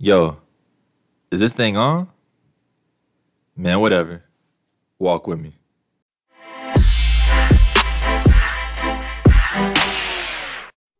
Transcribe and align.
Yo, 0.00 0.36
is 1.32 1.40
this 1.40 1.52
thing 1.52 1.76
on? 1.76 2.06
Man, 3.56 3.80
whatever. 3.80 4.22
Walk 4.96 5.26
with 5.26 5.40
me. 5.40 5.54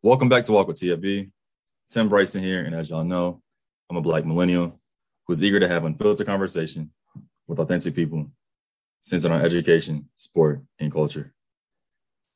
Welcome 0.03 0.29
back 0.29 0.43
to 0.47 0.53
Walk 0.53 0.67
with 0.67 0.79
TFB. 0.79 1.31
Tim 1.89 2.09
Bryson 2.09 2.43
here, 2.43 2.65
and 2.65 2.75
as 2.75 2.91
y'all 2.91 3.05
know, 3.05 3.41
I'm 3.89 3.97
a 3.97 4.01
black 4.01 4.25
millennial 4.25 4.81
who's 5.29 5.45
eager 5.45 5.61
to 5.61 5.69
have 5.69 5.85
unfiltered 5.85 6.27
conversation 6.27 6.91
with 7.47 7.61
authentic 7.61 7.95
people 7.95 8.33
centered 8.99 9.31
on 9.31 9.43
education, 9.43 10.09
sport, 10.17 10.61
and 10.81 10.91
culture. 10.91 11.33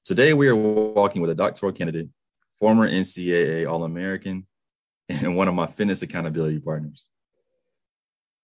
Today, 0.04 0.32
we 0.32 0.46
are 0.46 0.54
walking 0.54 1.22
with 1.22 1.30
a 1.32 1.34
doctoral 1.34 1.72
candidate, 1.72 2.08
former 2.60 2.88
NCAA 2.88 3.68
All 3.68 3.82
American, 3.82 4.46
and 5.08 5.36
one 5.36 5.48
of 5.48 5.54
my 5.54 5.66
fitness 5.66 6.02
accountability 6.02 6.58
partners. 6.58 7.06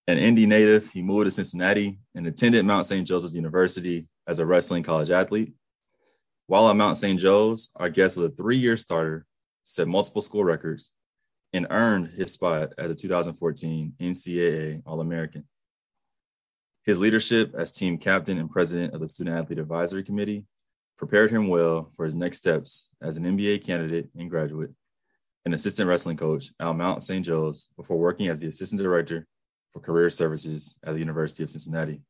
An 0.07 0.19
Indy 0.19 0.47
native, 0.47 0.91
he 0.91 1.03
moved 1.03 1.27
to 1.27 1.31
Cincinnati 1.31 1.99
and 2.15 2.27
attended 2.27 2.65
Mount 2.65 2.87
St. 2.87 3.07
Joseph 3.07 3.35
University 3.35 4.07
as 4.27 4.39
a 4.39 4.47
wrestling 4.47 4.83
college 4.83 5.11
athlete. 5.11 5.53
While 6.47 6.71
at 6.71 6.77
Mount 6.77 6.97
St. 6.97 7.21
Joe's, 7.21 7.71
our 7.77 7.91
guest 7.91 8.17
was 8.17 8.27
a 8.27 8.35
three 8.35 8.57
year 8.57 8.79
starter, 8.79 9.27
set 9.65 9.87
multiple 9.87 10.23
school 10.23 10.45
records, 10.45 10.93
and 11.53 11.67
earned 11.69 12.09
his 12.09 12.33
spot 12.33 12.73
as 12.79 12.91
a 12.91 12.95
2014 12.95 13.95
NCAA 14.01 14.83
All 14.87 15.01
American. 15.01 15.45
His 16.85 16.99
leadership 16.99 17.55
as 17.55 17.71
team 17.71 17.99
captain 17.99 18.39
and 18.39 18.51
president 18.51 18.95
of 18.95 19.01
the 19.01 19.09
Student 19.09 19.37
Athlete 19.37 19.59
Advisory 19.59 20.03
Committee 20.03 20.47
prepared 20.97 21.31
him 21.31 21.49
well 21.49 21.93
for 21.97 22.07
his 22.07 22.15
next 22.15 22.39
steps 22.39 22.89
as 23.03 23.19
an 23.19 23.25
MBA 23.25 23.65
candidate 23.65 24.09
and 24.19 24.31
graduate, 24.31 24.71
an 25.45 25.55
assistant 25.55 25.89
wrestling 25.89 26.17
coach 26.17 26.51
at 26.61 26.77
Mount 26.77 27.03
St. 27.03 27.25
Joe's 27.25 27.69
before 27.77 27.99
working 27.99 28.29
as 28.29 28.41
the 28.41 28.49
assistant 28.49 28.81
director 28.81 29.27
for 29.73 29.81
career 29.81 30.11
services 30.11 30.75
at 30.85 30.93
the 30.93 30.99
University 30.99 31.43
of 31.43 31.51
Cincinnati. 31.51 32.01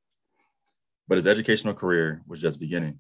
But 1.07 1.17
his 1.17 1.27
educational 1.27 1.75
career 1.75 2.23
was 2.27 2.41
just 2.41 2.61
beginning. 2.61 2.99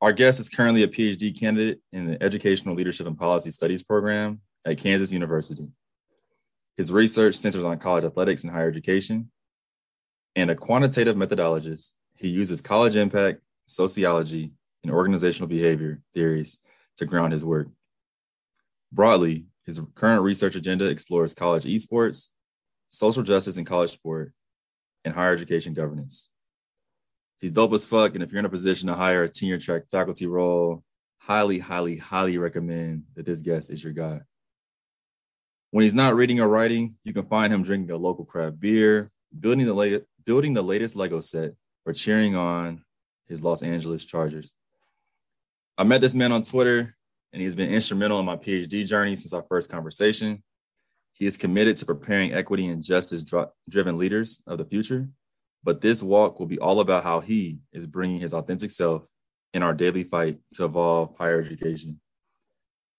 Our 0.00 0.12
guest 0.12 0.40
is 0.40 0.48
currently 0.48 0.82
a 0.82 0.88
PhD 0.88 1.38
candidate 1.38 1.80
in 1.92 2.06
the 2.06 2.22
Educational 2.22 2.74
Leadership 2.74 3.06
and 3.06 3.18
Policy 3.18 3.50
Studies 3.50 3.82
program 3.82 4.40
at 4.64 4.78
Kansas 4.78 5.12
University. 5.12 5.68
His 6.76 6.92
research 6.92 7.36
centers 7.36 7.64
on 7.64 7.78
college 7.78 8.04
athletics 8.04 8.44
and 8.44 8.52
higher 8.52 8.68
education. 8.68 9.30
And 10.34 10.50
a 10.50 10.54
quantitative 10.54 11.16
methodologist, 11.16 11.92
he 12.14 12.28
uses 12.28 12.60
college 12.60 12.94
impact, 12.94 13.40
sociology, 13.66 14.52
and 14.82 14.92
organizational 14.92 15.48
behavior 15.48 16.02
theories 16.12 16.58
to 16.96 17.06
ground 17.06 17.32
his 17.32 17.44
work. 17.44 17.68
Broadly, 18.96 19.44
his 19.66 19.78
current 19.94 20.22
research 20.22 20.54
agenda 20.54 20.86
explores 20.86 21.34
college 21.34 21.64
esports, 21.64 22.30
social 22.88 23.22
justice 23.22 23.58
in 23.58 23.66
college 23.66 23.92
sport, 23.92 24.32
and 25.04 25.12
higher 25.12 25.34
education 25.34 25.74
governance. 25.74 26.30
He's 27.38 27.52
dope 27.52 27.74
as 27.74 27.84
fuck. 27.84 28.14
And 28.14 28.24
if 28.24 28.32
you're 28.32 28.38
in 28.38 28.46
a 28.46 28.48
position 28.48 28.88
to 28.88 28.94
hire 28.94 29.22
a 29.22 29.28
tenure 29.28 29.58
track 29.58 29.82
faculty 29.92 30.26
role, 30.26 30.82
highly, 31.18 31.58
highly, 31.58 31.98
highly 31.98 32.38
recommend 32.38 33.02
that 33.16 33.26
this 33.26 33.40
guest 33.40 33.70
is 33.70 33.84
your 33.84 33.92
guy. 33.92 34.20
When 35.72 35.82
he's 35.82 35.94
not 35.94 36.16
reading 36.16 36.40
or 36.40 36.48
writing, 36.48 36.94
you 37.04 37.12
can 37.12 37.26
find 37.26 37.52
him 37.52 37.64
drinking 37.64 37.90
a 37.90 37.98
local 37.98 38.24
craft 38.24 38.58
beer, 38.58 39.10
building 39.38 39.66
the, 39.66 39.74
la- 39.74 39.98
building 40.24 40.54
the 40.54 40.62
latest 40.62 40.96
Lego 40.96 41.20
set, 41.20 41.52
or 41.84 41.92
cheering 41.92 42.34
on 42.34 42.82
his 43.28 43.42
Los 43.42 43.62
Angeles 43.62 44.06
Chargers. 44.06 44.52
I 45.76 45.84
met 45.84 46.00
this 46.00 46.14
man 46.14 46.32
on 46.32 46.42
Twitter, 46.42 46.96
and 47.32 47.42
he's 47.42 47.54
been 47.54 47.72
instrumental 47.72 48.20
in 48.20 48.26
my 48.26 48.36
PhD 48.36 48.86
journey 48.86 49.16
since 49.16 49.32
our 49.32 49.44
first 49.48 49.70
conversation. 49.70 50.42
He 51.12 51.26
is 51.26 51.36
committed 51.36 51.76
to 51.76 51.86
preparing 51.86 52.32
equity 52.32 52.66
and 52.68 52.82
justice 52.82 53.24
driven 53.68 53.98
leaders 53.98 54.42
of 54.46 54.58
the 54.58 54.64
future 54.64 55.08
but 55.66 55.80
this 55.80 56.00
walk 56.00 56.38
will 56.38 56.46
be 56.46 56.60
all 56.60 56.78
about 56.78 57.02
how 57.02 57.18
he 57.18 57.58
is 57.72 57.86
bringing 57.86 58.20
his 58.20 58.32
authentic 58.32 58.70
self 58.70 59.02
in 59.52 59.64
our 59.64 59.74
daily 59.74 60.04
fight 60.04 60.38
to 60.52 60.64
evolve 60.64 61.16
higher 61.18 61.40
education. 61.42 62.00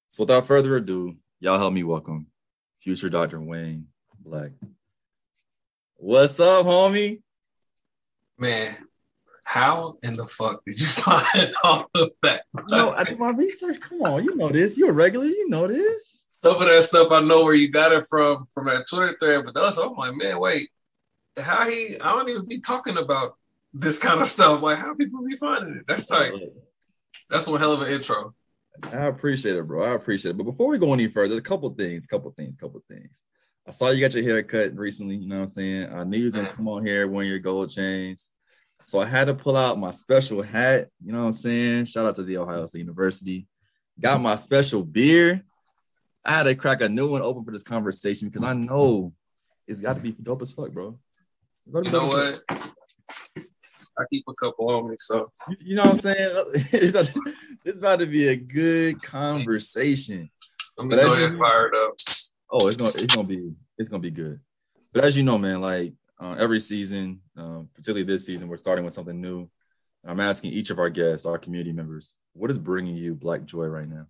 So 0.09 0.23
without 0.23 0.45
further 0.45 0.75
ado, 0.75 1.15
y'all 1.39 1.57
help 1.57 1.71
me 1.71 1.83
welcome 1.83 2.27
future 2.81 3.07
Dr. 3.07 3.39
Wayne 3.39 3.87
Black. 4.19 4.51
What's 5.95 6.41
up, 6.41 6.65
homie? 6.65 7.21
Man, 8.37 8.75
how 9.47 9.97
in 10.03 10.17
the 10.17 10.27
fuck 10.27 10.61
did 10.65 10.77
you 10.77 10.85
find 10.87 11.53
all 11.63 11.89
of 11.95 12.09
that? 12.21 12.43
No, 12.69 12.91
I 12.91 13.05
did 13.05 13.17
my 13.17 13.29
research. 13.29 13.79
Come 13.79 14.01
on, 14.01 14.25
you 14.25 14.35
know 14.35 14.49
this. 14.49 14.77
You're 14.77 14.89
a 14.89 14.93
regular, 14.93 15.25
you 15.25 15.47
know 15.47 15.67
this. 15.67 16.27
Some 16.33 16.61
of 16.61 16.67
that 16.67 16.83
stuff 16.83 17.13
I 17.13 17.21
know 17.21 17.45
where 17.45 17.53
you 17.53 17.69
got 17.69 17.93
it 17.93 18.05
from 18.09 18.47
from 18.53 18.65
that 18.65 18.85
Twitter 18.89 19.15
thread, 19.21 19.45
but 19.45 19.53
those 19.53 19.77
I'm 19.77 19.93
like, 19.93 20.15
man, 20.15 20.39
wait, 20.39 20.69
how 21.37 21.67
he 21.67 21.97
I 22.01 22.11
don't 22.11 22.27
even 22.27 22.45
be 22.45 22.59
talking 22.59 22.97
about 22.97 23.37
this 23.73 23.97
kind 23.97 24.19
of 24.19 24.27
stuff. 24.27 24.61
Like 24.61 24.79
how 24.79 24.93
people 24.95 25.25
be 25.25 25.37
finding 25.37 25.77
it. 25.77 25.85
That's 25.87 26.11
like 26.11 26.33
that's 27.29 27.47
one 27.47 27.61
hell 27.61 27.71
of 27.71 27.81
an 27.81 27.91
intro. 27.93 28.35
I 28.91 29.05
appreciate 29.05 29.55
it, 29.55 29.65
bro. 29.65 29.81
I 29.81 29.95
appreciate 29.95 30.31
it. 30.31 30.37
But 30.37 30.43
before 30.43 30.67
we 30.67 30.77
go 30.77 30.93
any 30.93 31.07
further, 31.07 31.37
a 31.37 31.41
couple 31.41 31.69
things, 31.69 32.05
couple 32.05 32.31
things, 32.31 32.57
couple 32.57 32.83
things. 32.89 33.23
I 33.65 33.71
saw 33.71 33.91
you 33.91 34.01
got 34.01 34.13
your 34.13 34.23
hair 34.23 34.43
cut 34.43 34.75
recently, 34.75 35.15
you 35.15 35.29
know 35.29 35.37
what 35.37 35.43
I'm 35.43 35.47
saying? 35.47 35.93
I 35.93 36.03
knew 36.03 36.17
you 36.17 36.25
was 36.25 36.35
gonna 36.35 36.51
come 36.51 36.67
on 36.67 36.85
here 36.85 37.07
wearing 37.07 37.29
your 37.29 37.39
gold 37.39 37.69
chains. 37.69 38.29
So 38.87 39.01
I 39.01 39.05
had 39.05 39.25
to 39.25 39.33
pull 39.33 39.57
out 39.57 39.77
my 39.77 39.91
special 39.91 40.41
hat, 40.41 40.87
you 41.03 41.11
know 41.11 41.19
what 41.19 41.27
I'm 41.27 41.33
saying? 41.33 41.85
Shout 41.85 42.05
out 42.05 42.15
to 42.15 42.23
the 42.23 42.37
Ohio 42.37 42.65
State 42.67 42.79
University. 42.79 43.45
Got 43.99 44.21
my 44.21 44.35
special 44.35 44.81
beer. 44.81 45.43
I 46.23 46.31
had 46.31 46.43
to 46.43 46.55
crack 46.55 46.79
a 46.79 46.87
new 46.87 47.11
one 47.11 47.21
open 47.21 47.43
for 47.43 47.51
this 47.51 47.63
conversation 47.63 48.29
because 48.29 48.45
I 48.45 48.53
know 48.53 49.11
it's 49.67 49.81
got 49.81 49.95
to 49.95 49.99
be 49.99 50.13
dope 50.13 50.41
as 50.41 50.53
fuck, 50.53 50.71
bro. 50.71 50.97
You 51.65 51.91
know 51.91 52.05
what? 52.05 52.41
I 52.49 54.05
keep 54.09 54.23
a 54.25 54.33
couple 54.35 54.69
on 54.69 54.89
me, 54.89 54.95
so 54.97 55.33
you 55.59 55.75
know 55.75 55.83
what 55.83 55.91
I'm 55.91 55.99
saying. 55.99 56.45
it's, 56.71 57.77
about 57.77 57.99
to 57.99 58.05
be 58.05 58.29
a 58.29 58.37
good 58.37 59.03
conversation. 59.03 60.29
Let 60.77 60.87
me 60.87 60.95
go 60.95 61.11
ahead 61.11 61.31
and 61.31 61.37
fire 61.37 61.67
it 61.67 61.75
up. 61.75 61.93
Oh, 62.49 62.67
it's 62.69 62.77
gonna 62.77 62.91
it's 62.91 63.07
gonna 63.07 63.27
be 63.27 63.51
it's 63.77 63.89
gonna 63.89 63.99
be 63.99 64.11
good. 64.11 64.39
But 64.93 65.03
as 65.03 65.17
you 65.17 65.23
know, 65.23 65.37
man, 65.37 65.59
like 65.59 65.91
uh, 66.19 66.35
every 66.39 66.59
season, 66.59 67.21
um, 67.35 67.69
particularly 67.73 68.03
this 68.03 68.25
season, 68.25 68.47
we're 68.47 68.57
starting 68.57 68.85
with 68.85 68.93
something 68.93 69.19
new. 69.19 69.49
I'm 70.05 70.19
asking 70.19 70.53
each 70.53 70.69
of 70.69 70.79
our 70.79 70.89
guests, 70.89 71.25
our 71.25 71.37
community 71.37 71.73
members, 71.73 72.15
what 72.33 72.51
is 72.51 72.57
bringing 72.57 72.95
you 72.95 73.13
black 73.13 73.45
joy 73.45 73.65
right 73.65 73.89
now? 73.89 74.07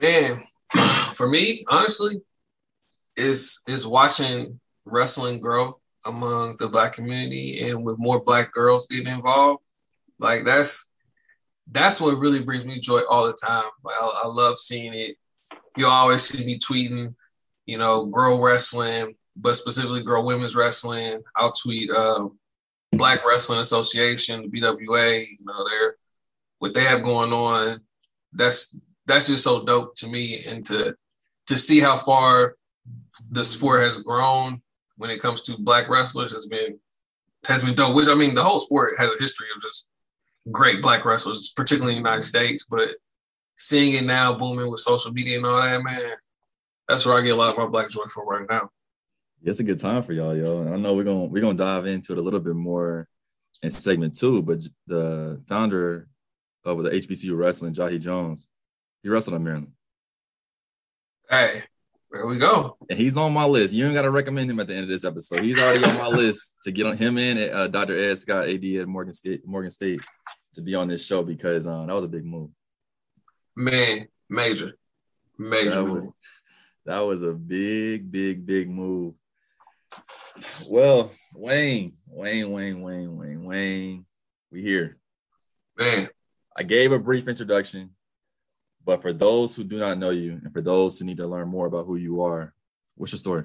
Man, 0.00 0.42
for 1.14 1.28
me, 1.28 1.64
honestly, 1.68 2.20
is 3.16 3.62
is 3.66 3.86
watching 3.86 4.60
wrestling 4.84 5.40
grow 5.40 5.80
among 6.04 6.56
the 6.58 6.68
black 6.68 6.92
community 6.92 7.68
and 7.68 7.82
with 7.82 7.98
more 7.98 8.20
black 8.20 8.52
girls 8.52 8.86
getting 8.86 9.12
involved. 9.12 9.62
Like 10.18 10.44
that's 10.44 10.88
that's 11.70 12.00
what 12.00 12.18
really 12.18 12.40
brings 12.40 12.64
me 12.64 12.78
joy 12.78 13.00
all 13.08 13.26
the 13.26 13.32
time. 13.32 13.70
I, 13.86 14.22
I 14.24 14.28
love 14.28 14.58
seeing 14.58 14.94
it. 14.94 15.16
You 15.76 15.86
always 15.86 16.22
see 16.22 16.44
me 16.44 16.58
tweeting, 16.58 17.14
you 17.66 17.78
know, 17.78 18.06
grow 18.06 18.40
wrestling, 18.40 19.14
but 19.36 19.54
specifically 19.54 20.02
grow 20.02 20.24
women's 20.24 20.56
wrestling. 20.56 21.22
I'll 21.36 21.52
tweet 21.52 21.90
uh, 21.90 22.28
Black 22.92 23.24
Wrestling 23.26 23.60
Association, 23.60 24.50
the 24.50 24.60
BWA. 24.60 25.26
You 25.26 25.44
know, 25.44 25.68
they're 25.68 25.96
what 26.58 26.74
they 26.74 26.84
have 26.84 27.02
going 27.02 27.32
on. 27.32 27.80
That's 28.32 28.76
that's 29.06 29.26
just 29.26 29.44
so 29.44 29.64
dope 29.64 29.94
to 29.96 30.08
me, 30.08 30.44
and 30.46 30.64
to 30.66 30.96
to 31.48 31.56
see 31.56 31.80
how 31.80 31.96
far 31.96 32.56
the 33.30 33.44
sport 33.44 33.82
has 33.82 33.98
grown 33.98 34.62
when 34.96 35.10
it 35.10 35.20
comes 35.20 35.42
to 35.42 35.56
black 35.58 35.88
wrestlers 35.88 36.32
has 36.32 36.46
been 36.46 36.78
has 37.44 37.64
been 37.64 37.74
dope. 37.74 37.94
Which 37.94 38.08
I 38.08 38.14
mean, 38.14 38.34
the 38.34 38.44
whole 38.44 38.58
sport 38.58 38.94
has 38.98 39.10
a 39.10 39.18
history 39.18 39.48
of 39.54 39.62
just 39.62 39.88
great 40.50 40.80
black 40.80 41.04
wrestlers, 41.04 41.52
particularly 41.54 41.96
in 41.96 42.02
the 42.02 42.08
United 42.08 42.26
States. 42.26 42.66
But 42.68 42.90
seeing 43.58 43.94
it 43.94 44.04
now 44.04 44.34
booming 44.34 44.70
with 44.70 44.80
social 44.80 45.12
media 45.12 45.36
and 45.36 45.46
all 45.46 45.60
that, 45.60 45.82
man, 45.82 46.12
that's 46.88 47.04
where 47.04 47.16
I 47.16 47.22
get 47.22 47.30
a 47.30 47.36
lot 47.36 47.50
of 47.50 47.58
my 47.58 47.66
black 47.66 47.90
joy 47.90 48.04
from 48.06 48.28
right 48.28 48.46
now. 48.48 48.70
It's 49.42 49.60
a 49.60 49.64
good 49.64 49.78
time 49.78 50.02
for 50.02 50.12
y'all, 50.12 50.36
yo. 50.36 50.72
I 50.72 50.76
know 50.76 50.94
we're 50.94 51.04
gonna 51.04 51.24
we're 51.24 51.42
gonna 51.42 51.58
dive 51.58 51.86
into 51.86 52.12
it 52.12 52.18
a 52.18 52.22
little 52.22 52.40
bit 52.40 52.54
more 52.54 53.06
in 53.62 53.70
segment 53.70 54.14
two, 54.14 54.42
but 54.42 54.60
the 54.86 55.42
founder 55.48 56.08
of 56.64 56.82
the 56.82 56.90
HBCU 56.90 57.36
wrestling, 57.36 57.74
Jahii 57.74 58.00
Jones, 58.00 58.48
he 59.02 59.08
wrestled 59.08 59.36
in 59.36 59.44
Maryland. 59.44 59.72
Hey, 61.30 61.64
there 62.10 62.26
we 62.26 62.38
go. 62.38 62.76
And 62.88 62.98
he's 62.98 63.16
on 63.16 63.32
my 63.32 63.44
list. 63.44 63.72
You 63.72 63.84
ain't 63.84 63.94
got 63.94 64.02
to 64.02 64.10
recommend 64.10 64.50
him 64.50 64.60
at 64.60 64.68
the 64.68 64.74
end 64.74 64.84
of 64.84 64.88
this 64.88 65.04
episode. 65.04 65.44
He's 65.44 65.58
already 65.58 65.84
on 65.84 65.96
my 65.98 66.08
list 66.08 66.56
to 66.64 66.72
get 66.72 66.86
on 66.86 66.96
him 66.96 67.18
and 67.18 67.38
uh, 67.38 67.68
Dr. 67.68 67.98
Ed 67.98 68.18
Scott, 68.18 68.48
AD 68.48 68.64
at 68.64 68.88
Morgan 68.88 69.12
State, 69.12 69.46
Morgan 69.46 69.70
State, 69.70 70.00
to 70.54 70.62
be 70.62 70.74
on 70.74 70.88
this 70.88 71.04
show 71.04 71.22
because 71.22 71.66
uh, 71.66 71.84
that 71.84 71.92
was 71.92 72.04
a 72.04 72.08
big 72.08 72.24
move. 72.24 72.50
Man, 73.54 74.08
major, 74.28 74.74
major 75.38 75.70
that. 75.70 75.84
Was, 75.84 76.14
that 76.84 77.00
was 77.00 77.22
a 77.22 77.32
big, 77.32 78.10
big, 78.10 78.46
big 78.46 78.68
move. 78.70 79.14
Well, 80.68 81.10
Wayne, 81.34 81.94
Wayne, 82.08 82.50
Wayne, 82.50 82.82
Wayne, 82.82 83.16
Wayne, 83.16 83.44
Wayne, 83.44 84.06
we 84.50 84.62
here. 84.62 84.98
Man, 85.78 86.08
I 86.56 86.62
gave 86.62 86.92
a 86.92 86.98
brief 86.98 87.28
introduction. 87.28 87.90
But 88.84 89.02
for 89.02 89.12
those 89.12 89.56
who 89.56 89.64
do 89.64 89.78
not 89.78 89.98
know 89.98 90.10
you, 90.10 90.40
and 90.44 90.52
for 90.52 90.60
those 90.60 90.98
who 90.98 91.04
need 91.04 91.16
to 91.16 91.26
learn 91.26 91.48
more 91.48 91.66
about 91.66 91.86
who 91.86 91.96
you 91.96 92.22
are, 92.22 92.54
What's 92.96 93.12
your 93.12 93.18
story? 93.18 93.44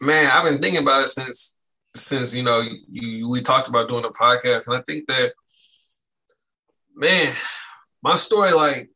Man, 0.00 0.30
I've 0.32 0.44
been 0.44 0.62
thinking 0.62 0.82
about 0.82 1.02
it 1.02 1.08
since 1.08 1.58
since 1.94 2.32
you 2.32 2.44
know 2.44 2.64
you, 2.88 3.28
we 3.28 3.42
talked 3.42 3.68
about 3.68 3.88
doing 3.88 4.04
a 4.04 4.10
podcast, 4.10 4.68
and 4.68 4.76
I 4.76 4.82
think 4.82 5.08
that 5.08 5.32
man, 6.94 7.32
my 8.02 8.14
story 8.14 8.52
like 8.52 8.88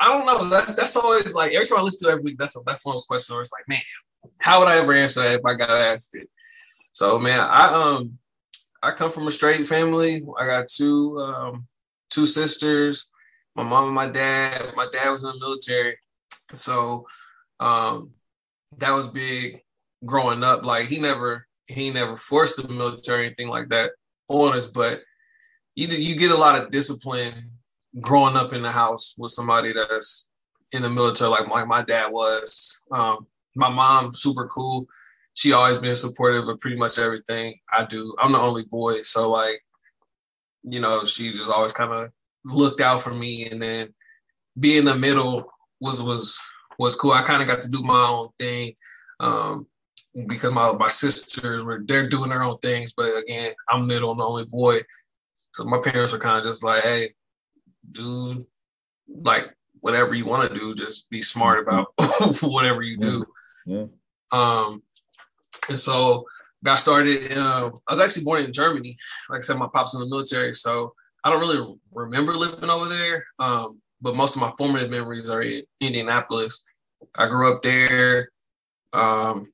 I 0.00 0.08
don't 0.08 0.24
know. 0.24 0.48
That's 0.48 0.74
that's 0.74 0.96
always 0.96 1.34
like 1.34 1.52
every 1.52 1.66
time 1.66 1.78
I 1.78 1.82
listen 1.82 2.06
to 2.06 2.10
it 2.10 2.12
every 2.12 2.22
week, 2.22 2.38
that's 2.38 2.56
a, 2.56 2.60
that's 2.64 2.86
one 2.86 2.92
of 2.92 2.98
those 2.98 3.06
questions 3.06 3.34
where 3.34 3.42
it's 3.42 3.50
like, 3.52 3.68
man, 3.68 3.82
how 4.40 4.60
would 4.60 4.68
I 4.68 4.78
ever 4.78 4.92
answer 4.92 5.22
that 5.22 5.34
if 5.34 5.44
I 5.44 5.54
got 5.54 5.70
asked 5.70 6.14
it? 6.14 6.28
So 6.92 7.18
man, 7.18 7.40
I 7.40 7.66
um 7.66 8.18
I 8.82 8.92
come 8.92 9.10
from 9.10 9.26
a 9.26 9.30
straight 9.30 9.66
family. 9.66 10.22
I 10.38 10.46
got 10.46 10.68
two 10.68 11.18
um 11.18 11.66
two 12.10 12.26
sisters, 12.26 13.10
my 13.54 13.62
mom 13.62 13.86
and 13.86 13.94
my 13.94 14.08
dad. 14.08 14.72
My 14.76 14.88
dad 14.92 15.10
was 15.10 15.24
in 15.24 15.30
the 15.30 15.38
military. 15.38 15.98
So 16.54 17.06
um 17.60 18.10
that 18.76 18.92
was 18.92 19.08
big 19.08 19.62
growing 20.04 20.44
up. 20.44 20.64
Like 20.64 20.86
he 20.86 20.98
never 20.98 21.46
he 21.66 21.90
never 21.90 22.16
forced 22.16 22.56
the 22.56 22.72
military 22.72 23.22
or 23.22 23.26
anything 23.26 23.48
like 23.48 23.68
that 23.68 23.92
on 24.28 24.56
us, 24.56 24.66
but 24.66 25.02
you 25.74 25.88
you 25.88 26.16
get 26.16 26.30
a 26.30 26.36
lot 26.36 26.60
of 26.60 26.70
discipline 26.70 27.50
growing 28.00 28.36
up 28.36 28.52
in 28.52 28.62
the 28.62 28.70
house 28.70 29.14
with 29.18 29.32
somebody 29.32 29.72
that's 29.72 30.28
in 30.72 30.82
the 30.82 30.90
military, 30.90 31.30
like 31.30 31.48
my, 31.48 31.64
my 31.64 31.82
dad 31.82 32.12
was. 32.12 32.82
Um, 32.90 33.26
my 33.58 33.68
mom, 33.68 34.14
super 34.14 34.46
cool. 34.46 34.86
She 35.34 35.52
always 35.52 35.78
been 35.78 35.94
supportive 35.94 36.48
of 36.48 36.60
pretty 36.60 36.76
much 36.76 36.98
everything 36.98 37.58
I 37.72 37.84
do. 37.84 38.14
I'm 38.18 38.32
the 38.32 38.38
only 38.38 38.64
boy, 38.64 39.02
so 39.02 39.28
like, 39.28 39.60
you 40.62 40.80
know, 40.80 41.04
she 41.04 41.30
just 41.30 41.50
always 41.50 41.72
kind 41.72 41.92
of 41.92 42.10
looked 42.44 42.80
out 42.80 43.00
for 43.00 43.12
me. 43.12 43.48
And 43.48 43.60
then 43.60 43.94
being 44.58 44.84
the 44.84 44.96
middle 44.96 45.50
was 45.80 46.00
was 46.00 46.40
was 46.78 46.94
cool. 46.94 47.12
I 47.12 47.22
kind 47.22 47.42
of 47.42 47.48
got 47.48 47.62
to 47.62 47.68
do 47.68 47.82
my 47.82 48.06
own 48.08 48.28
thing 48.38 48.74
um, 49.20 49.66
because 50.26 50.52
my 50.52 50.72
my 50.72 50.88
sisters 50.88 51.64
were 51.64 51.82
they're 51.84 52.08
doing 52.08 52.30
their 52.30 52.44
own 52.44 52.58
things, 52.58 52.94
but 52.96 53.10
again, 53.16 53.52
I'm 53.68 53.86
middle, 53.86 54.12
and 54.12 54.20
the 54.20 54.24
only 54.24 54.44
boy. 54.44 54.82
So 55.52 55.64
my 55.64 55.80
parents 55.82 56.12
were 56.12 56.18
kind 56.18 56.38
of 56.38 56.44
just 56.44 56.62
like, 56.62 56.82
hey, 56.84 57.14
dude, 57.90 58.46
like 59.08 59.52
whatever 59.80 60.14
you 60.14 60.26
want 60.26 60.48
to 60.48 60.58
do. 60.58 60.74
Just 60.74 61.08
be 61.10 61.22
smart 61.22 61.60
about 61.60 61.92
whatever 62.42 62.82
you 62.82 62.98
do. 62.98 63.24
Yeah. 63.68 63.86
Um, 64.32 64.82
and 65.68 65.78
so 65.78 66.24
got 66.64 66.80
started. 66.80 67.36
Uh, 67.36 67.70
I 67.86 67.94
was 67.94 68.00
actually 68.00 68.24
born 68.24 68.44
in 68.44 68.52
Germany. 68.52 68.96
Like 69.28 69.38
I 69.38 69.40
said, 69.40 69.58
my 69.58 69.68
pop's 69.72 69.94
in 69.94 70.00
the 70.00 70.06
military, 70.06 70.54
so 70.54 70.94
I 71.22 71.30
don't 71.30 71.40
really 71.40 71.76
remember 71.92 72.32
living 72.32 72.70
over 72.70 72.88
there. 72.88 73.26
Um, 73.38 73.80
but 74.00 74.16
most 74.16 74.36
of 74.36 74.40
my 74.40 74.52
formative 74.56 74.90
memories 74.90 75.28
are 75.28 75.42
in 75.42 75.62
Indianapolis. 75.80 76.64
I 77.14 77.26
grew 77.26 77.52
up 77.52 77.62
there 77.62 78.30
um, 78.92 79.52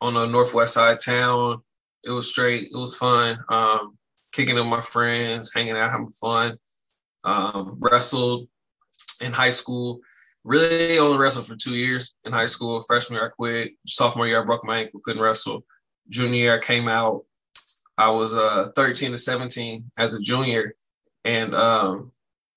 on 0.00 0.14
the 0.14 0.26
northwest 0.26 0.74
side 0.74 0.98
town. 1.04 1.62
It 2.04 2.10
was 2.10 2.28
straight. 2.28 2.68
It 2.72 2.76
was 2.76 2.94
fun. 2.96 3.38
Um, 3.48 3.98
kicking 4.32 4.54
with 4.54 4.66
my 4.66 4.82
friends, 4.82 5.52
hanging 5.52 5.76
out, 5.76 5.90
having 5.90 6.08
fun 6.08 6.58
um, 7.24 7.76
wrestled 7.80 8.48
in 9.20 9.32
high 9.32 9.50
school. 9.50 10.00
Really 10.46 10.96
only 11.00 11.18
wrestled 11.18 11.48
for 11.48 11.56
two 11.56 11.76
years 11.76 12.14
in 12.24 12.32
high 12.32 12.44
school. 12.44 12.80
Freshman 12.86 13.16
year 13.16 13.26
I 13.26 13.30
quit. 13.30 13.72
Sophomore 13.84 14.28
year 14.28 14.40
I 14.40 14.44
broke 14.44 14.64
my 14.64 14.78
ankle, 14.78 15.00
couldn't 15.02 15.20
wrestle. 15.20 15.64
Junior 16.08 16.36
year 16.36 16.56
I 16.56 16.62
came 16.62 16.86
out. 16.86 17.24
I 17.98 18.10
was 18.10 18.32
uh, 18.32 18.68
13 18.76 19.10
to 19.10 19.18
17 19.18 19.90
as 19.98 20.14
a 20.14 20.20
junior, 20.20 20.76
and 21.24 21.52
um, 21.52 22.12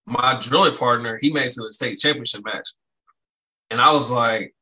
my 0.06 0.38
drilling 0.40 0.76
partner 0.76 1.18
he 1.20 1.34
made 1.34 1.52
to 1.54 1.62
the 1.62 1.74
state 1.74 1.98
championship 1.98 2.46
match, 2.46 2.70
and 3.72 3.82
I 3.82 3.92
was 3.92 4.12
like, 4.12 4.54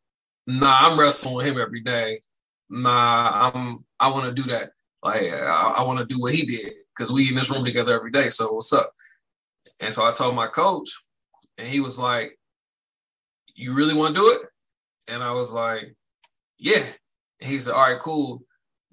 "Nah, 0.45 0.77
I'm 0.79 0.97
wrestling 0.97 1.35
with 1.35 1.47
him 1.47 1.59
every 1.59 1.81
day. 1.81 2.21
Nah, 2.69 3.51
I'm 3.53 3.83
I 3.99 4.09
want 4.09 4.33
to 4.33 4.41
do 4.41 4.47
that. 4.51 4.71
Like 5.03 5.33
I, 5.33 5.73
I 5.79 5.83
want 5.83 5.99
to 5.99 6.05
do 6.05 6.21
what 6.21 6.33
he 6.33 6.45
did 6.45 6.75
because 6.95 7.11
we 7.11 7.27
in 7.27 7.35
this 7.35 7.51
room 7.51 7.65
together 7.65 7.93
every 7.93 8.11
day. 8.11 8.29
So 8.29 8.53
what's 8.53 8.71
up?" 8.71 8.93
And 9.81 9.93
so 9.93 10.05
I 10.05 10.11
told 10.11 10.33
my 10.33 10.47
coach, 10.47 10.89
and 11.57 11.67
he 11.67 11.81
was 11.81 11.99
like, 11.99 12.36
You 13.57 13.73
really 13.73 13.93
want 13.93 14.15
to 14.15 14.21
do 14.21 14.29
it? 14.31 14.41
And 15.13 15.21
I 15.21 15.31
was 15.31 15.51
like, 15.51 15.95
Yeah. 16.57 16.83
And 17.41 17.49
he 17.51 17.59
said, 17.59 17.73
All 17.73 17.81
right, 17.81 17.99
cool. 17.99 18.43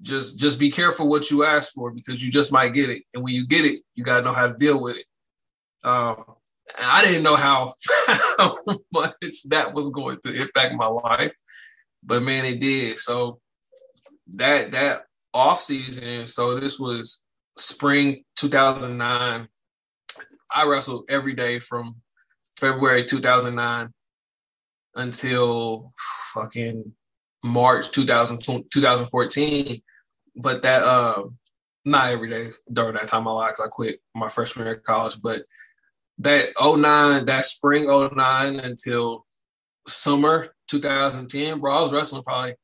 Just 0.02 0.38
just 0.38 0.58
be 0.58 0.70
careful 0.70 1.06
what 1.06 1.30
you 1.30 1.44
ask 1.44 1.72
for 1.72 1.92
because 1.92 2.24
you 2.24 2.32
just 2.32 2.52
might 2.52 2.74
get 2.74 2.90
it. 2.90 3.04
And 3.14 3.22
when 3.22 3.34
you 3.34 3.46
get 3.46 3.64
it, 3.64 3.82
you 3.94 4.02
gotta 4.02 4.24
know 4.24 4.32
how 4.32 4.48
to 4.48 4.54
deal 4.54 4.82
with 4.82 4.96
it. 4.96 5.06
Um, 5.86 6.24
I 6.82 7.04
didn't 7.04 7.22
know 7.22 7.36
how, 7.36 7.74
how 8.38 8.56
much 8.92 9.42
that 9.50 9.74
was 9.74 9.90
going 9.90 10.18
to 10.24 10.34
impact 10.34 10.74
my 10.74 10.86
life, 10.86 11.34
but 12.02 12.22
man, 12.22 12.44
it 12.46 12.58
did. 12.58 12.98
So 12.98 13.38
that 14.34 14.72
that 14.72 15.04
off 15.32 15.60
season, 15.60 16.26
so 16.26 16.58
this 16.58 16.80
was 16.80 17.22
spring 17.56 18.24
2009 18.36 19.48
I 20.54 20.66
wrestled 20.66 21.06
every 21.08 21.34
day 21.34 21.58
from 21.58 21.96
February 22.56 23.04
2009 23.04 23.92
until 24.96 25.92
fucking 26.32 26.92
March 27.42 27.90
2000, 27.90 28.40
2014. 28.70 29.82
But 30.36 30.62
that, 30.62 30.82
uh, 30.82 31.24
not 31.84 32.10
every 32.10 32.30
day 32.30 32.48
during 32.72 32.94
that 32.94 33.08
time 33.08 33.20
of 33.20 33.24
my 33.24 33.32
life, 33.32 33.56
I 33.62 33.68
quit 33.68 34.00
my 34.14 34.28
freshman 34.28 34.66
year 34.66 34.76
of 34.76 34.84
college. 34.84 35.18
But 35.22 35.42
that 36.18 36.50
09, 36.60 37.26
that 37.26 37.44
spring 37.44 37.86
09 37.86 38.60
until 38.60 39.26
summer 39.86 40.54
2010, 40.68 41.60
bro, 41.60 41.72
I 41.72 41.82
was 41.82 41.92
wrestling 41.92 42.22
probably 42.22 42.54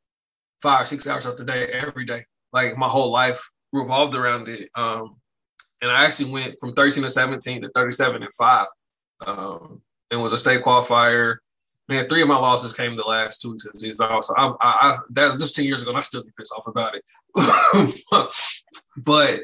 five, 0.62 0.88
six 0.88 1.06
hours 1.06 1.26
of 1.26 1.36
the 1.36 1.44
day 1.44 1.66
every 1.66 2.04
day. 2.04 2.24
Like 2.52 2.76
my 2.76 2.88
whole 2.88 3.10
life 3.10 3.50
revolved 3.72 4.14
around 4.14 4.48
it. 4.48 4.68
Um, 4.74 5.16
and 5.82 5.90
I 5.90 6.04
actually 6.04 6.30
went 6.30 6.60
from 6.60 6.74
13 6.74 7.04
to 7.04 7.10
17 7.10 7.62
to 7.62 7.70
37 7.74 8.22
and 8.22 8.34
five, 8.34 8.66
um, 9.26 9.82
and 10.10 10.20
was 10.20 10.32
a 10.32 10.38
state 10.38 10.62
qualifier. 10.62 11.36
Man, 11.90 12.04
three 12.04 12.22
of 12.22 12.28
my 12.28 12.36
losses 12.36 12.72
came 12.72 12.94
the 12.94 13.02
last 13.02 13.40
two 13.40 13.50
weeks 13.50 13.66
of 13.66 13.72
the 13.72 14.34
I, 14.38 14.46
I, 14.46 14.54
I 14.60 14.98
that 15.10 15.32
was 15.32 15.42
just 15.42 15.56
10 15.56 15.64
years 15.64 15.82
ago, 15.82 15.90
and 15.90 15.98
I 15.98 16.02
still 16.02 16.22
get 16.22 16.36
pissed 16.36 16.54
off 16.56 16.68
about 16.68 16.94
it. 16.94 17.04
but 18.96 19.40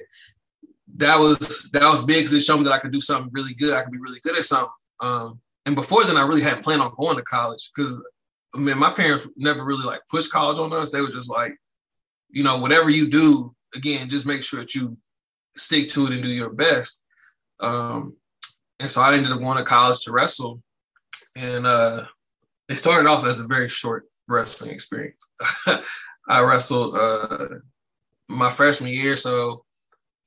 that 0.94 1.18
was 1.18 1.68
that 1.72 1.88
was 1.90 2.04
big 2.04 2.18
because 2.18 2.34
it 2.34 2.42
showed 2.42 2.58
me 2.58 2.64
that 2.64 2.72
I 2.72 2.78
could 2.78 2.92
do 2.92 3.00
something 3.00 3.32
really 3.32 3.52
good. 3.52 3.74
I 3.74 3.82
could 3.82 3.90
be 3.90 3.98
really 3.98 4.20
good 4.20 4.38
at 4.38 4.44
something. 4.44 4.70
Um, 5.00 5.40
and 5.66 5.74
before 5.74 6.04
then, 6.04 6.16
I 6.16 6.22
really 6.22 6.40
hadn't 6.40 6.62
planned 6.62 6.82
on 6.82 6.94
going 6.96 7.16
to 7.16 7.22
college 7.22 7.72
because 7.74 8.00
I 8.54 8.58
mean, 8.58 8.78
my 8.78 8.90
parents 8.90 9.26
never 9.36 9.64
really 9.64 9.84
like 9.84 10.02
pushed 10.08 10.30
college 10.30 10.60
on 10.60 10.72
us. 10.72 10.90
They 10.90 11.00
were 11.00 11.10
just 11.10 11.28
like, 11.28 11.56
you 12.30 12.44
know, 12.44 12.58
whatever 12.58 12.90
you 12.90 13.10
do, 13.10 13.56
again, 13.74 14.08
just 14.08 14.24
make 14.24 14.44
sure 14.44 14.60
that 14.60 14.72
you 14.72 14.96
stick 15.56 15.88
to 15.88 16.06
it 16.06 16.12
and 16.12 16.22
do 16.22 16.28
your 16.28 16.50
best. 16.50 17.02
Um, 17.58 18.16
and 18.78 18.88
so 18.88 19.02
I 19.02 19.14
ended 19.16 19.32
up 19.32 19.40
going 19.40 19.58
to 19.58 19.64
college 19.64 20.00
to 20.04 20.12
wrestle. 20.12 20.62
And 21.34 21.66
uh, 21.66 22.04
it 22.68 22.78
started 22.78 23.08
off 23.08 23.24
as 23.24 23.40
a 23.40 23.46
very 23.46 23.68
short 23.68 24.04
wrestling 24.28 24.72
experience. 24.72 25.26
I 26.28 26.40
wrestled 26.40 26.96
uh, 26.96 27.48
my 28.28 28.50
freshman 28.50 28.90
year. 28.90 29.16
So 29.16 29.64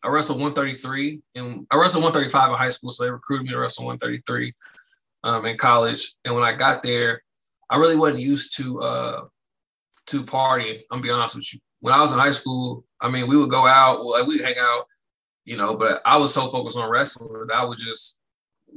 I 0.04 0.10
wrestled 0.10 0.40
133 0.40 1.22
and 1.36 1.68
I 1.70 1.76
wrestled 1.76 2.04
135 2.04 2.52
in 2.52 2.58
high 2.58 2.70
school. 2.70 2.92
So 2.92 3.04
they 3.04 3.12
recruited 3.12 3.46
me 3.46 3.52
to 3.52 3.60
wrestle 3.60 3.86
133 3.86 4.54
um, 5.24 5.46
in 5.46 5.58
college. 5.58 6.16
And 6.24 6.34
when 6.34 6.44
I 6.44 6.54
got 6.54 6.82
there, 6.82 7.22
I 7.70 7.78
really 7.78 7.98
wasn't 7.98 8.22
used 8.22 8.56
to 8.58 8.82
uh, 8.82 9.22
to 10.08 10.24
partying. 10.24 10.82
I'm 10.92 11.02
be 11.02 11.12
honest 11.12 11.36
with 11.36 11.54
you. 11.54 11.60
When 11.82 11.94
I 11.94 12.00
was 12.00 12.14
in 12.14 12.20
high 12.20 12.32
school, 12.32 12.84
I 13.00 13.10
mean, 13.10 13.28
we 13.28 13.38
would 13.38 13.50
go 13.50 13.68
out, 13.68 14.06
like 14.06 14.26
we'd 14.26 14.42
hang 14.42 14.56
out 14.58 14.86
you 15.50 15.58
know, 15.58 15.76
but 15.76 16.00
I 16.06 16.16
was 16.18 16.32
so 16.32 16.48
focused 16.50 16.78
on 16.78 16.92
wrestling 16.92 17.48
that 17.48 17.56
I 17.56 17.66
would 17.66 17.80
just 17.80 18.19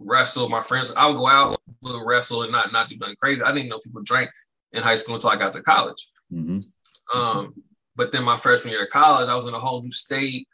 wrestle 0.04 0.48
my 0.48 0.62
friends. 0.62 0.92
I 0.96 1.06
would 1.06 1.16
go 1.16 1.28
out, 1.28 1.60
would 1.82 2.06
wrestle, 2.06 2.42
and 2.42 2.52
not 2.52 2.72
not 2.72 2.88
do 2.88 2.96
nothing 2.96 3.16
crazy. 3.16 3.42
I 3.42 3.52
didn't 3.52 3.68
know 3.68 3.78
people 3.78 4.02
drank 4.02 4.30
in 4.72 4.82
high 4.82 4.94
school 4.94 5.14
until 5.14 5.30
I 5.30 5.36
got 5.36 5.52
to 5.52 5.62
college. 5.62 6.08
Mm-hmm. 6.32 7.18
Um, 7.18 7.54
but 7.96 8.12
then 8.12 8.24
my 8.24 8.36
freshman 8.36 8.72
year 8.72 8.84
of 8.84 8.90
college, 8.90 9.28
I 9.28 9.34
was 9.34 9.46
in 9.46 9.54
a 9.54 9.58
whole 9.58 9.82
new 9.82 9.90
state. 9.90 10.48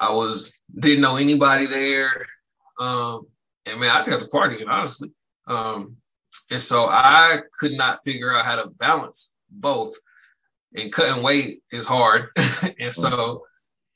I 0.00 0.12
was 0.12 0.58
didn't 0.78 1.00
know 1.00 1.16
anybody 1.16 1.66
there, 1.66 2.26
um, 2.78 3.26
and 3.66 3.80
man, 3.80 3.90
I 3.90 3.96
just 3.96 4.10
got 4.10 4.20
to 4.20 4.26
partying 4.26 4.68
honestly. 4.68 5.10
Um, 5.46 5.96
and 6.50 6.62
so 6.62 6.86
I 6.86 7.40
could 7.58 7.72
not 7.72 8.00
figure 8.04 8.34
out 8.34 8.44
how 8.44 8.56
to 8.56 8.68
balance 8.68 9.34
both. 9.50 9.94
And 10.76 10.92
cutting 10.92 11.22
weight 11.22 11.62
is 11.72 11.86
hard, 11.86 12.28
and 12.78 12.92
so 12.92 13.42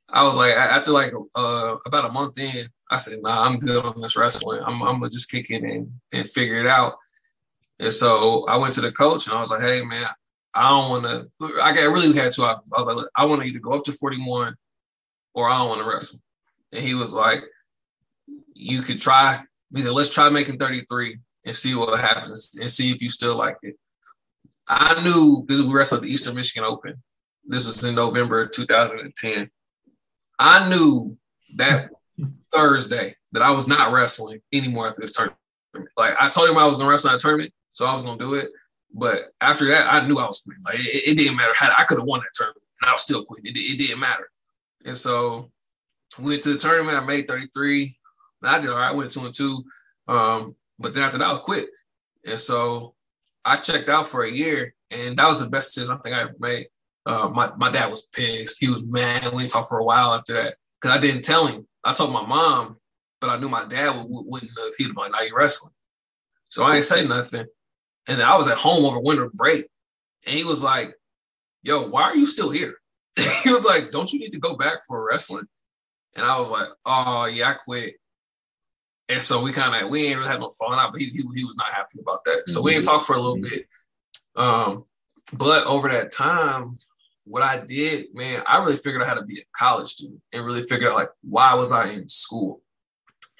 I 0.08 0.24
was 0.24 0.36
like, 0.36 0.54
after 0.54 0.92
like 0.92 1.12
uh, 1.34 1.76
about 1.86 2.06
a 2.06 2.12
month 2.12 2.38
in, 2.38 2.66
I 2.92 2.98
said, 2.98 3.20
nah, 3.22 3.46
I'm 3.46 3.58
good 3.58 3.82
on 3.82 4.02
this 4.02 4.18
wrestling. 4.18 4.60
I'm, 4.62 4.82
I'm 4.82 5.00
gonna 5.00 5.08
just 5.08 5.30
kick 5.30 5.50
it 5.50 5.62
and, 5.62 5.90
and 6.12 6.28
figure 6.28 6.60
it 6.60 6.66
out. 6.66 6.96
And 7.80 7.90
so 7.90 8.44
I 8.46 8.58
went 8.58 8.74
to 8.74 8.82
the 8.82 8.92
coach 8.92 9.26
and 9.26 9.34
I 9.34 9.40
was 9.40 9.50
like, 9.50 9.62
hey 9.62 9.82
man, 9.82 10.06
I 10.52 10.68
don't 10.68 10.90
want 10.90 11.04
to. 11.04 11.62
I 11.62 11.72
got 11.72 11.90
really 11.90 12.12
had 12.12 12.26
options. 12.38 12.70
I 12.76 12.82
was 12.82 12.96
like, 12.96 13.06
I 13.16 13.24
want 13.24 13.40
to 13.40 13.48
either 13.48 13.60
go 13.60 13.72
up 13.72 13.84
to 13.84 13.92
41 13.92 14.54
or 15.34 15.48
I 15.48 15.56
don't 15.56 15.70
want 15.70 15.80
to 15.80 15.88
wrestle. 15.88 16.20
And 16.70 16.82
he 16.82 16.92
was 16.92 17.14
like, 17.14 17.42
you 18.54 18.82
could 18.82 19.00
try. 19.00 19.40
He 19.74 19.82
said, 19.82 19.92
let's 19.92 20.10
try 20.10 20.28
making 20.28 20.58
33 20.58 21.18
and 21.46 21.56
see 21.56 21.74
what 21.74 21.98
happens 21.98 22.50
and 22.60 22.70
see 22.70 22.90
if 22.92 23.00
you 23.00 23.08
still 23.08 23.34
like 23.34 23.56
it. 23.62 23.76
I 24.68 25.02
knew 25.02 25.42
because 25.46 25.62
we 25.62 25.72
wrestled 25.72 26.02
the 26.02 26.12
Eastern 26.12 26.34
Michigan 26.34 26.64
Open. 26.64 27.02
This 27.46 27.66
was 27.66 27.82
in 27.84 27.94
November 27.94 28.46
2010. 28.48 29.50
I 30.38 30.68
knew 30.68 31.16
that 31.56 31.88
Thursday 32.52 33.16
that 33.32 33.42
I 33.42 33.50
was 33.50 33.66
not 33.66 33.92
wrestling 33.92 34.40
anymore 34.52 34.86
after 34.86 35.00
this 35.00 35.12
tournament. 35.12 35.38
Like 35.96 36.14
I 36.20 36.28
told 36.28 36.48
him 36.48 36.58
I 36.58 36.66
was 36.66 36.76
gonna 36.76 36.90
wrestle 36.90 37.10
in 37.10 37.14
that 37.14 37.20
tournament, 37.20 37.52
so 37.70 37.86
I 37.86 37.94
was 37.94 38.02
gonna 38.02 38.18
do 38.18 38.34
it. 38.34 38.48
But 38.94 39.32
after 39.40 39.66
that, 39.68 39.92
I 39.92 40.06
knew 40.06 40.18
I 40.18 40.26
was 40.26 40.40
quitting. 40.40 40.62
Like 40.64 40.78
it, 40.78 41.10
it 41.10 41.16
didn't 41.16 41.36
matter. 41.36 41.52
How 41.56 41.72
I 41.78 41.84
could 41.84 41.98
have 41.98 42.06
won 42.06 42.20
that 42.20 42.34
tournament, 42.34 42.62
and 42.82 42.90
I 42.90 42.92
was 42.92 43.02
still 43.02 43.24
quitting. 43.24 43.52
It, 43.52 43.58
it 43.58 43.78
didn't 43.78 44.00
matter. 44.00 44.28
And 44.84 44.96
so 44.96 45.50
went 46.18 46.42
to 46.42 46.52
the 46.52 46.58
tournament. 46.58 46.98
I 46.98 47.04
made 47.04 47.28
33. 47.28 47.96
I 48.44 48.60
did 48.60 48.70
all 48.70 48.76
right. 48.76 48.88
I 48.88 48.92
went 48.92 49.10
two 49.10 49.24
and 49.24 49.34
two. 49.34 49.64
Um, 50.08 50.56
but 50.78 50.94
then 50.94 51.04
after 51.04 51.18
that, 51.18 51.28
I 51.28 51.32
was 51.32 51.40
quit. 51.40 51.68
And 52.26 52.38
so 52.38 52.94
I 53.44 53.56
checked 53.56 53.88
out 53.88 54.08
for 54.08 54.24
a 54.24 54.30
year, 54.30 54.74
and 54.90 55.16
that 55.16 55.28
was 55.28 55.40
the 55.40 55.48
best 55.48 55.74
decision 55.74 55.94
I 55.94 55.98
think 55.98 56.14
I 56.14 56.22
ever 56.22 56.34
made. 56.38 56.66
Uh, 57.04 57.30
my, 57.32 57.50
my 57.56 57.70
dad 57.70 57.90
was 57.90 58.06
pissed. 58.14 58.58
He 58.60 58.68
was 58.68 58.82
mad. 58.84 59.32
We 59.32 59.42
didn't 59.42 59.52
talk 59.52 59.68
for 59.68 59.78
a 59.78 59.84
while 59.84 60.12
after 60.12 60.34
that 60.34 60.56
because 60.80 60.96
I 60.96 61.00
didn't 61.00 61.22
tell 61.22 61.46
him. 61.46 61.66
I 61.84 61.92
told 61.92 62.12
my 62.12 62.24
mom, 62.24 62.76
but 63.20 63.30
I 63.30 63.38
knew 63.38 63.48
my 63.48 63.64
dad 63.64 63.96
would, 63.96 64.26
wouldn't 64.26 64.52
have. 64.58 64.74
He'd 64.76 64.88
be 64.88 64.92
like, 64.94 65.12
"Now 65.12 65.20
you 65.20 65.34
wrestling." 65.34 65.72
So 66.48 66.64
I 66.64 66.76
ain't 66.76 66.84
say 66.84 67.06
nothing. 67.06 67.46
And 68.06 68.20
then 68.20 68.26
I 68.26 68.36
was 68.36 68.48
at 68.48 68.58
home 68.58 68.84
over 68.84 69.00
winter 69.00 69.30
break, 69.32 69.66
and 70.26 70.34
he 70.34 70.44
was 70.44 70.62
like, 70.62 70.94
"Yo, 71.62 71.88
why 71.88 72.02
are 72.02 72.16
you 72.16 72.26
still 72.26 72.50
here?" 72.50 72.74
he 73.16 73.50
was 73.50 73.64
like, 73.64 73.90
"Don't 73.90 74.12
you 74.12 74.18
need 74.18 74.32
to 74.32 74.40
go 74.40 74.56
back 74.56 74.84
for 74.86 75.04
wrestling?" 75.04 75.46
And 76.14 76.26
I 76.26 76.38
was 76.38 76.50
like, 76.50 76.68
"Oh 76.84 77.26
yeah, 77.26 77.50
I 77.50 77.54
quit." 77.54 77.94
And 79.08 79.20
so 79.20 79.42
we 79.42 79.52
kind 79.52 79.84
of 79.84 79.90
we 79.90 80.06
ain't 80.06 80.18
really 80.18 80.30
had 80.30 80.40
no 80.40 80.50
falling 80.50 80.78
out, 80.78 80.92
but 80.92 81.00
he, 81.00 81.06
he, 81.08 81.22
he 81.34 81.44
was 81.44 81.56
not 81.56 81.72
happy 81.72 81.98
about 82.00 82.24
that. 82.24 82.48
So 82.48 82.62
we 82.62 82.72
didn't 82.72 82.86
talk 82.86 83.04
for 83.04 83.16
a 83.16 83.20
little 83.20 83.40
bit. 83.40 83.66
Um, 84.36 84.84
but 85.32 85.66
over 85.66 85.88
that 85.90 86.12
time, 86.12 86.78
what 87.24 87.42
I 87.42 87.58
did, 87.58 88.14
man, 88.14 88.42
I 88.46 88.58
really 88.58 88.76
figured 88.76 89.02
out 89.02 89.08
how 89.08 89.14
to 89.14 89.22
be 89.22 89.38
a 89.38 89.44
college 89.56 89.88
student 89.88 90.20
and 90.32 90.44
really 90.44 90.62
figured 90.62 90.90
out 90.90 90.96
like 90.96 91.10
why 91.22 91.54
was 91.54 91.72
I 91.72 91.90
in 91.90 92.08
school. 92.08 92.60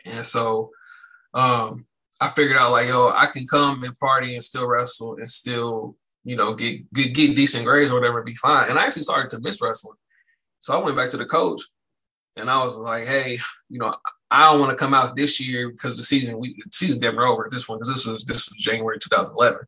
And 0.05 0.25
so 0.25 0.71
um, 1.35 1.87
I 2.21 2.29
figured 2.29 2.59
out 2.59 2.73
like, 2.73 2.89
yo, 2.89 3.11
I 3.11 3.27
can 3.27 3.47
come 3.47 3.83
and 3.83 3.95
party 3.99 4.35
and 4.35 4.45
still 4.45 4.67
wrestle 4.67 5.17
and 5.17 5.29
still, 5.29 5.97
you 6.25 6.37
know, 6.37 6.55
get 6.55 6.93
get, 6.93 7.15
get 7.15 7.37
decent 7.37 7.65
grades 7.65 7.91
or 7.91 7.99
whatever, 7.99 8.23
be 8.23 8.35
fine. 8.35 8.71
And 8.71 8.79
I 8.79 8.87
actually 8.87 9.03
started 9.03 9.31
to 9.31 9.41
miss 9.41 9.61
wrestling. 9.61 9.97
So 10.61 10.79
I 10.79 10.83
went 10.83 10.97
back 10.97 11.11
to 11.11 11.17
the 11.17 11.27
coach 11.27 11.63
and 12.37 12.49
I 12.49 12.65
was 12.65 12.77
like, 12.77 13.05
hey, 13.05 13.39
you 13.69 13.79
know, 13.79 13.95
I 14.31 14.51
don't 14.51 14.61
want 14.61 14.71
to 14.71 14.77
come 14.77 14.95
out 14.95 15.17
this 15.17 15.41
year 15.41 15.71
because 15.71 15.99
the 15.99 16.05
season 16.05 16.39
we 16.39 16.55
the 16.55 16.71
season 16.73 17.01
never 17.01 17.27
over 17.27 17.47
at 17.47 17.51
this 17.51 17.69
one 17.69 17.79
because 17.79 17.93
this 17.93 18.07
was 18.07 18.25
this 18.25 18.49
was 18.49 18.57
January 18.59 18.99
2011. 18.99 19.59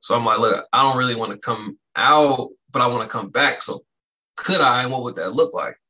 So 0.00 0.14
I'm 0.14 0.24
like, 0.24 0.38
look, 0.38 0.64
I 0.72 0.82
don't 0.82 0.98
really 0.98 1.14
want 1.14 1.32
to 1.32 1.38
come 1.38 1.78
out, 1.96 2.50
but 2.76 2.82
I 2.82 2.88
want 2.88 3.04
to 3.04 3.08
come 3.08 3.30
back. 3.30 3.62
So 3.62 3.84
could 4.36 4.60
I? 4.60 4.82
And 4.82 4.92
what 4.92 5.02
would 5.02 5.16
that 5.16 5.32
look 5.32 5.54
like? 5.54 5.80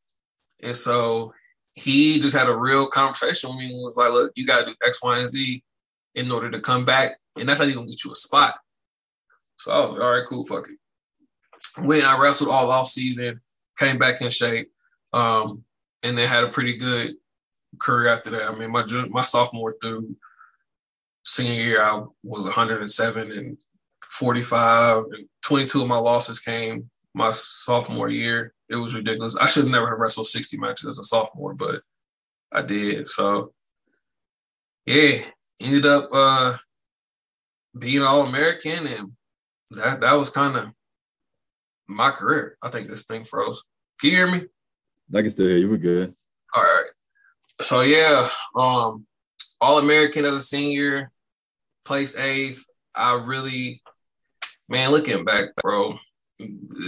And 0.63 0.77
so 0.77 1.35
he 1.75 2.21
just 2.21 2.37
had 2.37 2.49
a 2.49 2.57
real 2.57 2.87
conversation 2.87 3.51
with 3.51 3.59
me 3.59 3.73
and 3.73 3.83
was 3.83 3.97
like, 3.97 4.13
look, 4.13 4.31
you 4.37 4.47
gotta 4.47 4.67
do 4.67 4.75
X, 4.87 5.03
Y, 5.03 5.19
and 5.19 5.29
Z 5.29 5.65
in 6.15 6.31
order 6.31 6.49
to 6.49 6.61
come 6.61 6.85
back. 6.85 7.17
And 7.37 7.49
that's 7.49 7.59
how 7.59 7.67
you 7.67 7.75
gonna 7.75 7.89
get 7.89 8.05
you 8.05 8.13
a 8.13 8.15
spot. 8.15 8.55
So 9.57 9.73
I 9.73 9.81
was 9.81 9.95
like, 9.95 10.01
all 10.01 10.13
right, 10.13 10.23
cool, 10.29 10.45
fuck 10.45 10.69
it. 10.69 11.85
When 11.85 12.03
I 12.03 12.17
wrestled 12.21 12.51
all 12.51 12.71
off 12.71 12.87
season, 12.87 13.41
came 13.77 13.99
back 13.99 14.21
in 14.21 14.31
shape, 14.31 14.71
um, 15.13 15.65
and 16.05 16.17
then 16.17 16.29
had 16.29 16.45
a 16.45 16.51
pretty 16.51 16.77
good 16.77 17.15
career 17.81 18.07
after 18.07 18.31
that. 18.31 18.49
I 18.49 18.55
mean, 18.55 18.71
my 18.71 18.85
my 19.09 19.25
sophomore 19.25 19.75
through 19.83 20.15
senior 21.25 21.65
year, 21.65 21.83
I 21.83 22.05
was 22.23 22.45
107 22.45 23.33
and 23.33 23.59
45, 24.19 25.05
and 25.13 25.29
22 25.43 25.83
of 25.83 25.89
my 25.89 25.99
losses 25.99 26.41
came 26.41 26.91
my 27.15 27.33
sophomore 27.33 28.11
year. 28.11 28.53
It 28.69 28.77
was 28.77 28.95
ridiculous. 28.95 29.37
I 29.37 29.47
should 29.47 29.65
have 29.65 29.73
never 29.73 29.89
have 29.89 29.99
wrestled 29.99 30.27
60 30.27 30.57
matches 30.59 30.87
as 30.87 30.99
a 30.99 31.05
sophomore, 31.05 31.55
but 31.55 31.83
I 32.53 32.63
did. 32.63 33.09
So, 33.09 33.53
yeah, 34.85 35.19
ended 35.61 35.87
up 35.87 36.11
uh, 36.13 36.57
being 37.79 38.03
All 38.03 38.23
American, 38.23 38.87
and 38.87 39.13
that 39.71 40.01
that 40.01 40.13
was 40.15 40.31
kind 40.31 40.57
of 40.57 40.71
my 41.87 42.11
career. 42.11 42.59
I 42.63 42.69
think 42.69 42.89
this 42.89 43.07
thing 43.07 43.25
froze. 43.25 43.65
Can 44.01 44.11
you 44.11 44.17
hear 44.17 44.31
me? 44.31 44.43
I 45.15 45.23
can 45.23 45.31
still 45.31 45.47
hear 45.47 45.59
you. 45.59 45.71
We're 45.71 45.79
good. 45.79 46.15
All 46.55 46.63
right 46.63 46.87
so 47.61 47.81
yeah, 47.81 48.29
um, 48.55 49.07
All 49.61 49.79
American 49.79 50.25
as 50.25 50.35
a 50.35 50.41
senior, 50.41 51.11
placed 51.85 52.19
eighth. 52.19 52.67
I 52.95 53.15
really, 53.15 53.83
man, 54.69 54.91
looking 54.91 55.25
back, 55.25 55.47
bro. 55.63 55.99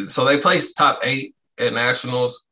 So 0.08 0.24
they 0.24 0.38
placed 0.38 0.76
top 0.76 1.00
eight 1.02 1.34
at 1.58 1.72
nationals. 1.72 2.44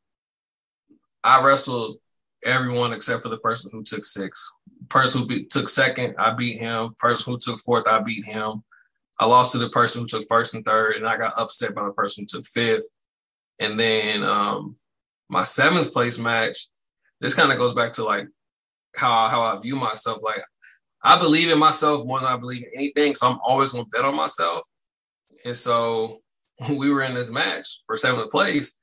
I 1.23 1.41
wrestled 1.43 1.97
everyone 2.43 2.93
except 2.93 3.23
for 3.23 3.29
the 3.29 3.37
person 3.37 3.69
who 3.73 3.83
took 3.83 4.03
six. 4.03 4.55
Person 4.89 5.21
who 5.21 5.27
be, 5.27 5.45
took 5.45 5.69
second, 5.69 6.15
I 6.17 6.31
beat 6.31 6.59
him. 6.59 6.95
Person 6.99 7.33
who 7.33 7.39
took 7.39 7.59
fourth, 7.59 7.87
I 7.87 7.99
beat 7.99 8.25
him. 8.25 8.63
I 9.19 9.25
lost 9.25 9.51
to 9.53 9.57
the 9.57 9.69
person 9.69 10.01
who 10.01 10.07
took 10.07 10.25
first 10.29 10.53
and 10.53 10.63
third, 10.63 10.95
and 10.95 11.07
I 11.07 11.17
got 11.17 11.39
upset 11.39 11.73
by 11.73 11.83
the 11.83 11.91
person 11.91 12.23
who 12.23 12.37
took 12.37 12.47
fifth. 12.47 12.87
And 13.59 13.79
then 13.79 14.23
um, 14.23 14.75
my 15.29 15.43
seventh 15.43 15.91
place 15.91 16.19
match, 16.19 16.67
this 17.19 17.33
kind 17.33 17.51
of 17.51 17.57
goes 17.57 17.73
back 17.73 17.93
to 17.93 18.03
like 18.03 18.27
how 18.95 19.27
how 19.27 19.41
I 19.41 19.59
view 19.59 19.75
myself. 19.75 20.19
Like 20.21 20.43
I 21.03 21.17
believe 21.17 21.51
in 21.51 21.57
myself 21.57 22.05
more 22.05 22.19
than 22.19 22.29
I 22.29 22.37
believe 22.37 22.63
in 22.63 22.69
anything, 22.75 23.15
so 23.15 23.27
I'm 23.27 23.39
always 23.43 23.71
gonna 23.71 23.85
bet 23.85 24.05
on 24.05 24.15
myself. 24.15 24.61
And 25.47 25.55
so 25.55 26.21
we 26.69 26.89
were 26.89 27.01
in 27.01 27.13
this 27.13 27.31
match 27.31 27.81
for 27.87 27.95
seventh 27.95 28.29
place, 28.29 28.77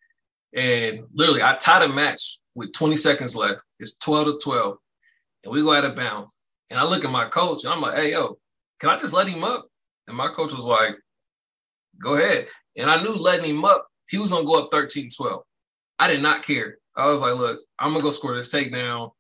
and 0.54 1.00
literally 1.12 1.42
I 1.42 1.56
tied 1.56 1.82
a 1.82 1.88
match 1.88 2.38
with 2.54 2.72
20 2.72 2.96
seconds 2.96 3.36
left. 3.36 3.62
It's 3.78 3.98
12 3.98 4.26
to 4.26 4.38
12, 4.42 4.76
and 5.44 5.52
we 5.52 5.62
go 5.62 5.74
out 5.74 5.84
of 5.84 5.94
bounds. 5.94 6.34
And 6.70 6.80
I 6.80 6.84
look 6.84 7.04
at 7.04 7.10
my 7.10 7.26
coach, 7.26 7.64
and 7.64 7.72
I'm 7.72 7.82
like, 7.82 7.96
"Hey, 7.96 8.12
yo, 8.12 8.38
can 8.80 8.88
I 8.88 8.96
just 8.96 9.12
let 9.12 9.28
him 9.28 9.44
up?" 9.44 9.68
And 10.08 10.16
my 10.16 10.28
coach 10.28 10.54
was 10.54 10.64
like, 10.64 10.96
"Go 12.02 12.14
ahead." 12.14 12.48
And 12.76 12.90
I 12.90 13.02
knew 13.02 13.14
letting 13.14 13.50
him 13.50 13.64
up, 13.64 13.86
he 14.08 14.16
was 14.16 14.30
gonna 14.30 14.46
go 14.46 14.62
up 14.62 14.70
13-12. 14.70 15.42
I 15.98 16.08
did 16.08 16.22
not 16.22 16.44
care. 16.44 16.78
I 16.96 17.06
was 17.06 17.22
like, 17.22 17.36
look, 17.36 17.60
I'm 17.78 17.92
gonna 17.92 18.02
go 18.02 18.10
score 18.10 18.34
this 18.34 18.52
takedown, 18.52 19.10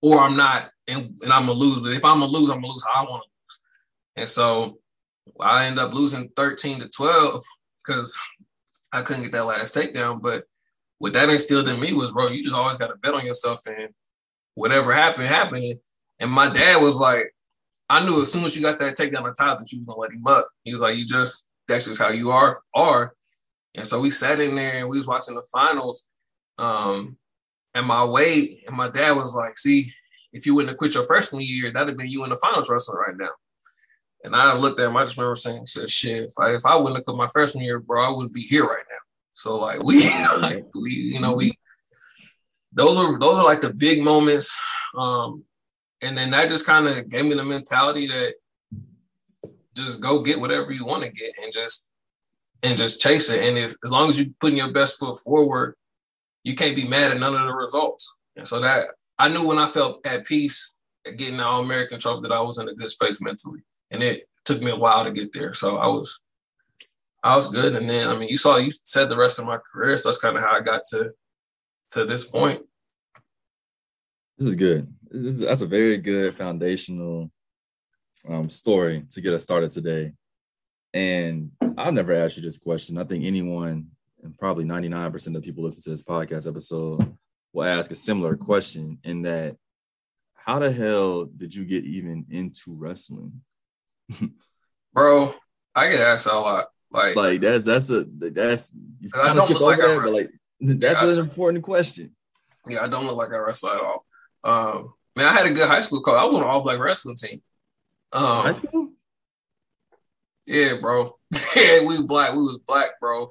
or 0.00 0.20
I'm 0.20 0.36
not, 0.36 0.70
and, 0.88 1.16
and 1.22 1.32
I'm 1.32 1.46
gonna 1.46 1.58
lose. 1.58 1.80
But 1.80 1.92
if 1.92 2.04
I'm 2.04 2.20
gonna 2.20 2.32
lose, 2.32 2.50
I'm 2.50 2.62
gonna 2.62 2.72
lose 2.72 2.84
how 2.84 3.04
I 3.04 3.10
want 3.10 3.22
to 3.22 3.28
lose. 3.28 3.58
And 4.16 4.28
so 4.28 4.78
I 5.40 5.66
end 5.66 5.78
up 5.78 5.94
losing 5.94 6.30
13 6.36 6.80
to 6.80 6.88
12 6.88 7.42
because 7.84 8.18
I 8.92 9.02
couldn't 9.02 9.22
get 9.22 9.32
that 9.32 9.46
last 9.46 9.74
takedown. 9.74 10.22
But 10.22 10.44
what 10.98 11.12
that 11.12 11.28
instilled 11.28 11.68
in 11.68 11.80
me 11.80 11.92
was, 11.92 12.12
bro, 12.12 12.28
you 12.28 12.42
just 12.42 12.56
always 12.56 12.78
got 12.78 12.88
to 12.88 12.96
bet 12.96 13.14
on 13.14 13.26
yourself, 13.26 13.60
and 13.66 13.88
whatever 14.54 14.92
happened, 14.92 15.28
happened. 15.28 15.76
And 16.18 16.30
my 16.30 16.50
dad 16.50 16.80
was 16.80 17.00
like, 17.00 17.34
I 17.88 18.04
knew 18.04 18.22
as 18.22 18.32
soon 18.32 18.44
as 18.44 18.56
you 18.56 18.62
got 18.62 18.78
that 18.80 18.96
takedown 18.96 19.24
on 19.24 19.34
top 19.34 19.58
that 19.58 19.70
you 19.70 19.78
was 19.80 19.86
gonna 19.86 20.00
let 20.00 20.12
him 20.12 20.26
up. 20.26 20.48
He 20.64 20.72
was 20.72 20.80
like, 20.80 20.96
you 20.96 21.04
just 21.04 21.46
that's 21.68 21.84
just 21.84 22.00
how 22.00 22.08
you 22.08 22.30
are 22.30 22.60
are. 22.74 23.14
And 23.74 23.86
so 23.86 24.00
we 24.00 24.10
sat 24.10 24.40
in 24.40 24.56
there 24.56 24.78
and 24.78 24.88
we 24.88 24.96
was 24.96 25.06
watching 25.06 25.34
the 25.34 25.46
finals 25.52 26.04
um, 26.58 27.16
and 27.74 27.86
my 27.86 28.04
weight, 28.04 28.64
and 28.66 28.76
my 28.76 28.88
dad 28.88 29.12
was 29.12 29.34
like, 29.34 29.58
"See, 29.58 29.92
if 30.32 30.46
you 30.46 30.54
wouldn't 30.54 30.70
have 30.70 30.78
quit 30.78 30.94
your 30.94 31.04
freshman 31.04 31.42
year, 31.42 31.72
that'd 31.72 31.88
have 31.88 31.96
been 31.96 32.08
you 32.08 32.24
in 32.24 32.30
the 32.30 32.36
finals 32.36 32.70
wrestling 32.70 32.98
right 33.06 33.16
now." 33.16 33.30
And 34.26 34.36
I 34.36 34.54
looked 34.54 34.80
at 34.80 34.86
him. 34.86 34.96
I 34.96 35.04
just 35.04 35.16
remember 35.16 35.36
saying, 35.36 35.66
"said 35.66 35.88
Shit, 35.88 36.24
if 36.24 36.32
I, 36.38 36.54
if 36.54 36.66
I 36.66 36.76
wouldn't 36.76 36.96
have 36.96 37.04
quit 37.04 37.16
my 37.16 37.28
freshman 37.28 37.64
year, 37.64 37.78
bro, 37.78 38.04
I 38.04 38.10
wouldn't 38.10 38.34
be 38.34 38.42
here 38.42 38.64
right 38.64 38.84
now." 38.90 38.98
So 39.34 39.56
like 39.56 39.82
we, 39.82 40.08
like 40.40 40.66
we, 40.74 40.92
you 40.92 41.20
know, 41.20 41.32
we 41.32 41.56
those 42.72 42.98
are 42.98 43.18
those 43.18 43.38
are 43.38 43.44
like 43.44 43.62
the 43.62 43.72
big 43.72 44.02
moments. 44.02 44.54
Um, 44.96 45.44
and 46.02 46.16
then 46.16 46.30
that 46.30 46.50
just 46.50 46.66
kind 46.66 46.86
of 46.86 47.08
gave 47.08 47.24
me 47.24 47.34
the 47.34 47.44
mentality 47.44 48.06
that 48.08 48.34
just 49.74 50.00
go 50.00 50.20
get 50.20 50.40
whatever 50.40 50.72
you 50.72 50.84
want 50.84 51.04
to 51.04 51.10
get 51.10 51.32
and 51.42 51.52
just 51.52 51.88
and 52.62 52.76
just 52.76 53.00
chase 53.00 53.30
it. 53.30 53.42
And 53.42 53.56
if 53.56 53.74
as 53.84 53.90
long 53.90 54.10
as 54.10 54.18
you're 54.18 54.30
putting 54.40 54.58
your 54.58 54.72
best 54.72 54.98
foot 54.98 55.18
forward 55.18 55.76
you 56.46 56.54
can't 56.54 56.76
be 56.76 56.86
mad 56.86 57.10
at 57.10 57.18
none 57.18 57.34
of 57.34 57.44
the 57.44 57.52
results. 57.52 58.18
And 58.36 58.46
so 58.46 58.60
that 58.60 58.86
I 59.18 59.28
knew 59.28 59.44
when 59.44 59.58
I 59.58 59.66
felt 59.66 60.06
at 60.06 60.24
peace 60.24 60.78
getting 61.16 61.38
the 61.38 61.44
All 61.44 61.60
American 61.60 61.98
trophy 61.98 62.22
that 62.22 62.32
I 62.32 62.40
was 62.40 62.58
in 62.58 62.68
a 62.68 62.74
good 62.74 62.88
space 62.88 63.20
mentally. 63.20 63.62
And 63.90 64.02
it 64.02 64.28
took 64.44 64.60
me 64.60 64.70
a 64.70 64.76
while 64.76 65.04
to 65.04 65.10
get 65.10 65.32
there. 65.32 65.54
So 65.54 65.76
I 65.76 65.86
was 65.86 66.20
I 67.22 67.34
was 67.34 67.48
good. 67.48 67.74
And 67.74 67.88
then 67.88 68.08
I 68.08 68.16
mean 68.16 68.28
you 68.28 68.36
saw 68.36 68.56
you 68.56 68.70
said 68.70 69.08
the 69.08 69.16
rest 69.16 69.38
of 69.38 69.46
my 69.46 69.58
career. 69.58 69.96
So 69.96 70.08
that's 70.08 70.20
kind 70.20 70.36
of 70.36 70.42
how 70.42 70.52
I 70.52 70.60
got 70.60 70.82
to 70.90 71.12
to 71.92 72.04
this 72.04 72.24
point. 72.24 72.62
This 74.38 74.48
is 74.48 74.54
good. 74.54 74.92
This 75.10 75.34
is, 75.34 75.38
that's 75.40 75.62
a 75.62 75.66
very 75.66 75.96
good 75.98 76.36
foundational 76.36 77.30
um, 78.28 78.50
story 78.50 79.04
to 79.10 79.20
get 79.20 79.34
us 79.34 79.42
started 79.42 79.70
today. 79.70 80.12
And 80.92 81.50
I've 81.76 81.94
never 81.94 82.12
asked 82.12 82.36
you 82.36 82.42
this 82.42 82.58
question. 82.58 82.98
I 82.98 83.04
think 83.04 83.24
anyone 83.24 83.88
and 84.22 84.36
probably 84.38 84.64
99% 84.64 85.26
of 85.28 85.32
the 85.34 85.40
people 85.40 85.64
listen 85.64 85.82
to 85.84 85.90
this 85.90 86.02
podcast 86.02 86.48
episode 86.48 87.16
will 87.52 87.64
ask 87.64 87.90
a 87.90 87.94
similar 87.94 88.36
question 88.36 88.98
in 89.04 89.22
that 89.22 89.56
how 90.34 90.58
the 90.58 90.70
hell 90.70 91.24
did 91.24 91.54
you 91.54 91.64
get 91.64 91.84
even 91.84 92.26
into 92.30 92.74
wrestling? 92.74 93.40
Bro, 94.92 95.34
I 95.74 95.90
get 95.90 96.00
asked 96.00 96.24
that 96.26 96.34
a 96.34 96.40
lot. 96.40 96.66
Like, 96.90 97.16
Like 97.16 97.40
that's 97.40 97.64
that's 97.64 97.90
a 97.90 98.04
that's 98.04 98.72
you 99.00 99.10
I 99.14 99.18
kind 99.26 99.38
of 99.38 99.44
skip 99.44 99.60
look 99.60 99.62
like 99.62 99.78
over 99.80 99.88
I 99.88 99.94
that, 99.96 100.04
but 100.04 100.12
like 100.12 100.30
that's 100.80 101.02
Yeah, 101.02 101.12
an 101.12 101.18
important 101.18 101.64
question. 101.64 102.14
yeah, 102.68 102.82
I 102.82 102.88
don't 102.88 103.06
look 103.06 103.16
like 103.16 103.32
I 103.32 103.36
wrestle 103.38 103.70
at 103.70 103.80
all. 103.80 104.06
Um, 104.44 104.94
man, 105.14 105.26
I 105.26 105.32
had 105.32 105.46
a 105.46 105.50
good 105.50 105.68
high 105.68 105.80
school 105.80 106.02
coach. 106.02 106.16
I 106.18 106.24
was 106.24 106.34
on 106.34 106.42
an 106.42 106.48
all 106.48 106.62
black 106.62 106.78
wrestling 106.78 107.16
team. 107.16 107.42
Um, 108.12 108.42
High 108.44 108.52
school? 108.52 108.90
Yeah, 110.46 110.74
bro. 110.80 111.16
yeah, 111.56 111.84
we 111.84 112.02
black. 112.02 112.32
We 112.32 112.38
was 112.38 112.58
black, 112.66 113.00
bro. 113.00 113.30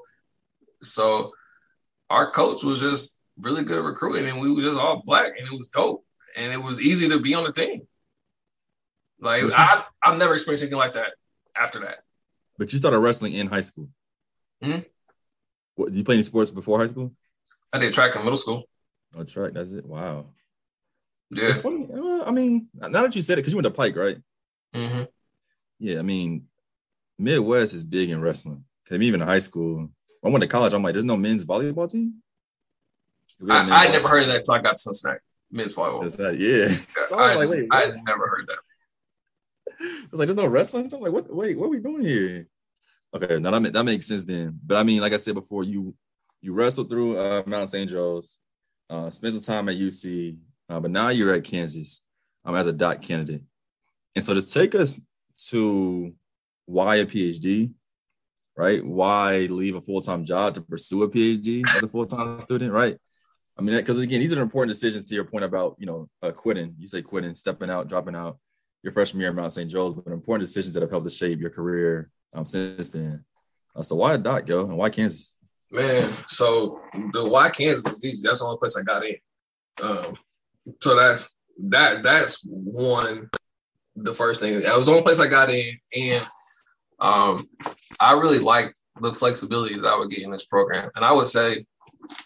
So 0.84 1.32
our 2.10 2.32
coach 2.32 2.64
was 2.64 2.82
just 2.82 3.22
really 3.40 3.64
good 3.64 3.80
at 3.80 3.84
recruiting, 3.84 4.30
and 4.30 4.40
we 4.42 4.52
were 4.52 4.62
just 4.62 4.78
all 4.80 5.04
black, 5.06 5.34
and 5.38 5.48
it 5.48 5.54
was 5.54 5.70
dope, 5.70 6.06
and 6.38 6.54
it 6.54 6.62
was 6.62 6.82
easy 6.82 7.10
to 7.10 7.20
be 7.20 7.34
on 7.36 7.46
the 7.46 7.52
team. 7.52 7.88
Like 9.26 9.44
I, 9.56 9.84
I've 10.04 10.18
never 10.18 10.34
experienced 10.34 10.64
anything 10.64 10.78
like 10.78 10.94
that 10.94 11.14
after 11.56 11.80
that. 11.80 11.98
But 12.58 12.72
you 12.72 12.80
started 12.80 13.00
wrestling 13.00 13.34
in 13.34 13.48
high 13.48 13.62
school. 13.62 13.90
Mhm. 14.64 14.86
What, 15.76 15.88
did 15.90 15.98
you 15.98 16.04
play 16.04 16.16
any 16.16 16.24
sports 16.24 16.52
before 16.52 16.80
high 16.80 16.88
school? 16.88 17.12
I 17.74 17.80
did 17.80 17.92
track 17.94 18.16
in 18.16 18.22
middle 18.22 18.38
school. 18.38 18.64
Oh, 19.18 19.24
track. 19.24 19.54
That's 19.54 19.72
it. 19.72 19.86
Wow. 19.86 20.28
Yeah. 21.32 21.50
It's 21.50 21.60
funny. 21.60 21.90
Uh, 21.92 22.24
I 22.26 22.32
mean, 22.32 22.68
now 22.74 22.88
that 23.02 23.16
you 23.16 23.22
said 23.22 23.34
it, 23.34 23.42
because 23.42 23.52
you 23.52 23.58
went 23.58 23.66
to 23.66 23.72
Pike, 23.72 23.96
right? 23.96 24.18
hmm 24.74 25.04
Yeah. 25.80 26.00
I 26.00 26.04
mean, 26.04 26.48
Midwest 27.18 27.74
is 27.74 27.84
big 27.84 28.10
in 28.12 28.22
wrestling. 28.22 28.64
Cause 28.88 29.00
even 29.00 29.22
in 29.22 29.28
high 29.28 29.40
school, 29.40 29.90
I 30.24 30.30
went 30.30 30.44
to 30.44 30.48
college. 30.48 30.74
I'm 30.74 30.84
like, 30.84 30.94
there's 30.94 31.04
no 31.04 31.18
men's 31.18 31.44
volleyball 31.44 31.92
team. 31.92 32.22
We 33.40 33.52
had 33.52 33.68
men's 33.68 33.72
I, 33.74 33.86
I 33.86 33.88
never 33.88 34.08
heard 34.08 34.22
of 34.22 34.28
that 34.28 34.38
until 34.38 34.54
I 34.54 34.60
got 34.60 34.72
to 34.74 34.78
Cincinnati. 34.78 35.20
Men's 35.52 35.74
volleyball. 35.74 36.02
That's 36.02 36.16
that, 36.18 36.38
yeah. 36.38 36.68
So 37.08 37.18
I 37.18 37.32
I, 37.32 37.36
like, 37.36 37.50
wait, 37.50 37.68
I 37.72 37.88
never 38.06 38.28
heard 38.28 38.46
that. 38.48 38.60
Was 40.12 40.20
like, 40.20 40.28
there's 40.28 40.36
no 40.36 40.48
wrestling. 40.48 40.90
So 40.90 40.98
I'm 40.98 41.04
like, 41.04 41.12
what? 41.12 41.34
Wait, 41.34 41.58
what 41.58 41.68
are 41.68 41.70
we 41.70 41.80
doing 41.80 42.04
here? 42.04 42.48
Okay, 43.16 43.40
now 43.40 43.52
that, 43.52 43.74
that 43.74 43.84
makes 43.84 44.08
sense 44.08 44.26
then. 44.26 44.60
But 44.66 44.78
I 44.78 44.84
mean, 44.84 45.02
like 45.02 45.14
I 45.14 45.18
said 45.18 45.36
before, 45.36 45.64
you 45.64 45.96
you 46.42 46.54
wrestled 46.54 46.90
through 46.90 47.18
uh, 47.18 47.44
Mount 47.46 47.70
St. 47.70 47.90
Joe's, 47.90 48.40
uh, 48.90 49.10
spent 49.10 49.34
some 49.34 49.42
time 49.42 49.70
at 49.70 49.78
UC, 49.78 50.38
uh, 50.70 50.80
but 50.80 50.92
now 50.92 51.10
you're 51.10 51.34
at 51.34 51.44
Kansas 51.44 52.04
um, 52.44 52.56
as 52.56 52.68
a 52.68 52.74
doc 52.74 53.02
candidate. 53.02 53.42
And 54.16 54.24
so 54.24 54.34
just 54.34 54.54
take 54.54 54.76
us 54.76 55.02
to 55.48 56.14
why 56.66 56.98
a 56.98 57.06
PhD, 57.06 57.72
right? 58.56 58.86
Why 58.86 59.48
leave 59.50 59.76
a 59.76 59.82
full 59.82 60.02
time 60.02 60.26
job 60.26 60.56
to 60.56 60.62
pursue 60.62 61.04
a 61.04 61.10
PhD 61.10 61.64
as 61.76 61.84
a 61.84 61.88
full 61.88 62.06
time 62.06 62.42
student, 62.44 62.72
right? 62.72 62.98
I 63.58 63.62
mean, 63.62 63.76
because 63.76 64.00
again, 64.00 64.20
these 64.20 64.34
are 64.34 64.42
important 64.42 64.74
decisions 64.74 65.06
to 65.06 65.16
your 65.16 65.24
point 65.24 65.46
about, 65.46 65.78
you 65.80 65.86
know, 65.86 66.10
uh, 66.22 66.32
quitting. 66.32 66.76
You 66.78 66.88
say 66.88 67.02
quitting, 67.02 67.36
stepping 67.36 67.70
out, 67.70 67.88
dropping 67.88 68.16
out 68.16 68.38
your 68.86 68.94
freshman 68.94 69.20
year 69.20 69.30
at 69.30 69.36
Mount 69.36 69.52
St. 69.52 69.70
Joe's, 69.70 69.96
but 69.96 70.14
important 70.14 70.48
decisions 70.48 70.76
that 70.76 70.82
have 70.82 70.92
helped 70.92 71.08
to 71.08 71.14
shape 71.14 71.40
your 71.40 71.50
career 71.50 72.12
um, 72.34 72.46
since 72.46 72.90
then. 72.90 73.26
Uh, 73.76 73.82
so 73.82 73.96
why 73.96 74.14
a 74.14 74.18
doc, 74.18 74.48
yo, 74.48 74.62
and 74.62 74.78
why 74.78 74.90
Kansas? 74.92 75.34
Man, 75.72 76.10
so 76.28 76.80
the 77.12 77.28
why 77.28 77.50
Kansas 77.50 77.92
is 77.92 78.06
easy. 78.06 78.28
That's 78.28 78.40
the 78.40 78.46
only 78.46 78.60
place 78.60 78.78
I 78.78 78.84
got 78.84 79.04
in. 79.04 79.16
Um, 79.82 80.16
so 80.80 80.96
that's 80.96 81.34
that. 81.66 82.04
That's 82.04 82.42
one. 82.46 83.30
The 83.96 84.14
first 84.14 84.40
thing 84.40 84.62
that 84.62 84.78
was 84.78 84.86
the 84.86 84.92
only 84.92 85.04
place 85.04 85.20
I 85.20 85.28
got 85.28 85.50
in, 85.50 85.80
and 85.98 86.26
um, 87.00 87.48
I 88.00 88.14
really 88.14 88.40
liked 88.40 88.80
the 89.02 89.12
flexibility 89.12 89.76
that 89.76 89.88
I 89.88 89.98
would 89.98 90.12
get 90.12 90.24
in 90.24 90.32
this 90.32 90.46
program. 90.46 90.92
And 90.96 91.04
I 91.04 91.12
would 91.12 91.28
say 91.28 91.66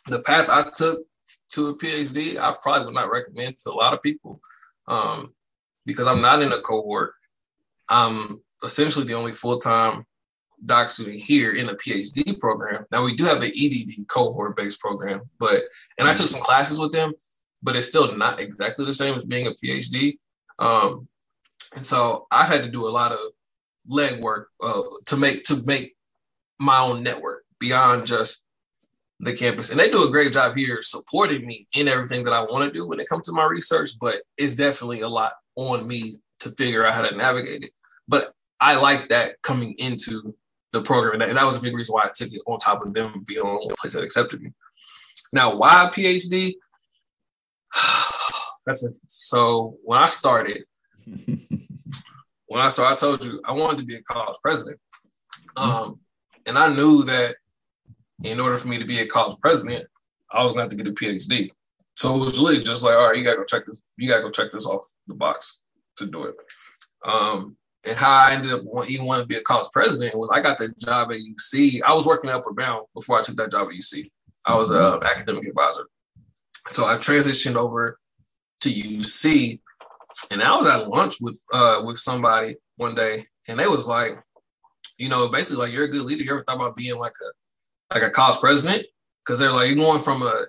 the 0.07 0.21
path 0.23 0.49
I 0.49 0.69
took 0.73 0.99
to 1.53 1.69
a 1.69 1.77
PhD, 1.77 2.37
I 2.37 2.55
probably 2.61 2.85
would 2.85 2.95
not 2.95 3.09
recommend 3.09 3.57
to 3.59 3.71
a 3.71 3.71
lot 3.71 3.93
of 3.93 4.03
people 4.03 4.41
um, 4.87 5.33
because 5.89 6.07
I'm 6.07 6.21
not 6.21 6.41
in 6.43 6.51
a 6.51 6.61
cohort. 6.61 7.13
I'm 7.89 8.41
essentially 8.63 9.05
the 9.05 9.15
only 9.15 9.31
full 9.31 9.57
time 9.57 10.05
doc 10.65 10.89
student 10.89 11.17
here 11.17 11.55
in 11.55 11.69
a 11.69 11.73
PhD 11.73 12.39
program. 12.39 12.85
Now 12.91 13.03
we 13.03 13.15
do 13.15 13.25
have 13.25 13.41
an 13.41 13.51
EDD 13.55 14.07
cohort 14.07 14.55
based 14.55 14.79
program, 14.79 15.21
but 15.39 15.63
and 15.97 16.07
I 16.07 16.13
took 16.13 16.27
some 16.27 16.41
classes 16.41 16.79
with 16.79 16.91
them, 16.91 17.13
but 17.63 17.75
it's 17.75 17.87
still 17.87 18.15
not 18.15 18.39
exactly 18.39 18.85
the 18.85 18.93
same 18.93 19.15
as 19.15 19.25
being 19.25 19.47
a 19.47 19.51
PhD. 19.51 20.17
Um, 20.59 21.07
and 21.75 21.83
so 21.83 22.27
I 22.31 22.45
had 22.45 22.63
to 22.63 22.69
do 22.69 22.87
a 22.87 22.89
lot 22.89 23.11
of 23.11 23.19
legwork 23.89 24.45
uh, 24.61 24.83
to 25.07 25.17
make 25.17 25.43
to 25.45 25.63
make 25.65 25.95
my 26.59 26.79
own 26.79 27.01
network 27.01 27.45
beyond 27.59 28.05
just 28.05 28.45
the 29.21 29.33
campus. 29.33 29.69
And 29.69 29.79
they 29.79 29.89
do 29.89 30.07
a 30.07 30.11
great 30.11 30.33
job 30.33 30.55
here 30.55 30.81
supporting 30.81 31.45
me 31.45 31.67
in 31.73 31.87
everything 31.87 32.23
that 32.25 32.33
I 32.33 32.41
want 32.41 32.63
to 32.65 32.71
do 32.71 32.87
when 32.87 32.99
it 32.99 33.09
comes 33.09 33.25
to 33.25 33.33
my 33.33 33.45
research, 33.45 33.91
but 33.99 34.21
it's 34.37 34.55
definitely 34.55 35.01
a 35.01 35.09
lot 35.09 35.33
on 35.59 35.85
me 35.87 36.19
to 36.39 36.51
figure 36.51 36.85
out 36.85 36.93
how 36.93 37.07
to 37.07 37.15
navigate 37.15 37.63
it. 37.63 37.71
But 38.07 38.33
I 38.59 38.75
like 38.75 39.09
that 39.09 39.41
coming 39.41 39.73
into 39.77 40.35
the 40.71 40.81
program. 40.81 41.13
And 41.13 41.21
that, 41.21 41.29
and 41.29 41.37
that 41.37 41.45
was 41.45 41.57
a 41.57 41.61
big 41.61 41.75
reason 41.75 41.93
why 41.93 42.03
I 42.03 42.11
took 42.13 42.31
it 42.31 42.41
on 42.47 42.57
top 42.59 42.85
of 42.85 42.93
them 42.93 43.23
being 43.25 43.41
on 43.41 43.65
one 43.65 43.75
place 43.79 43.93
that 43.93 44.03
accepted 44.03 44.41
me. 44.41 44.51
Now, 45.33 45.55
why 45.55 45.85
a 45.85 45.89
PhD? 45.89 46.55
That's 48.65 48.85
a, 48.85 48.89
so 49.07 49.77
when 49.83 49.99
I 49.99 50.07
started, 50.07 50.63
when 51.05 52.61
I 52.61 52.69
started, 52.69 52.93
I 52.93 52.95
told 52.95 53.25
you 53.25 53.41
I 53.45 53.53
wanted 53.53 53.79
to 53.79 53.85
be 53.85 53.95
a 53.95 54.03
college 54.03 54.37
president. 54.41 54.79
Um, 55.57 55.99
and 56.45 56.57
I 56.57 56.73
knew 56.73 57.03
that 57.03 57.35
in 58.23 58.39
order 58.39 58.55
for 58.55 58.67
me 58.67 58.77
to 58.77 58.85
be 58.85 58.99
a 58.99 59.07
college 59.07 59.37
president, 59.41 59.85
I 60.31 60.43
was 60.43 60.51
gonna 60.51 60.61
have 60.61 60.71
to 60.71 60.75
get 60.75 60.87
a 60.87 60.91
PhD. 60.91 61.51
So 61.99 62.15
it 62.15 62.19
was 62.19 62.39
really 62.39 62.63
just 62.63 62.81
like, 62.81 62.95
all 62.95 63.09
right, 63.09 63.17
you 63.17 63.25
gotta 63.25 63.39
go 63.39 63.43
check 63.43 63.65
this, 63.65 63.81
you 63.97 64.07
gotta 64.07 64.21
go 64.21 64.31
check 64.31 64.51
this 64.51 64.65
off 64.65 64.89
the 65.07 65.13
box 65.13 65.59
to 65.97 66.05
do 66.05 66.23
it. 66.23 66.35
Um, 67.03 67.57
and 67.83 67.97
how 67.97 68.09
I 68.09 68.31
ended 68.31 68.53
up 68.53 68.63
want, 68.63 68.89
even 68.89 69.05
wanting 69.05 69.23
to 69.23 69.27
be 69.27 69.35
a 69.35 69.41
college 69.41 69.67
president 69.73 70.17
was 70.17 70.29
I 70.33 70.39
got 70.39 70.57
the 70.57 70.69
job 70.79 71.11
at 71.11 71.17
UC. 71.17 71.81
I 71.85 71.93
was 71.93 72.05
working 72.05 72.29
at 72.29 72.37
Upward 72.37 72.55
Bound 72.55 72.85
before 72.93 73.19
I 73.19 73.21
took 73.21 73.35
that 73.35 73.51
job 73.51 73.67
at 73.67 73.73
UC. 73.73 74.09
I 74.45 74.55
was 74.55 74.69
an 74.69 75.03
academic 75.03 75.45
advisor. 75.45 75.89
So 76.69 76.85
I 76.85 76.95
transitioned 76.95 77.57
over 77.57 77.99
to 78.61 78.69
UC 78.69 79.59
and 80.31 80.41
I 80.41 80.55
was 80.55 80.67
at 80.67 80.87
lunch 80.87 81.15
with 81.19 81.43
uh 81.51 81.81
with 81.83 81.97
somebody 81.97 82.55
one 82.77 82.95
day 82.95 83.25
and 83.49 83.59
they 83.59 83.67
was 83.67 83.89
like, 83.89 84.17
you 84.97 85.09
know, 85.09 85.27
basically 85.27 85.65
like 85.65 85.73
you're 85.73 85.83
a 85.83 85.91
good 85.91 86.03
leader. 86.03 86.23
You 86.23 86.31
ever 86.31 86.45
thought 86.45 86.55
about 86.55 86.77
being 86.77 86.97
like 86.97 87.15
a 87.21 87.93
like 87.93 88.03
a 88.03 88.09
college 88.09 88.39
president? 88.39 88.85
Because 89.25 89.39
they're 89.39 89.51
like, 89.51 89.67
you're 89.67 89.75
going 89.75 89.99
from 89.99 90.23
a 90.23 90.45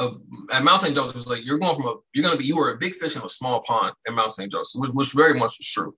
a, 0.00 0.10
at 0.52 0.64
Mount 0.64 0.80
St. 0.80 0.94
Joseph, 0.94 1.16
it's 1.16 1.26
like 1.26 1.44
you're 1.44 1.58
going 1.58 1.76
from 1.76 1.86
a 1.86 1.94
you're 2.14 2.24
gonna 2.24 2.36
be 2.36 2.44
you 2.44 2.56
were 2.56 2.72
a 2.72 2.78
big 2.78 2.94
fish 2.94 3.16
in 3.16 3.22
a 3.22 3.28
small 3.28 3.62
pond 3.62 3.94
at 4.06 4.14
Mount 4.14 4.32
St. 4.32 4.50
Joseph, 4.50 4.80
which, 4.80 4.90
which 4.90 5.12
very 5.12 5.34
much 5.34 5.58
was 5.58 5.70
true. 5.70 5.94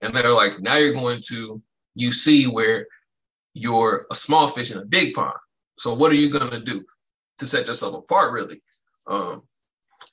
And 0.00 0.14
they're 0.14 0.32
like, 0.32 0.60
now 0.60 0.76
you're 0.76 0.94
going 0.94 1.20
to 1.28 1.60
UC 1.98 2.52
where 2.52 2.86
you're 3.52 4.06
a 4.10 4.14
small 4.14 4.48
fish 4.48 4.70
in 4.70 4.78
a 4.78 4.84
big 4.84 5.14
pond. 5.14 5.36
So 5.78 5.94
what 5.94 6.12
are 6.12 6.16
you 6.16 6.30
gonna 6.30 6.60
do 6.60 6.84
to 7.38 7.46
set 7.46 7.66
yourself 7.66 7.94
apart, 7.94 8.32
really? 8.32 8.60
Um, 9.08 9.42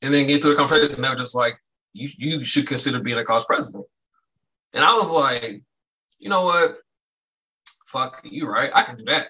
and 0.01 0.13
then 0.13 0.27
get 0.27 0.41
through 0.41 0.51
the 0.51 0.57
conversation, 0.57 0.95
and 0.95 1.03
they 1.03 1.09
were 1.09 1.15
just 1.15 1.35
like, 1.35 1.57
you 1.93 2.09
you 2.17 2.43
should 2.43 2.67
consider 2.67 2.99
being 2.99 3.17
a 3.17 3.23
college 3.23 3.45
president. 3.45 3.85
And 4.73 4.83
I 4.83 4.93
was 4.93 5.11
like, 5.11 5.63
you 6.19 6.29
know 6.29 6.43
what? 6.43 6.77
Fuck, 7.87 8.21
you 8.23 8.47
right. 8.47 8.71
I 8.73 8.83
can 8.83 8.97
do 8.97 9.05
that. 9.05 9.29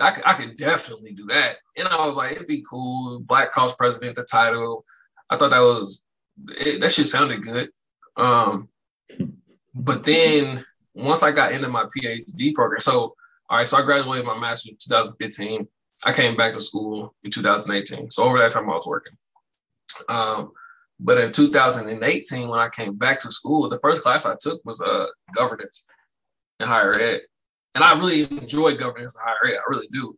I 0.00 0.10
could, 0.10 0.24
I 0.26 0.34
could 0.34 0.56
definitely 0.56 1.12
do 1.12 1.26
that. 1.26 1.56
And 1.76 1.88
I 1.88 2.04
was 2.06 2.16
like, 2.16 2.32
it'd 2.32 2.46
be 2.46 2.64
cool. 2.68 3.20
Black 3.20 3.52
college 3.52 3.76
president, 3.76 4.16
the 4.16 4.24
title. 4.24 4.84
I 5.30 5.36
thought 5.36 5.50
that 5.50 5.60
was 5.60 6.04
it, 6.48 6.80
that 6.80 6.92
shit 6.92 7.08
sounded 7.08 7.42
good. 7.42 7.70
Um, 8.16 8.68
but 9.74 10.04
then 10.04 10.64
once 10.94 11.22
I 11.22 11.32
got 11.32 11.52
into 11.52 11.68
my 11.68 11.84
PhD 11.84 12.54
program, 12.54 12.80
so 12.80 13.14
all 13.48 13.58
right, 13.58 13.68
so 13.68 13.78
I 13.78 13.82
graduated 13.82 14.26
my 14.26 14.38
master's 14.38 14.72
in 14.72 14.76
2015. 14.76 15.68
I 16.04 16.12
came 16.12 16.36
back 16.36 16.54
to 16.54 16.60
school 16.60 17.14
in 17.22 17.30
2018. 17.30 18.10
So 18.10 18.24
over 18.24 18.38
that 18.38 18.50
time 18.50 18.68
I 18.68 18.74
was 18.74 18.86
working. 18.86 19.16
Um, 20.08 20.52
but 20.98 21.18
in 21.18 21.30
2018, 21.30 22.48
when 22.48 22.58
I 22.58 22.68
came 22.68 22.96
back 22.96 23.20
to 23.20 23.30
school, 23.30 23.68
the 23.68 23.78
first 23.78 24.02
class 24.02 24.26
I 24.26 24.34
took 24.38 24.64
was 24.64 24.80
uh, 24.80 25.06
governance 25.34 25.84
in 26.58 26.66
higher 26.66 26.98
ed. 27.00 27.20
And 27.76 27.84
I 27.84 27.96
really 27.96 28.22
enjoy 28.22 28.74
governance 28.74 29.14
in 29.14 29.20
higher 29.22 29.54
ed. 29.54 29.58
I 29.58 29.62
really 29.68 29.86
do. 29.92 30.16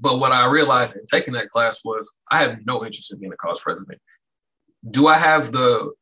But 0.00 0.18
what 0.18 0.32
I 0.32 0.48
realized 0.50 0.96
in 0.96 1.04
taking 1.04 1.34
that 1.34 1.50
class 1.50 1.84
was 1.84 2.10
I 2.30 2.38
have 2.38 2.64
no 2.64 2.84
interest 2.84 3.12
in 3.12 3.20
being 3.20 3.32
a 3.32 3.36
college 3.36 3.60
president. 3.60 4.00
Do 4.90 5.06
I 5.06 5.18
have 5.18 5.52
the 5.52 5.92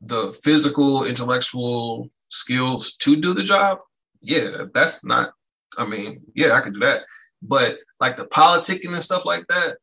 the 0.00 0.32
physical, 0.44 1.04
intellectual 1.04 2.08
skills 2.28 2.94
to 2.98 3.16
do 3.16 3.34
the 3.34 3.42
job? 3.42 3.80
Yeah, 4.22 4.66
that's 4.72 5.04
not, 5.04 5.32
I 5.76 5.84
mean, 5.84 6.22
yeah, 6.34 6.52
I 6.52 6.60
could 6.60 6.74
do 6.74 6.80
that. 6.80 7.02
But 7.42 7.78
like 7.98 8.16
the 8.16 8.24
politicking 8.24 8.94
and 8.94 9.04
stuff 9.04 9.26
like 9.26 9.46
that, 9.48 9.78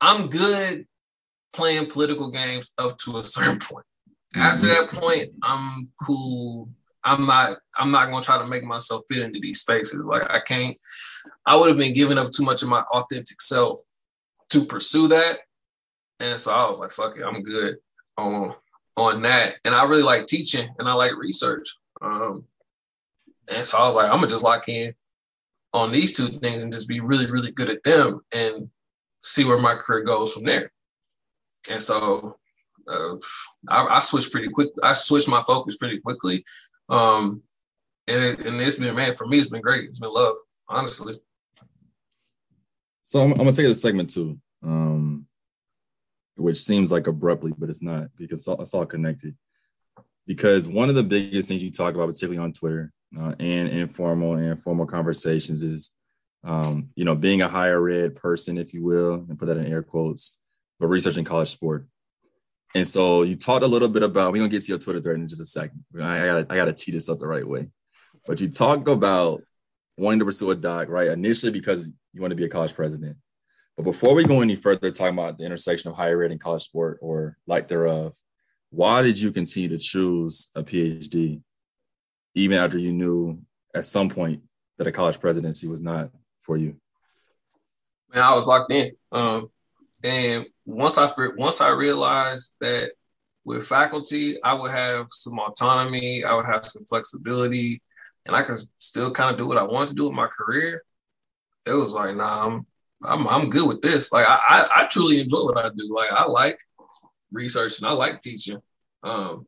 I'm 0.00 0.28
good 0.28 0.86
playing 1.52 1.86
political 1.86 2.30
games 2.30 2.72
up 2.78 2.96
to 2.98 3.18
a 3.18 3.24
certain 3.24 3.58
point. 3.58 3.86
After 4.34 4.66
mm-hmm. 4.66 4.92
that 4.92 5.00
point, 5.00 5.30
I'm 5.42 5.88
cool. 6.00 6.70
I'm 7.04 7.26
not. 7.26 7.58
I'm 7.76 7.90
not 7.90 8.10
gonna 8.10 8.22
try 8.22 8.38
to 8.38 8.46
make 8.46 8.64
myself 8.64 9.02
fit 9.10 9.22
into 9.22 9.40
these 9.40 9.60
spaces. 9.60 10.00
Like 10.04 10.28
I 10.30 10.40
can't. 10.40 10.76
I 11.46 11.56
would 11.56 11.68
have 11.68 11.78
been 11.78 11.94
giving 11.94 12.18
up 12.18 12.30
too 12.30 12.44
much 12.44 12.62
of 12.62 12.68
my 12.68 12.82
authentic 12.92 13.40
self 13.40 13.80
to 14.50 14.64
pursue 14.64 15.08
that, 15.08 15.40
and 16.20 16.38
so 16.38 16.52
I 16.52 16.68
was 16.68 16.78
like, 16.78 16.92
"Fuck 16.92 17.16
it, 17.18 17.24
I'm 17.24 17.42
good 17.42 17.76
on 18.16 18.54
on 18.96 19.22
that." 19.22 19.56
And 19.64 19.74
I 19.74 19.84
really 19.84 20.02
like 20.02 20.26
teaching, 20.26 20.68
and 20.78 20.88
I 20.88 20.92
like 20.92 21.16
research. 21.16 21.68
Um, 22.00 22.44
and 23.48 23.66
so 23.66 23.78
I 23.78 23.86
was 23.86 23.96
like, 23.96 24.06
"I'm 24.06 24.18
gonna 24.18 24.28
just 24.28 24.44
lock 24.44 24.68
in 24.68 24.94
on 25.74 25.90
these 25.90 26.12
two 26.12 26.28
things 26.28 26.62
and 26.62 26.72
just 26.72 26.88
be 26.88 27.00
really, 27.00 27.30
really 27.30 27.50
good 27.50 27.70
at 27.70 27.82
them 27.82 28.20
and 28.32 28.68
see 29.22 29.44
where 29.44 29.58
my 29.58 29.74
career 29.74 30.04
goes 30.04 30.32
from 30.32 30.44
there. 30.44 30.70
And 31.70 31.80
so 31.80 32.36
uh, 32.88 33.14
I, 33.68 33.86
I, 33.98 34.00
switched 34.00 34.32
pretty 34.32 34.48
quick. 34.48 34.70
I 34.82 34.94
switched 34.94 35.28
my 35.28 35.42
focus 35.46 35.76
pretty 35.76 36.00
quickly. 36.00 36.44
Um, 36.92 37.42
and, 38.06 38.22
it, 38.22 38.46
and 38.46 38.60
it's 38.60 38.76
been, 38.76 38.94
man, 38.94 39.16
for 39.16 39.26
me, 39.26 39.38
it's 39.38 39.48
been 39.48 39.62
great. 39.62 39.88
It's 39.88 39.98
been 39.98 40.12
love, 40.12 40.36
honestly. 40.68 41.18
So 43.04 43.22
I'm, 43.22 43.32
I'm 43.32 43.38
gonna 43.38 43.52
take 43.52 43.66
this 43.66 43.82
segment 43.82 44.10
too, 44.10 44.38
um, 44.62 45.26
which 46.36 46.62
seems 46.62 46.92
like 46.92 47.06
abruptly, 47.06 47.52
but 47.56 47.70
it's 47.70 47.82
not 47.82 48.08
because 48.16 48.46
it's 48.46 48.74
all, 48.74 48.86
connected. 48.86 49.36
Because 50.26 50.68
one 50.68 50.88
of 50.88 50.94
the 50.94 51.02
biggest 51.02 51.48
things 51.48 51.62
you 51.62 51.70
talk 51.70 51.94
about, 51.94 52.08
particularly 52.08 52.38
on 52.38 52.52
Twitter 52.52 52.92
uh, 53.18 53.34
and 53.38 53.68
informal 53.68 54.34
and 54.34 54.62
formal 54.62 54.86
conversations, 54.86 55.62
is 55.62 55.92
um, 56.44 56.90
you 56.94 57.04
know 57.04 57.14
being 57.14 57.42
a 57.42 57.48
higher 57.48 57.88
ed 57.88 58.16
person, 58.16 58.58
if 58.58 58.72
you 58.72 58.84
will, 58.84 59.14
and 59.28 59.38
put 59.38 59.46
that 59.46 59.56
in 59.58 59.66
air 59.66 59.82
quotes, 59.82 60.36
but 60.78 60.88
researching 60.88 61.24
college 61.24 61.50
sport. 61.50 61.86
And 62.74 62.88
so 62.88 63.22
you 63.22 63.36
talked 63.36 63.64
a 63.64 63.68
little 63.68 63.88
bit 63.88 64.02
about. 64.02 64.32
We're 64.32 64.38
gonna 64.38 64.48
get 64.48 64.62
to 64.62 64.68
your 64.68 64.78
Twitter 64.78 65.00
thread 65.00 65.16
in 65.16 65.28
just 65.28 65.40
a 65.40 65.44
second. 65.44 65.84
I, 66.00 66.22
I 66.22 66.26
gotta 66.26 66.46
I 66.50 66.56
gotta 66.56 66.72
tee 66.72 66.92
this 66.92 67.08
up 67.08 67.18
the 67.18 67.26
right 67.26 67.46
way. 67.46 67.68
But 68.26 68.40
you 68.40 68.48
talked 68.48 68.88
about 68.88 69.42
wanting 69.96 70.20
to 70.20 70.24
pursue 70.24 70.50
a 70.50 70.54
doc, 70.54 70.88
right? 70.88 71.08
Initially 71.08 71.52
because 71.52 71.90
you 72.12 72.20
want 72.20 72.30
to 72.30 72.36
be 72.36 72.44
a 72.44 72.48
college 72.48 72.74
president. 72.74 73.16
But 73.76 73.84
before 73.84 74.14
we 74.14 74.24
go 74.24 74.40
any 74.40 74.56
further, 74.56 74.90
talking 74.90 75.18
about 75.18 75.38
the 75.38 75.44
intersection 75.44 75.90
of 75.90 75.96
higher 75.96 76.22
ed 76.22 76.30
and 76.30 76.40
college 76.40 76.62
sport 76.62 76.98
or 77.00 77.36
like 77.46 77.68
thereof, 77.68 78.12
why 78.70 79.02
did 79.02 79.20
you 79.20 79.32
continue 79.32 79.68
to 79.70 79.78
choose 79.78 80.50
a 80.54 80.62
PhD, 80.62 81.42
even 82.34 82.58
after 82.58 82.78
you 82.78 82.92
knew 82.92 83.40
at 83.74 83.86
some 83.86 84.08
point 84.08 84.42
that 84.78 84.86
a 84.86 84.92
college 84.92 85.20
presidency 85.20 85.68
was 85.68 85.80
not 85.80 86.10
for 86.42 86.56
you? 86.56 86.76
Man, 88.14 88.22
I 88.22 88.34
was 88.34 88.46
locked 88.46 88.72
in. 88.72 88.92
Um, 89.10 89.50
and 90.04 90.46
once 90.64 90.98
I 90.98 91.10
once 91.36 91.60
I 91.60 91.70
realized 91.70 92.54
that 92.60 92.92
with 93.44 93.66
faculty, 93.66 94.42
I 94.42 94.54
would 94.54 94.70
have 94.70 95.06
some 95.10 95.38
autonomy, 95.38 96.24
I 96.24 96.34
would 96.34 96.46
have 96.46 96.64
some 96.64 96.84
flexibility, 96.84 97.82
and 98.26 98.36
I 98.36 98.42
could 98.42 98.58
still 98.78 99.10
kind 99.12 99.30
of 99.30 99.38
do 99.38 99.46
what 99.46 99.58
I 99.58 99.64
wanted 99.64 99.88
to 99.88 99.94
do 99.94 100.04
with 100.04 100.14
my 100.14 100.28
career. 100.28 100.82
It 101.66 101.72
was 101.72 101.92
like, 101.92 102.16
nah, 102.16 102.46
I'm 102.46 102.66
I'm 103.04 103.26
I'm 103.28 103.50
good 103.50 103.66
with 103.66 103.82
this. 103.82 104.12
Like 104.12 104.26
I 104.28 104.38
I, 104.48 104.82
I 104.82 104.86
truly 104.86 105.20
enjoy 105.20 105.44
what 105.44 105.58
I 105.58 105.70
do. 105.76 105.92
Like 105.94 106.12
I 106.12 106.26
like 106.26 106.58
researching, 107.32 107.86
I 107.86 107.92
like 107.92 108.20
teaching. 108.20 108.58
Um, 109.02 109.46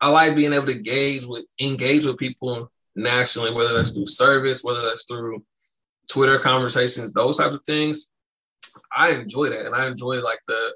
I 0.00 0.10
like 0.10 0.34
being 0.34 0.52
able 0.52 0.66
to 0.66 0.76
engage 0.76 1.26
with 1.26 1.44
engage 1.60 2.06
with 2.06 2.18
people 2.18 2.70
nationally, 2.94 3.52
whether 3.52 3.74
that's 3.74 3.90
through 3.90 4.06
service, 4.06 4.64
whether 4.64 4.82
that's 4.82 5.04
through 5.04 5.44
Twitter 6.10 6.38
conversations, 6.38 7.12
those 7.12 7.38
types 7.38 7.54
of 7.54 7.64
things. 7.64 8.10
I 8.96 9.10
enjoy 9.10 9.48
that, 9.50 9.66
and 9.66 9.74
I 9.74 9.86
enjoy 9.86 10.22
like 10.22 10.40
the 10.46 10.74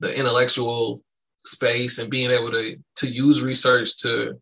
the 0.00 0.18
intellectual 0.18 1.02
space 1.44 1.98
and 1.98 2.10
being 2.10 2.30
able 2.30 2.50
to 2.50 2.76
to 2.96 3.06
use 3.06 3.42
research 3.42 3.98
to 3.98 4.40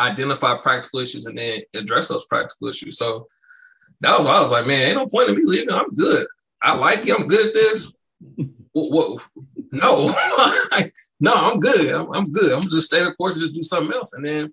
identify 0.00 0.56
practical 0.56 1.00
issues 1.00 1.26
and 1.26 1.36
then 1.36 1.60
address 1.74 2.08
those 2.08 2.26
practical 2.26 2.68
issues. 2.68 2.98
So 2.98 3.28
that 4.00 4.18
was 4.18 4.26
why 4.26 4.36
I 4.36 4.40
was 4.40 4.50
like, 4.50 4.66
man, 4.66 4.88
ain't 4.88 4.98
no 4.98 5.06
point 5.06 5.28
in 5.28 5.36
me 5.36 5.42
leaving. 5.44 5.72
I'm 5.72 5.94
good. 5.94 6.26
I 6.62 6.74
like 6.74 7.06
it. 7.06 7.18
I'm 7.18 7.28
good 7.28 7.48
at 7.48 7.54
this. 7.54 7.96
Whoa, 8.72 8.88
what, 8.88 9.22
no, 9.72 10.06
no, 11.20 11.32
I'm 11.34 11.60
good. 11.60 11.94
I'm, 11.94 12.12
I'm, 12.12 12.32
good. 12.32 12.52
I'm 12.52 12.62
just 12.62 12.86
stay 12.86 13.04
the 13.04 13.12
course 13.14 13.34
and 13.34 13.42
just 13.42 13.54
do 13.54 13.62
something 13.62 13.92
else. 13.92 14.14
And 14.14 14.24
then 14.24 14.52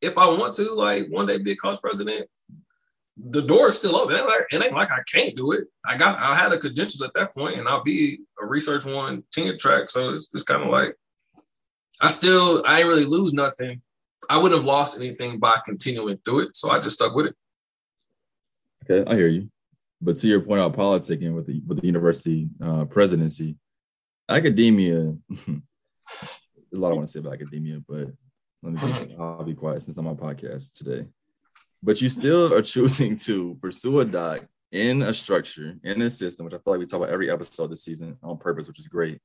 if 0.00 0.16
I 0.16 0.26
want 0.28 0.54
to, 0.54 0.72
like 0.72 1.08
one 1.08 1.26
day 1.26 1.38
be 1.38 1.52
a 1.52 1.56
college 1.56 1.80
president, 1.80 2.28
the 3.28 3.42
door 3.42 3.68
is 3.68 3.76
still 3.76 3.96
open. 3.96 4.14
It 4.14 4.20
ain't, 4.20 4.28
like, 4.28 4.46
it 4.50 4.62
ain't 4.62 4.72
like 4.72 4.92
I 4.92 5.02
can't 5.12 5.36
do 5.36 5.52
it. 5.52 5.64
I 5.86 5.96
got 5.96 6.18
I 6.18 6.34
had 6.34 6.50
the 6.50 6.58
credentials 6.58 7.02
at 7.02 7.12
that 7.14 7.34
point, 7.34 7.58
and 7.58 7.68
I'll 7.68 7.82
be 7.82 8.20
a 8.40 8.46
research 8.46 8.84
one 8.84 9.24
tenure 9.30 9.56
track. 9.56 9.88
So 9.88 10.14
it's 10.14 10.28
just 10.28 10.46
kind 10.46 10.62
of 10.62 10.70
like 10.70 10.94
I 12.00 12.08
still 12.08 12.62
I 12.66 12.80
ain't 12.80 12.88
really 12.88 13.04
lose 13.04 13.32
nothing. 13.34 13.82
I 14.28 14.36
wouldn't 14.36 14.60
have 14.60 14.66
lost 14.66 14.98
anything 14.98 15.38
by 15.38 15.58
continuing 15.64 16.18
through 16.24 16.40
it. 16.40 16.56
So 16.56 16.70
I 16.70 16.78
just 16.78 16.96
stuck 16.96 17.14
with 17.14 17.26
it. 17.26 17.34
Okay, 18.84 19.10
I 19.10 19.14
hear 19.14 19.28
you. 19.28 19.50
But 20.00 20.16
to 20.16 20.28
your 20.28 20.40
point 20.40 20.60
about 20.60 20.78
politicking 20.78 21.34
with 21.34 21.46
the 21.46 21.60
with 21.66 21.80
the 21.80 21.86
university 21.86 22.48
uh, 22.62 22.84
presidency, 22.86 23.56
academia. 24.28 25.14
a 25.48 26.76
lot 26.76 26.92
I 26.92 26.94
want 26.94 27.06
to 27.06 27.12
say 27.12 27.18
about 27.18 27.34
academia, 27.34 27.80
but 27.86 28.08
let 28.62 28.72
me. 28.72 28.80
Be, 28.80 28.86
mm-hmm. 28.86 29.22
I'll 29.22 29.44
be 29.44 29.54
quiet 29.54 29.82
since 29.82 29.96
I'm 29.96 30.06
on 30.06 30.16
my 30.16 30.32
podcast 30.32 30.72
today 30.72 31.06
but 31.82 32.00
you 32.00 32.08
still 32.08 32.52
are 32.52 32.62
choosing 32.62 33.16
to 33.16 33.56
pursue 33.60 34.00
a 34.00 34.04
doc 34.04 34.42
in 34.72 35.02
a 35.02 35.12
structure, 35.12 35.76
in 35.82 36.00
a 36.02 36.10
system, 36.10 36.44
which 36.44 36.54
I 36.54 36.58
feel 36.58 36.74
like 36.74 36.80
we 36.80 36.86
talk 36.86 37.00
about 37.00 37.12
every 37.12 37.30
episode 37.30 37.70
this 37.70 37.82
season 37.82 38.16
on 38.22 38.38
purpose, 38.38 38.68
which 38.68 38.78
is 38.78 38.86
great, 38.86 39.20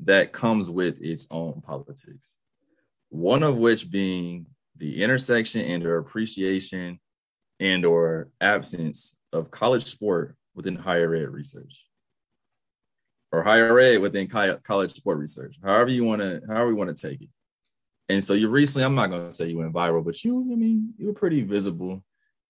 that 0.00 0.32
comes 0.32 0.70
with 0.70 1.00
its 1.00 1.26
own 1.30 1.60
politics. 1.60 2.36
One 3.08 3.42
of 3.42 3.56
which 3.56 3.90
being 3.90 4.46
the 4.76 5.02
intersection 5.02 5.62
and 5.62 5.84
or 5.84 5.98
appreciation 5.98 7.00
and 7.58 7.84
or 7.84 8.28
absence 8.40 9.16
of 9.32 9.50
college 9.50 9.86
sport 9.86 10.36
within 10.54 10.76
higher 10.76 11.14
ed 11.14 11.30
research. 11.30 11.84
Or 13.32 13.42
higher 13.42 13.78
ed 13.80 14.00
within 14.00 14.28
college 14.28 14.92
sport 14.92 15.18
research. 15.18 15.58
However 15.62 15.90
you 15.90 16.04
want 16.04 16.22
to 16.22 16.40
however 16.46 16.68
we 16.68 16.74
want 16.74 16.94
to 16.94 17.08
take 17.08 17.22
it 17.22 17.28
and 18.08 18.24
so 18.24 18.32
you 18.32 18.48
recently, 18.48 18.84
I'm 18.84 18.94
not 18.94 19.10
to 19.10 19.32
say 19.32 19.48
you 19.48 19.58
went 19.58 19.72
viral, 19.72 20.04
but 20.04 20.24
you, 20.24 20.40
I 20.52 20.56
mean, 20.56 20.94
you 20.96 21.06
were 21.06 21.12
pretty 21.12 21.42
visible 21.42 22.02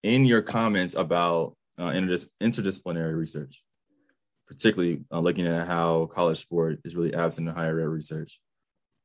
in 0.03 0.25
your 0.25 0.42
comments 0.42 0.94
about 0.94 1.57
uh, 1.79 1.90
interdis- 1.90 2.29
interdisciplinary 2.40 3.16
research, 3.16 3.62
particularly 4.47 5.05
uh, 5.11 5.18
looking 5.18 5.47
at 5.47 5.66
how 5.66 6.07
college 6.07 6.40
sport 6.40 6.81
is 6.85 6.94
really 6.94 7.14
absent 7.14 7.49
in 7.49 7.55
higher 7.55 7.81
ed 7.81 7.87
research. 7.87 8.40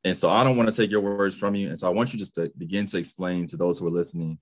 And 0.04 0.16
so 0.16 0.30
I 0.30 0.44
don't 0.44 0.58
want 0.58 0.70
to 0.70 0.76
take 0.76 0.92
your 0.92 1.02
words 1.02 1.36
from 1.36 1.56
you. 1.56 1.70
And 1.70 1.80
so 1.80 1.88
I 1.88 1.92
want 1.92 2.14
you 2.14 2.20
just 2.20 2.36
to 2.36 2.52
begin 2.58 2.86
to 2.86 2.98
explain 2.98 3.48
to 3.48 3.58
those 3.58 3.80
who 3.80 3.88
are 3.88 3.92
listening, 3.92 4.38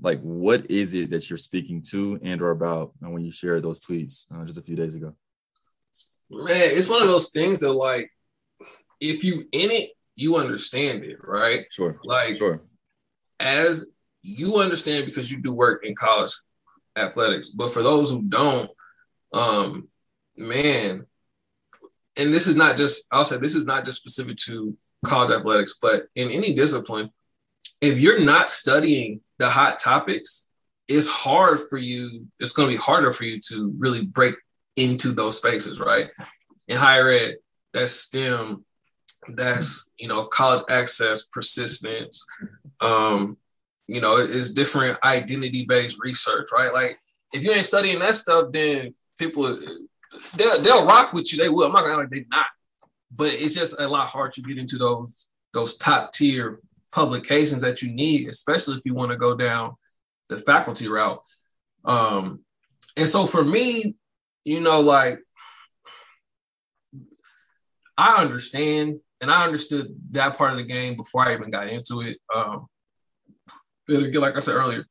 like 0.00 0.20
what 0.20 0.70
is 0.70 0.92
it 0.92 1.10
that 1.10 1.30
you're 1.30 1.38
speaking 1.38 1.80
to 1.90 2.18
and 2.22 2.42
or 2.42 2.50
about 2.50 2.92
uh, 3.04 3.08
when 3.08 3.24
you 3.24 3.30
shared 3.30 3.62
those 3.62 3.80
tweets 3.80 4.26
uh, 4.34 4.44
just 4.44 4.58
a 4.58 4.62
few 4.62 4.76
days 4.76 4.94
ago? 4.94 5.14
Man, 6.30 6.48
it's 6.50 6.88
one 6.88 7.00
of 7.00 7.08
those 7.08 7.30
things 7.30 7.60
that 7.60 7.72
like, 7.72 8.10
if 9.00 9.22
you 9.24 9.46
in 9.52 9.70
it, 9.70 9.90
you 10.16 10.36
understand 10.36 11.04
it, 11.04 11.18
right? 11.22 11.64
Sure. 11.70 11.98
Like, 12.04 12.38
sure. 12.38 12.62
as 13.40 13.92
you 14.22 14.58
understand 14.58 15.06
because 15.06 15.30
you 15.30 15.42
do 15.42 15.52
work 15.52 15.84
in 15.84 15.94
college 15.94 16.32
athletics, 16.96 17.50
but 17.50 17.72
for 17.72 17.82
those 17.82 18.10
who 18.10 18.22
don't, 18.22 18.70
um, 19.32 19.88
man, 20.36 21.06
and 22.16 22.32
this 22.32 22.46
is 22.46 22.56
not 22.56 22.76
just, 22.76 23.06
I'll 23.12 23.24
say 23.24 23.38
this 23.38 23.54
is 23.54 23.64
not 23.64 23.84
just 23.84 23.98
specific 23.98 24.36
to 24.46 24.76
college 25.04 25.30
athletics, 25.30 25.74
but 25.80 26.04
in 26.14 26.30
any 26.30 26.54
discipline, 26.54 27.10
if 27.80 27.98
you're 27.98 28.20
not 28.20 28.50
studying 28.50 29.20
the 29.38 29.48
hot 29.48 29.78
topics, 29.78 30.46
it's 30.86 31.08
hard 31.08 31.60
for 31.68 31.78
you, 31.78 32.26
it's 32.38 32.52
going 32.52 32.68
to 32.68 32.74
be 32.74 32.80
harder 32.80 33.12
for 33.12 33.24
you 33.24 33.40
to 33.48 33.74
really 33.78 34.04
break 34.04 34.34
into 34.76 35.12
those 35.12 35.36
spaces, 35.36 35.80
right? 35.80 36.08
In 36.68 36.76
higher 36.76 37.10
ed, 37.10 37.36
that's 37.72 37.92
STEM, 37.92 38.64
that's 39.28 39.86
you 39.98 40.08
know 40.08 40.24
college 40.26 40.64
access 40.68 41.24
persistence 41.24 42.26
um 42.80 43.36
you 43.86 44.00
know 44.00 44.16
it's 44.16 44.50
different 44.50 44.98
identity 45.04 45.64
based 45.68 45.98
research 46.00 46.48
right? 46.52 46.72
Like 46.72 46.98
if 47.32 47.44
you 47.44 47.52
ain't 47.52 47.66
studying 47.66 47.98
that 48.00 48.16
stuff 48.16 48.52
then 48.52 48.94
people 49.18 49.58
they'll, 50.36 50.60
they'll 50.60 50.86
rock 50.86 51.12
with 51.12 51.32
you. 51.32 51.38
They 51.38 51.48
will. 51.48 51.66
I'm 51.66 51.72
not 51.72 51.82
gonna 51.82 51.98
like 51.98 52.10
they 52.10 52.24
not. 52.30 52.46
But 53.14 53.32
it's 53.34 53.54
just 53.54 53.78
a 53.80 53.86
lot 53.86 54.08
hard 54.08 54.32
to 54.32 54.42
get 54.42 54.58
into 54.58 54.76
those 54.76 55.30
those 55.52 55.76
top 55.76 56.12
tier 56.12 56.60
publications 56.90 57.62
that 57.62 57.82
you 57.82 57.92
need 57.92 58.28
especially 58.28 58.76
if 58.76 58.82
you 58.84 58.94
want 58.94 59.10
to 59.10 59.16
go 59.16 59.36
down 59.36 59.74
the 60.28 60.38
faculty 60.38 60.88
route. 60.88 61.22
Um 61.84 62.40
and 62.96 63.08
so 63.08 63.26
for 63.26 63.44
me 63.44 63.94
you 64.44 64.60
know 64.60 64.80
like 64.80 65.20
I 67.96 68.16
understand 68.16 69.00
and 69.24 69.32
I 69.32 69.42
understood 69.42 69.86
that 70.10 70.36
part 70.36 70.52
of 70.52 70.58
the 70.58 70.64
game 70.64 70.98
before 70.98 71.26
I 71.26 71.32
even 71.32 71.50
got 71.50 71.66
into 71.66 72.02
it. 72.02 72.18
Um, 72.34 72.66
again, 73.88 74.20
like 74.20 74.36
I 74.36 74.40
said 74.40 74.54
earlier, 74.54 74.84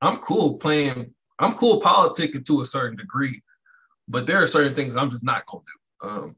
I'm 0.00 0.16
cool 0.16 0.56
playing. 0.56 1.12
I'm 1.38 1.52
cool 1.52 1.78
politicking 1.78 2.42
to 2.46 2.62
a 2.62 2.66
certain 2.66 2.96
degree, 2.96 3.42
but 4.08 4.26
there 4.26 4.40
are 4.40 4.46
certain 4.46 4.74
things 4.74 4.96
I'm 4.96 5.10
just 5.10 5.24
not 5.24 5.44
gonna 5.44 5.62
do. 6.02 6.08
Um, 6.08 6.36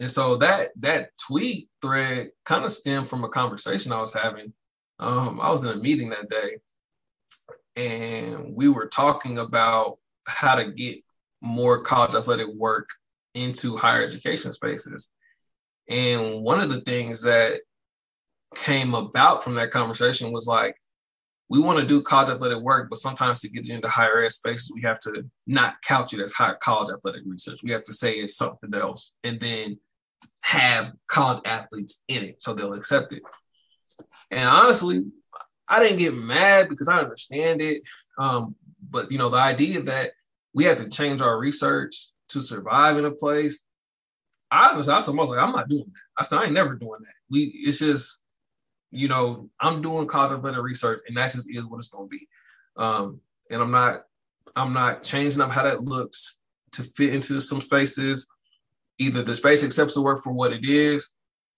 and 0.00 0.10
so 0.10 0.36
that 0.36 0.72
that 0.80 1.12
tweet 1.16 1.70
thread 1.80 2.28
kind 2.44 2.66
of 2.66 2.72
stemmed 2.72 3.08
from 3.08 3.24
a 3.24 3.30
conversation 3.30 3.90
I 3.90 4.00
was 4.00 4.12
having. 4.12 4.52
Um, 4.98 5.40
I 5.40 5.48
was 5.48 5.64
in 5.64 5.70
a 5.70 5.76
meeting 5.76 6.10
that 6.10 6.28
day, 6.28 6.58
and 7.74 8.54
we 8.54 8.68
were 8.68 8.88
talking 8.88 9.38
about 9.38 9.96
how 10.26 10.56
to 10.56 10.72
get 10.72 11.02
more 11.40 11.82
college 11.82 12.14
athletic 12.14 12.48
work 12.54 12.90
into 13.34 13.78
higher 13.78 14.06
education 14.06 14.52
spaces. 14.52 15.10
And 15.88 16.42
one 16.42 16.60
of 16.60 16.68
the 16.68 16.80
things 16.82 17.22
that 17.22 17.60
came 18.54 18.94
about 18.94 19.42
from 19.42 19.54
that 19.54 19.70
conversation 19.70 20.32
was 20.32 20.46
like, 20.46 20.76
we 21.50 21.60
want 21.60 21.78
to 21.78 21.86
do 21.86 22.02
college 22.02 22.28
athletic 22.28 22.62
work, 22.62 22.88
but 22.90 22.98
sometimes 22.98 23.40
to 23.40 23.48
get 23.48 23.64
it 23.64 23.70
into 23.70 23.88
higher 23.88 24.22
ed 24.22 24.32
spaces, 24.32 24.70
we 24.74 24.82
have 24.82 24.98
to 25.00 25.24
not 25.46 25.80
couch 25.82 26.12
it 26.12 26.20
as 26.20 26.32
high 26.32 26.54
college 26.60 26.90
athletic 26.90 27.22
research. 27.26 27.62
We 27.62 27.70
have 27.70 27.84
to 27.84 27.92
say 27.92 28.14
it's 28.14 28.36
something 28.36 28.74
else 28.74 29.12
and 29.24 29.40
then 29.40 29.78
have 30.42 30.92
college 31.06 31.40
athletes 31.44 32.02
in 32.08 32.22
it 32.22 32.42
so 32.42 32.54
they'll 32.54 32.74
accept 32.74 33.12
it. 33.12 33.22
And 34.30 34.46
honestly, 34.48 35.04
I 35.66 35.80
didn't 35.80 35.98
get 35.98 36.14
mad 36.14 36.68
because 36.68 36.88
I 36.88 37.00
understand 37.00 37.62
it. 37.62 37.82
Um, 38.18 38.54
but 38.90 39.10
you 39.10 39.18
know, 39.18 39.30
the 39.30 39.38
idea 39.38 39.82
that 39.82 40.12
we 40.54 40.64
have 40.64 40.78
to 40.78 40.88
change 40.88 41.20
our 41.20 41.38
research 41.38 42.10
to 42.30 42.42
survive 42.42 42.98
in 42.98 43.04
a 43.04 43.10
place, 43.10 43.60
I 44.50 44.74
was 44.74 44.88
I 44.88 45.02
told 45.02 45.16
like, 45.16 45.38
I'm 45.38 45.52
not 45.52 45.68
doing 45.68 45.84
that. 45.86 46.00
I 46.16 46.22
said 46.22 46.38
I 46.38 46.44
ain't 46.44 46.52
never 46.52 46.74
doing 46.74 47.00
that. 47.00 47.14
We 47.30 47.52
it's 47.64 47.78
just, 47.78 48.20
you 48.90 49.08
know, 49.08 49.50
I'm 49.60 49.82
doing 49.82 50.06
contemplative 50.06 50.62
research 50.62 51.00
and 51.06 51.16
that 51.16 51.32
just 51.32 51.48
is 51.50 51.66
what 51.66 51.78
it's 51.78 51.88
gonna 51.88 52.06
be. 52.06 52.26
Um, 52.76 53.20
and 53.50 53.60
I'm 53.60 53.70
not 53.70 54.02
I'm 54.56 54.72
not 54.72 55.02
changing 55.02 55.40
up 55.40 55.52
how 55.52 55.64
that 55.64 55.84
looks 55.84 56.36
to 56.72 56.82
fit 56.82 57.14
into 57.14 57.40
some 57.40 57.60
spaces. 57.60 58.26
Either 58.98 59.22
the 59.22 59.34
space 59.34 59.62
accepts 59.62 59.94
the 59.94 60.02
work 60.02 60.22
for 60.22 60.32
what 60.32 60.52
it 60.52 60.64
is, 60.64 61.10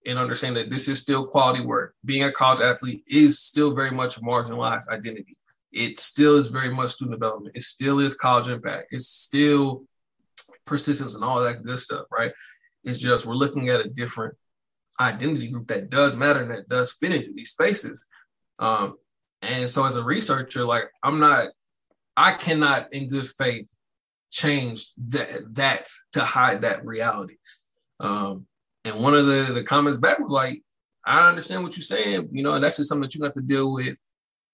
and 0.05 0.17
understand 0.17 0.55
that 0.55 0.69
this 0.69 0.87
is 0.87 0.99
still 0.99 1.27
quality 1.27 1.63
work. 1.63 1.95
Being 2.05 2.23
a 2.23 2.31
college 2.31 2.61
athlete 2.61 3.03
is 3.07 3.39
still 3.39 3.73
very 3.73 3.91
much 3.91 4.17
a 4.17 4.21
marginalized 4.21 4.87
identity. 4.89 5.37
It 5.71 5.99
still 5.99 6.37
is 6.37 6.47
very 6.47 6.73
much 6.73 6.91
student 6.91 7.19
development. 7.19 7.55
It 7.55 7.61
still 7.61 7.99
is 7.99 8.15
college 8.15 8.47
impact. 8.47 8.87
It's 8.91 9.07
still 9.07 9.85
persistence 10.65 11.15
and 11.15 11.23
all 11.23 11.41
that 11.41 11.63
good 11.63 11.79
stuff, 11.79 12.07
right? 12.11 12.31
It's 12.83 12.99
just 12.99 13.25
we're 13.25 13.35
looking 13.35 13.69
at 13.69 13.81
a 13.81 13.89
different 13.89 14.35
identity 14.99 15.47
group 15.49 15.67
that 15.67 15.89
does 15.89 16.15
matter 16.15 16.41
and 16.41 16.51
that 16.51 16.69
does 16.69 16.91
fit 16.93 17.13
into 17.13 17.31
these 17.33 17.51
spaces. 17.51 18.05
Um, 18.59 18.95
and 19.41 19.69
so 19.69 19.85
as 19.85 19.95
a 19.95 20.03
researcher, 20.03 20.63
like 20.63 20.85
I'm 21.03 21.19
not, 21.19 21.49
I 22.15 22.33
cannot 22.33 22.93
in 22.93 23.07
good 23.07 23.27
faith 23.27 23.73
change 24.29 24.91
that 25.09 25.53
that 25.55 25.87
to 26.13 26.21
hide 26.23 26.61
that 26.61 26.85
reality. 26.85 27.37
Um, 27.99 28.45
and 28.85 28.99
one 28.99 29.15
of 29.15 29.25
the, 29.25 29.51
the 29.53 29.63
comments 29.63 29.97
back 29.97 30.19
was 30.19 30.31
like, 30.31 30.61
I 31.05 31.27
understand 31.27 31.63
what 31.63 31.75
you're 31.75 31.83
saying, 31.83 32.29
you 32.31 32.43
know, 32.43 32.53
and 32.53 32.63
that's 32.63 32.77
just 32.77 32.89
something 32.89 33.03
that 33.03 33.15
you 33.15 33.23
have 33.23 33.33
to 33.33 33.41
deal 33.41 33.73
with 33.73 33.95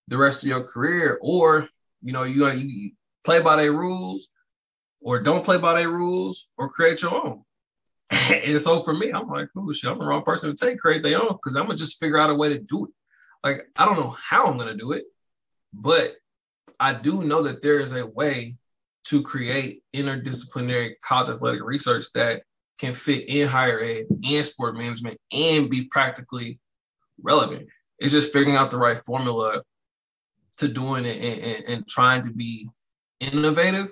the 0.08 0.18
rest 0.18 0.44
of 0.44 0.50
your 0.50 0.64
career. 0.64 1.18
Or, 1.22 1.68
you 2.02 2.14
know, 2.14 2.24
you, 2.24 2.48
you 2.48 2.92
play 3.24 3.42
by 3.42 3.58
their 3.58 3.74
rules 3.74 4.30
or 5.02 5.22
don't 5.22 5.44
play 5.44 5.58
by 5.58 5.76
their 5.76 5.90
rules 5.90 6.50
or 6.58 6.70
create 6.70 7.02
your 7.02 7.14
own. 7.14 7.44
and 8.32 8.62
so 8.62 8.84
for 8.84 8.94
me, 8.94 9.12
I'm 9.12 9.28
like, 9.28 9.50
oh 9.56 9.72
shit, 9.72 9.90
I'm 9.90 10.00
the 10.00 10.06
wrong 10.06 10.24
person 10.24 10.56
to 10.56 10.66
take, 10.66 10.80
create 10.80 11.04
their 11.04 11.22
own, 11.22 11.34
because 11.34 11.56
I'm 11.56 11.66
gonna 11.66 11.78
just 11.78 12.00
figure 12.00 12.18
out 12.18 12.30
a 12.30 12.36
way 12.36 12.50
to 12.50 12.60
do 12.60 12.86
it. 12.86 12.92
Like, 13.44 13.68
I 13.76 13.86
don't 13.86 14.00
know 14.00 14.16
how 14.18 14.46
I'm 14.46 14.58
gonna 14.58 14.76
do 14.78 14.94
it, 14.94 15.04
but 15.74 16.16
I 16.80 16.94
do 16.94 17.24
know 17.24 17.44
that 17.44 17.62
there 17.62 17.80
is 17.80 17.94
a 17.94 18.06
way 18.06 18.56
to 19.06 19.24
create 19.24 19.84
interdisciplinary 19.96 20.94
college 21.02 21.30
athletic 21.30 21.64
research 21.64 22.06
that 22.14 22.44
can 22.78 22.94
fit 22.94 23.28
in 23.28 23.48
higher 23.48 23.82
ed 23.82 24.06
and 24.24 24.46
sport 24.46 24.76
management 24.76 25.20
and 25.32 25.70
be 25.70 25.86
practically 25.86 26.60
relevant. 27.22 27.68
It's 28.00 28.12
just 28.12 28.32
figuring 28.32 28.58
out 28.58 28.70
the 28.70 28.78
right 28.78 29.00
formula 29.00 29.64
to 30.58 30.68
doing 30.68 31.06
it 31.06 31.18
and, 31.18 31.44
and, 31.44 31.66
and 31.66 31.88
trying 31.88 32.24
to 32.24 32.32
be 32.32 32.70
innovative 33.20 33.92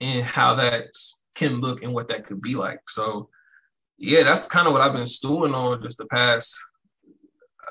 in 0.00 0.22
how 0.22 0.54
that 0.54 0.86
can 1.34 1.60
look 1.60 1.82
and 1.82 1.92
what 1.92 2.08
that 2.08 2.26
could 2.26 2.40
be 2.40 2.54
like. 2.54 2.80
So, 2.88 3.28
yeah, 3.98 4.22
that's 4.22 4.46
kind 4.46 4.66
of 4.66 4.72
what 4.72 4.82
I've 4.82 4.92
been 4.92 5.06
stewing 5.06 5.54
on 5.54 5.82
just 5.82 5.98
the 5.98 6.06
past. 6.06 6.56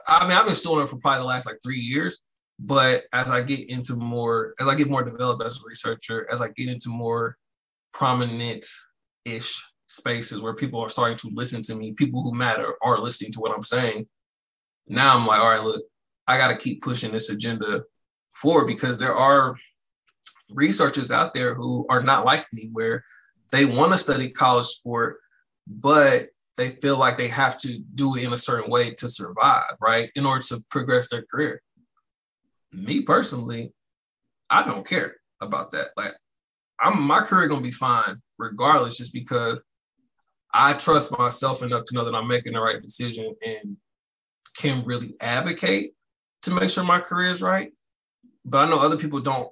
I 0.07 0.27
mean, 0.27 0.37
I've 0.37 0.45
been 0.45 0.55
stewing 0.55 0.81
on 0.81 0.87
for 0.87 0.97
probably 0.97 1.19
the 1.19 1.25
last 1.25 1.45
like 1.45 1.59
three 1.63 1.79
years. 1.79 2.19
But 2.59 3.03
as 3.11 3.29
I 3.29 3.41
get 3.41 3.69
into 3.69 3.95
more, 3.95 4.53
as 4.59 4.67
I 4.67 4.75
get 4.75 4.89
more 4.89 5.03
developed 5.03 5.43
as 5.43 5.57
a 5.57 5.61
researcher, 5.65 6.27
as 6.31 6.41
I 6.41 6.49
get 6.49 6.69
into 6.69 6.89
more 6.89 7.37
prominent 7.93 8.65
ish 9.25 9.61
spaces 9.87 10.41
where 10.41 10.53
people 10.53 10.79
are 10.81 10.89
starting 10.89 11.17
to 11.17 11.31
listen 11.33 11.61
to 11.63 11.75
me, 11.75 11.93
people 11.93 12.21
who 12.21 12.33
matter 12.33 12.73
are 12.81 12.99
listening 12.99 13.31
to 13.33 13.39
what 13.39 13.53
I'm 13.53 13.63
saying. 13.63 14.07
Now 14.87 15.17
I'm 15.17 15.25
like, 15.25 15.39
all 15.39 15.49
right, 15.49 15.63
look, 15.63 15.83
I 16.27 16.37
got 16.37 16.49
to 16.49 16.55
keep 16.55 16.81
pushing 16.81 17.11
this 17.11 17.29
agenda 17.29 17.83
forward 18.33 18.65
because 18.65 18.97
there 18.97 19.15
are 19.15 19.55
researchers 20.49 21.11
out 21.11 21.33
there 21.33 21.55
who 21.55 21.85
are 21.89 22.03
not 22.03 22.25
like 22.25 22.45
me, 22.53 22.69
where 22.71 23.03
they 23.51 23.65
want 23.65 23.91
to 23.91 23.97
study 23.97 24.29
college 24.29 24.65
sport, 24.65 25.17
but 25.67 26.27
they 26.57 26.69
feel 26.69 26.97
like 26.97 27.17
they 27.17 27.29
have 27.29 27.57
to 27.59 27.79
do 27.95 28.15
it 28.15 28.23
in 28.23 28.33
a 28.33 28.37
certain 28.37 28.69
way 28.69 28.93
to 28.93 29.09
survive, 29.09 29.75
right? 29.81 30.11
In 30.15 30.25
order 30.25 30.43
to 30.43 30.63
progress 30.69 31.09
their 31.09 31.23
career. 31.23 31.61
Me 32.71 33.01
personally, 33.01 33.73
I 34.49 34.63
don't 34.63 34.87
care 34.87 35.15
about 35.41 35.71
that. 35.71 35.89
Like, 35.97 36.13
I'm 36.79 37.01
my 37.01 37.21
career 37.21 37.47
gonna 37.47 37.61
be 37.61 37.71
fine 37.71 38.21
regardless, 38.37 38.97
just 38.97 39.13
because 39.13 39.59
I 40.53 40.73
trust 40.73 41.17
myself 41.17 41.63
enough 41.63 41.85
to 41.85 41.95
know 41.95 42.05
that 42.05 42.15
I'm 42.15 42.27
making 42.27 42.53
the 42.53 42.59
right 42.59 42.81
decision 42.81 43.33
and 43.43 43.77
can 44.55 44.85
really 44.85 45.15
advocate 45.19 45.93
to 46.43 46.51
make 46.51 46.69
sure 46.69 46.83
my 46.83 46.99
career 46.99 47.31
is 47.31 47.41
right. 47.41 47.71
But 48.45 48.59
I 48.59 48.69
know 48.69 48.79
other 48.79 48.97
people 48.97 49.19
don't 49.19 49.49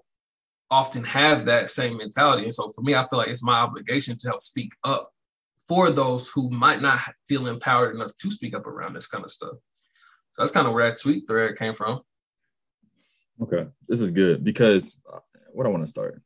often 0.69 1.03
have 1.03 1.45
that 1.45 1.69
same 1.69 1.97
mentality. 1.97 2.43
And 2.43 2.53
so 2.53 2.69
for 2.69 2.81
me, 2.81 2.95
I 2.95 3.07
feel 3.07 3.17
like 3.17 3.29
it's 3.29 3.43
my 3.43 3.59
obligation 3.59 4.17
to 4.17 4.29
help 4.29 4.41
speak 4.41 4.71
up 4.83 5.10
for 5.71 5.89
those 5.89 6.27
who 6.27 6.49
might 6.49 6.81
not 6.81 6.99
feel 7.29 7.47
empowered 7.47 7.95
enough 7.95 8.11
to 8.17 8.29
speak 8.29 8.53
up 8.53 8.67
around 8.67 8.93
this 8.93 9.07
kind 9.07 9.23
of 9.23 9.31
stuff. 9.31 9.53
So 10.33 10.41
that's 10.41 10.51
kind 10.51 10.67
of 10.67 10.73
where 10.73 10.89
that 10.89 10.99
tweet 10.99 11.25
thread 11.29 11.55
came 11.55 11.73
from. 11.73 12.01
Okay, 13.41 13.67
this 13.87 14.01
is 14.01 14.11
good 14.11 14.43
because 14.43 15.01
uh, 15.09 15.19
what 15.53 15.65
I 15.65 15.69
want 15.69 15.83
to 15.83 15.87
start. 15.87 16.21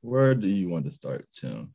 Where 0.00 0.32
do 0.36 0.46
you 0.46 0.68
want 0.68 0.84
to 0.84 0.92
start, 0.92 1.26
Tim? 1.32 1.74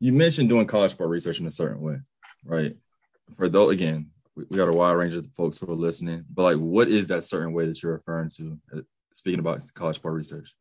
you 0.00 0.10
mentioned 0.10 0.48
doing 0.48 0.66
college 0.66 0.92
sport 0.92 1.10
research 1.10 1.38
in 1.38 1.46
a 1.46 1.50
certain 1.50 1.82
way, 1.82 1.98
right? 2.46 2.74
For 3.36 3.50
though, 3.50 3.68
again, 3.68 4.08
we, 4.34 4.44
we 4.48 4.56
got 4.56 4.68
a 4.68 4.72
wide 4.72 4.92
range 4.92 5.14
of 5.14 5.26
folks 5.36 5.58
who 5.58 5.70
are 5.70 5.74
listening, 5.74 6.24
but 6.32 6.44
like, 6.44 6.56
what 6.56 6.88
is 6.88 7.08
that 7.08 7.24
certain 7.24 7.52
way 7.52 7.66
that 7.66 7.82
you're 7.82 7.92
referring 7.92 8.30
to? 8.36 8.58
Uh, 8.74 8.80
speaking 9.12 9.38
about 9.38 9.62
college 9.74 9.96
sport 9.96 10.14
research. 10.14 10.54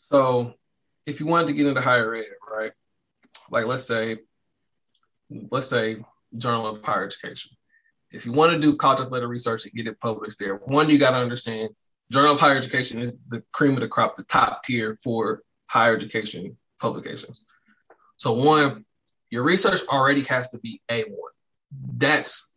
So, 0.00 0.54
if 1.06 1.20
you 1.20 1.26
wanted 1.26 1.46
to 1.46 1.52
get 1.52 1.68
into 1.68 1.80
higher 1.80 2.16
ed, 2.16 2.24
right? 2.50 2.72
Like, 3.50 3.66
let's 3.66 3.84
say, 3.84 4.18
let's 5.50 5.68
say, 5.68 6.04
Journal 6.36 6.66
of 6.66 6.82
Higher 6.82 7.04
Education. 7.04 7.52
If 8.10 8.26
you 8.26 8.32
want 8.32 8.52
to 8.52 8.58
do 8.58 8.76
college 8.76 9.00
athletic 9.00 9.28
research 9.28 9.64
and 9.64 9.72
get 9.74 9.86
it 9.86 10.00
published 10.00 10.38
there, 10.38 10.56
one, 10.56 10.90
you 10.90 10.98
got 10.98 11.10
to 11.10 11.18
understand 11.18 11.70
Journal 12.10 12.32
of 12.32 12.40
Higher 12.40 12.56
Education 12.56 13.00
is 13.00 13.14
the 13.28 13.42
cream 13.52 13.74
of 13.74 13.80
the 13.80 13.88
crop, 13.88 14.16
the 14.16 14.24
top 14.24 14.62
tier 14.62 14.96
for 15.02 15.42
higher 15.66 15.94
education 15.94 16.56
publications. 16.80 17.44
So 18.16 18.32
one, 18.32 18.84
your 19.30 19.42
research 19.42 19.80
already 19.88 20.22
has 20.24 20.48
to 20.50 20.58
be 20.58 20.80
A1. 20.88 21.04
That's 21.96 22.54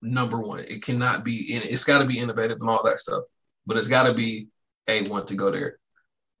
number 0.00 0.40
one. 0.40 0.60
It 0.60 0.82
cannot 0.82 1.24
be 1.24 1.54
in 1.54 1.62
it's 1.62 1.84
got 1.84 1.98
to 1.98 2.06
be 2.06 2.18
innovative 2.18 2.58
and 2.60 2.70
all 2.70 2.82
that 2.84 2.98
stuff, 2.98 3.24
but 3.66 3.76
it's 3.76 3.88
got 3.88 4.04
to 4.04 4.14
be 4.14 4.48
A1 4.88 5.26
to 5.26 5.34
go 5.34 5.50
there. 5.50 5.78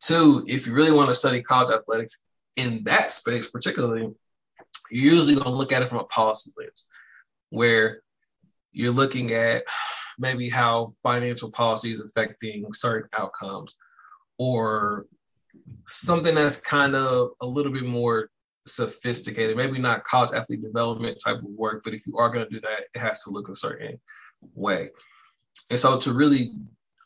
Two, 0.00 0.44
if 0.48 0.66
you 0.66 0.74
really 0.74 0.92
want 0.92 1.08
to 1.08 1.14
study 1.14 1.42
college 1.42 1.72
athletics 1.72 2.22
in 2.56 2.84
that 2.84 3.12
space, 3.12 3.48
particularly, 3.48 4.10
you're 4.90 5.14
usually 5.14 5.34
going 5.34 5.46
to 5.46 5.50
look 5.50 5.72
at 5.72 5.82
it 5.82 5.88
from 5.88 5.98
a 5.98 6.04
policy 6.04 6.52
lens 6.56 6.86
where 7.50 8.00
you're 8.72 8.92
looking 8.92 9.32
at 9.32 9.64
maybe 10.18 10.48
how 10.48 10.90
financial 11.02 11.50
policy 11.50 11.92
is 11.92 12.00
affecting 12.00 12.72
certain 12.72 13.08
outcomes 13.18 13.76
or 14.38 15.06
something 15.86 16.34
that's 16.34 16.60
kind 16.60 16.94
of 16.94 17.30
a 17.40 17.46
little 17.46 17.72
bit 17.72 17.84
more 17.84 18.30
sophisticated, 18.66 19.56
maybe 19.56 19.78
not 19.78 20.04
college 20.04 20.32
athlete 20.32 20.62
development 20.62 21.18
type 21.24 21.38
of 21.38 21.44
work, 21.44 21.82
but 21.84 21.94
if 21.94 22.06
you 22.06 22.18
are 22.18 22.30
going 22.30 22.44
to 22.44 22.50
do 22.50 22.60
that, 22.60 22.84
it 22.94 22.98
has 22.98 23.22
to 23.22 23.30
look 23.30 23.48
a 23.48 23.54
certain 23.54 23.98
way. 24.54 24.90
And 25.70 25.78
so 25.78 25.98
to 26.00 26.12
really 26.12 26.52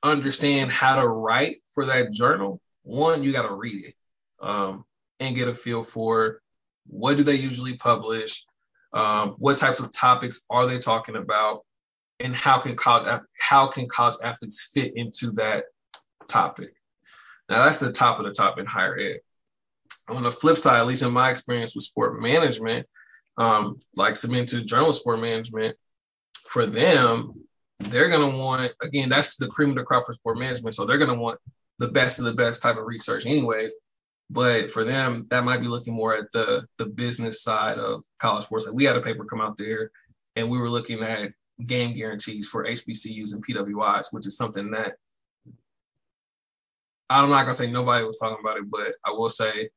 understand 0.02 0.70
how 0.70 1.00
to 1.00 1.06
write 1.06 1.58
for 1.72 1.84
that 1.86 2.12
journal, 2.12 2.60
one, 2.82 3.22
you 3.22 3.32
got 3.32 3.46
to 3.46 3.54
read 3.54 3.86
it 3.86 3.94
um, 4.40 4.84
and 5.20 5.37
get 5.37 5.48
a 5.48 5.54
feel 5.54 5.83
for 5.83 6.40
what 6.87 7.16
do 7.16 7.22
they 7.22 7.37
usually 7.37 7.76
publish, 7.76 8.44
um, 8.92 9.37
what 9.38 9.59
types 9.59 9.78
of 9.78 9.92
topics 9.92 10.44
are 10.50 10.66
they 10.66 10.78
talking 10.78 11.16
about, 11.16 11.64
and 12.18 12.35
how 12.35 12.59
can 12.59 12.74
college 12.74 13.20
how 13.38 13.66
can 13.68 13.87
college 13.88 14.16
athletes 14.22 14.70
fit 14.74 14.92
into 14.96 15.30
that 15.33 15.64
topic. 16.26 16.74
Now 17.48 17.64
that's 17.64 17.78
the 17.78 17.92
top 17.92 18.18
of 18.18 18.24
the 18.24 18.33
top 18.33 18.59
in 18.59 18.66
higher 18.66 18.98
ed 18.98 19.20
on 20.09 20.22
the 20.22 20.33
flip 20.33 20.56
side, 20.56 20.80
at 20.80 20.87
least 20.87 21.02
in 21.02 21.12
my 21.12 21.30
experience 21.30 21.74
with 21.74 21.85
sport 21.85 22.20
management, 22.20 22.87
um, 23.37 23.78
like 23.94 24.16
submitting 24.16 24.46
to 24.46 24.64
journal 24.64 24.88
of 24.88 24.94
sport 24.94 25.20
management, 25.20 25.76
for 26.48 26.66
them, 26.66 27.35
they're 27.78 28.09
gonna 28.09 28.37
want 28.37 28.72
again, 28.83 29.09
that's 29.09 29.37
the 29.37 29.46
cream 29.48 29.70
of 29.70 29.76
the 29.76 29.85
crop 29.85 30.04
for 30.04 30.12
sport 30.12 30.38
management. 30.38 30.74
So 30.74 30.85
they're 30.85 30.98
gonna 30.98 31.14
want 31.14 31.38
the 31.78 31.88
best 31.88 32.18
of 32.18 32.24
the 32.24 32.33
best 32.33 32.61
type 32.61 32.76
of 32.76 32.85
research, 32.85 33.24
anyways. 33.24 33.72
But 34.32 34.70
for 34.70 34.84
them, 34.84 35.26
that 35.30 35.44
might 35.44 35.60
be 35.60 35.66
looking 35.66 35.94
more 35.94 36.16
at 36.16 36.30
the 36.32 36.64
the 36.78 36.86
business 36.86 37.42
side 37.42 37.78
of 37.78 38.04
college 38.20 38.44
sports. 38.44 38.66
Like 38.66 38.74
we 38.74 38.84
had 38.84 38.96
a 38.96 39.02
paper 39.02 39.24
come 39.24 39.40
out 39.40 39.58
there, 39.58 39.90
and 40.36 40.48
we 40.48 40.58
were 40.58 40.70
looking 40.70 41.02
at 41.02 41.32
game 41.66 41.94
guarantees 41.94 42.48
for 42.48 42.64
HBCUs 42.64 43.34
and 43.34 43.44
PWIs, 43.44 44.06
which 44.12 44.26
is 44.26 44.36
something 44.36 44.70
that 44.70 44.94
I'm 47.10 47.28
not 47.28 47.42
gonna 47.42 47.54
say 47.54 47.68
nobody 47.70 48.04
was 48.04 48.18
talking 48.18 48.38
about 48.40 48.58
it, 48.58 48.70
but 48.70 48.94
I 49.04 49.10
will 49.10 49.28
say, 49.28 49.70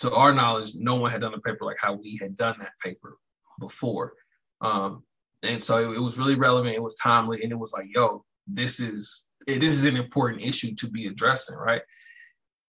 to 0.00 0.12
our 0.12 0.34
knowledge, 0.34 0.72
no 0.74 0.96
one 0.96 1.12
had 1.12 1.20
done 1.20 1.34
a 1.34 1.40
paper 1.40 1.64
like 1.64 1.78
how 1.80 1.94
we 1.94 2.18
had 2.20 2.36
done 2.36 2.56
that 2.58 2.72
paper 2.82 3.16
before. 3.60 4.14
Um, 4.60 5.04
and 5.44 5.62
so 5.62 5.92
it, 5.92 5.96
it 5.96 6.00
was 6.00 6.18
really 6.18 6.34
relevant. 6.34 6.74
It 6.74 6.82
was 6.82 6.96
timely, 6.96 7.42
and 7.42 7.52
it 7.52 7.58
was 7.58 7.72
like, 7.72 7.86
yo, 7.94 8.24
this 8.48 8.80
is 8.80 9.26
it, 9.46 9.60
this 9.60 9.70
is 9.70 9.84
an 9.84 9.96
important 9.96 10.42
issue 10.42 10.74
to 10.74 10.90
be 10.90 11.06
addressing, 11.06 11.56
right? 11.56 11.82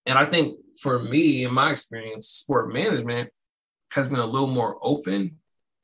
And 0.08 0.18
I 0.18 0.24
think 0.24 0.56
for 0.80 0.98
me, 0.98 1.44
in 1.44 1.52
my 1.52 1.70
experience, 1.70 2.28
sport 2.28 2.72
management 2.72 3.28
has 3.92 4.08
been 4.08 4.18
a 4.18 4.26
little 4.26 4.48
more 4.48 4.78
open 4.82 5.36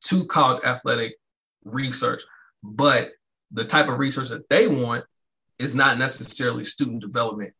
to 0.06 0.24
college 0.24 0.64
athletic 0.64 1.16
research, 1.64 2.22
but 2.62 3.10
the 3.52 3.64
type 3.64 3.88
of 3.88 3.98
research 3.98 4.30
that 4.30 4.48
they 4.48 4.66
want 4.66 5.04
is 5.58 5.74
not 5.74 5.98
necessarily 5.98 6.64
student 6.64 7.00
development 7.00 7.52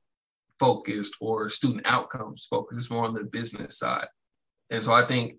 focused 0.59 1.15
or 1.21 1.51
student 1.51 1.87
outcomes 1.87 2.47
focused. 2.49 2.79
It's 2.79 2.91
more 2.91 3.05
on 3.05 3.15
the 3.15 3.25
business 3.25 3.79
side. 3.79 4.07
And 4.71 4.83
so 4.83 4.95
I 4.95 5.05
think 5.05 5.37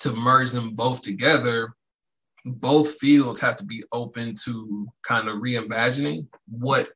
to 0.00 0.12
merge 0.12 0.50
them 0.50 0.74
both 0.74 1.02
together, 1.02 1.72
both 2.44 2.98
fields 2.98 3.40
have 3.40 3.56
to 3.58 3.64
be 3.64 3.84
open 3.92 4.34
to 4.44 4.88
kind 5.04 5.28
of 5.28 5.36
reimagining 5.36 6.26
what 6.48 6.88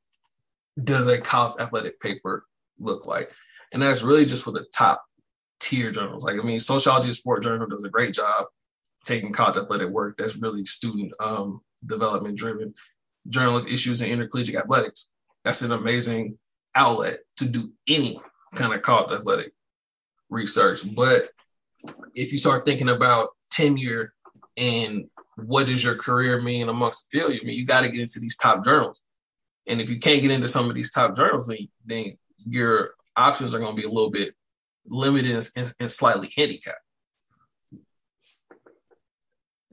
does 0.82 1.06
a 1.06 1.20
college 1.20 1.60
athletic 1.60 2.00
paper 2.00 2.44
look 2.80 3.06
like. 3.06 3.30
And 3.72 3.82
that's 3.82 4.02
really 4.02 4.26
just 4.26 4.44
for 4.44 4.50
the 4.50 4.66
top 4.74 5.02
tier 5.60 5.90
journals. 5.90 6.24
Like, 6.24 6.38
I 6.38 6.42
mean, 6.42 6.60
Sociology 6.60 7.12
Sport 7.12 7.42
Journal 7.42 7.66
does 7.66 7.82
a 7.82 7.88
great 7.88 8.14
job 8.14 8.46
taking 9.04 9.32
college 9.32 9.56
athletic 9.56 9.88
work 9.88 10.16
that's 10.16 10.36
really 10.36 10.64
student 10.64 11.12
um, 11.20 11.60
development 11.84 12.36
driven. 12.36 12.74
Journal 13.28 13.56
of 13.56 13.66
Issues 13.66 14.02
in 14.02 14.10
Intercollegiate 14.10 14.56
Athletics. 14.56 15.10
That's 15.44 15.62
an 15.62 15.72
amazing 15.72 16.38
outlet 16.74 17.20
to 17.36 17.46
do 17.46 17.72
any 17.88 18.20
kind 18.54 18.72
of 18.72 18.82
college 18.82 19.12
athletic 19.12 19.52
research. 20.28 20.80
But 20.94 21.30
if 22.14 22.32
you 22.32 22.38
start 22.38 22.66
thinking 22.66 22.88
about 22.88 23.30
tenure 23.50 24.12
and 24.56 25.08
what 25.36 25.66
does 25.66 25.82
your 25.82 25.96
career 25.96 26.40
mean 26.40 26.68
amongst 26.68 27.10
the 27.10 27.18
field, 27.18 27.32
I 27.32 27.44
mean, 27.44 27.58
you 27.58 27.66
got 27.66 27.82
to 27.82 27.88
get 27.88 28.02
into 28.02 28.20
these 28.20 28.36
top 28.36 28.64
journals. 28.64 29.02
And 29.66 29.80
if 29.80 29.88
you 29.88 29.98
can't 29.98 30.22
get 30.22 30.30
into 30.30 30.48
some 30.48 30.68
of 30.68 30.74
these 30.74 30.90
top 30.90 31.16
journals, 31.16 31.46
then, 31.46 31.68
then 31.84 32.18
your 32.38 32.94
options 33.16 33.54
are 33.54 33.58
going 33.58 33.74
to 33.74 33.80
be 33.80 33.86
a 33.86 33.90
little 33.90 34.10
bit 34.10 34.34
limited 34.86 35.48
and, 35.56 35.74
and, 35.78 35.90
slightly 35.90 36.32
handicapped. 36.36 36.78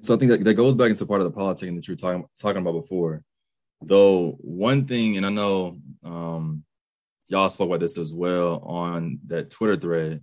So 0.02 0.16
I 0.16 0.18
think 0.18 0.32
that, 0.32 0.44
that 0.44 0.54
goes 0.54 0.76
back 0.76 0.90
into 0.90 1.06
part 1.06 1.22
of 1.22 1.26
the 1.26 1.38
politics 1.38 1.74
that 1.74 1.88
you 1.88 1.92
were 1.94 1.96
talking 1.96 2.26
talking 2.40 2.62
about 2.62 2.82
before. 2.82 3.24
Though 3.82 4.38
one 4.42 4.86
thing, 4.86 5.18
and 5.18 5.26
I 5.26 5.30
know 5.30 5.78
um, 6.04 6.64
y'all 7.28 7.50
spoke 7.50 7.68
about 7.68 7.80
this 7.80 7.98
as 7.98 8.14
well 8.14 8.60
on 8.66 9.20
that 9.28 9.50
Twitter 9.50 9.76
thread, 9.76 10.22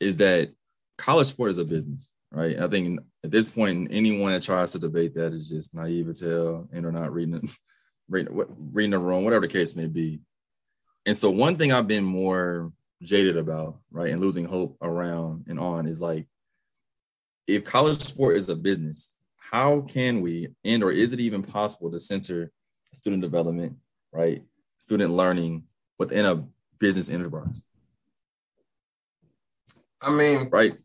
is 0.00 0.16
that 0.16 0.50
college 0.96 1.28
sport 1.28 1.50
is 1.50 1.58
a 1.58 1.64
business, 1.64 2.12
right? 2.30 2.58
I 2.58 2.68
think 2.68 3.00
at 3.24 3.30
this 3.30 3.48
point, 3.48 3.88
anyone 3.90 4.32
that 4.32 4.42
tries 4.42 4.72
to 4.72 4.78
debate 4.78 5.14
that 5.14 5.32
is 5.32 5.48
just 5.48 5.74
naive 5.74 6.08
as 6.08 6.20
hell 6.20 6.68
and 6.72 6.86
are 6.86 6.92
not 6.92 7.12
reading, 7.12 7.48
reading, 8.08 8.44
reading 8.72 8.90
the 8.92 8.98
room, 8.98 9.24
whatever 9.24 9.46
the 9.46 9.52
case 9.52 9.76
may 9.76 9.86
be. 9.86 10.20
And 11.08 11.16
so, 11.16 11.30
one 11.30 11.56
thing 11.56 11.72
I've 11.72 11.88
been 11.88 12.04
more 12.04 12.70
jaded 13.00 13.38
about, 13.38 13.78
right, 13.90 14.12
and 14.12 14.20
losing 14.20 14.44
hope 14.44 14.76
around 14.82 15.46
and 15.48 15.58
on 15.58 15.86
is 15.86 16.02
like, 16.02 16.26
if 17.46 17.64
college 17.64 18.02
sport 18.02 18.36
is 18.36 18.50
a 18.50 18.54
business, 18.54 19.14
how 19.38 19.86
can 19.88 20.20
we, 20.20 20.48
and 20.66 20.82
or 20.82 20.92
is 20.92 21.14
it 21.14 21.20
even 21.20 21.40
possible 21.40 21.90
to 21.90 21.98
center 21.98 22.52
student 22.92 23.22
development, 23.22 23.74
right, 24.12 24.42
student 24.76 25.14
learning 25.14 25.62
within 25.98 26.26
a 26.26 26.44
business 26.78 27.08
enterprise? 27.08 27.64
I 30.02 30.10
mean, 30.10 30.50
right? 30.52 30.76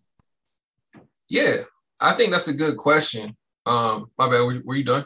Yeah, 1.27 1.63
I 1.99 2.13
think 2.13 2.31
that's 2.31 2.47
a 2.47 2.53
good 2.53 2.77
question. 2.77 3.35
Um, 3.65 4.09
my 4.17 4.29
bad. 4.29 4.39
Were, 4.39 4.61
were 4.63 4.75
you 4.75 4.85
done? 4.85 5.05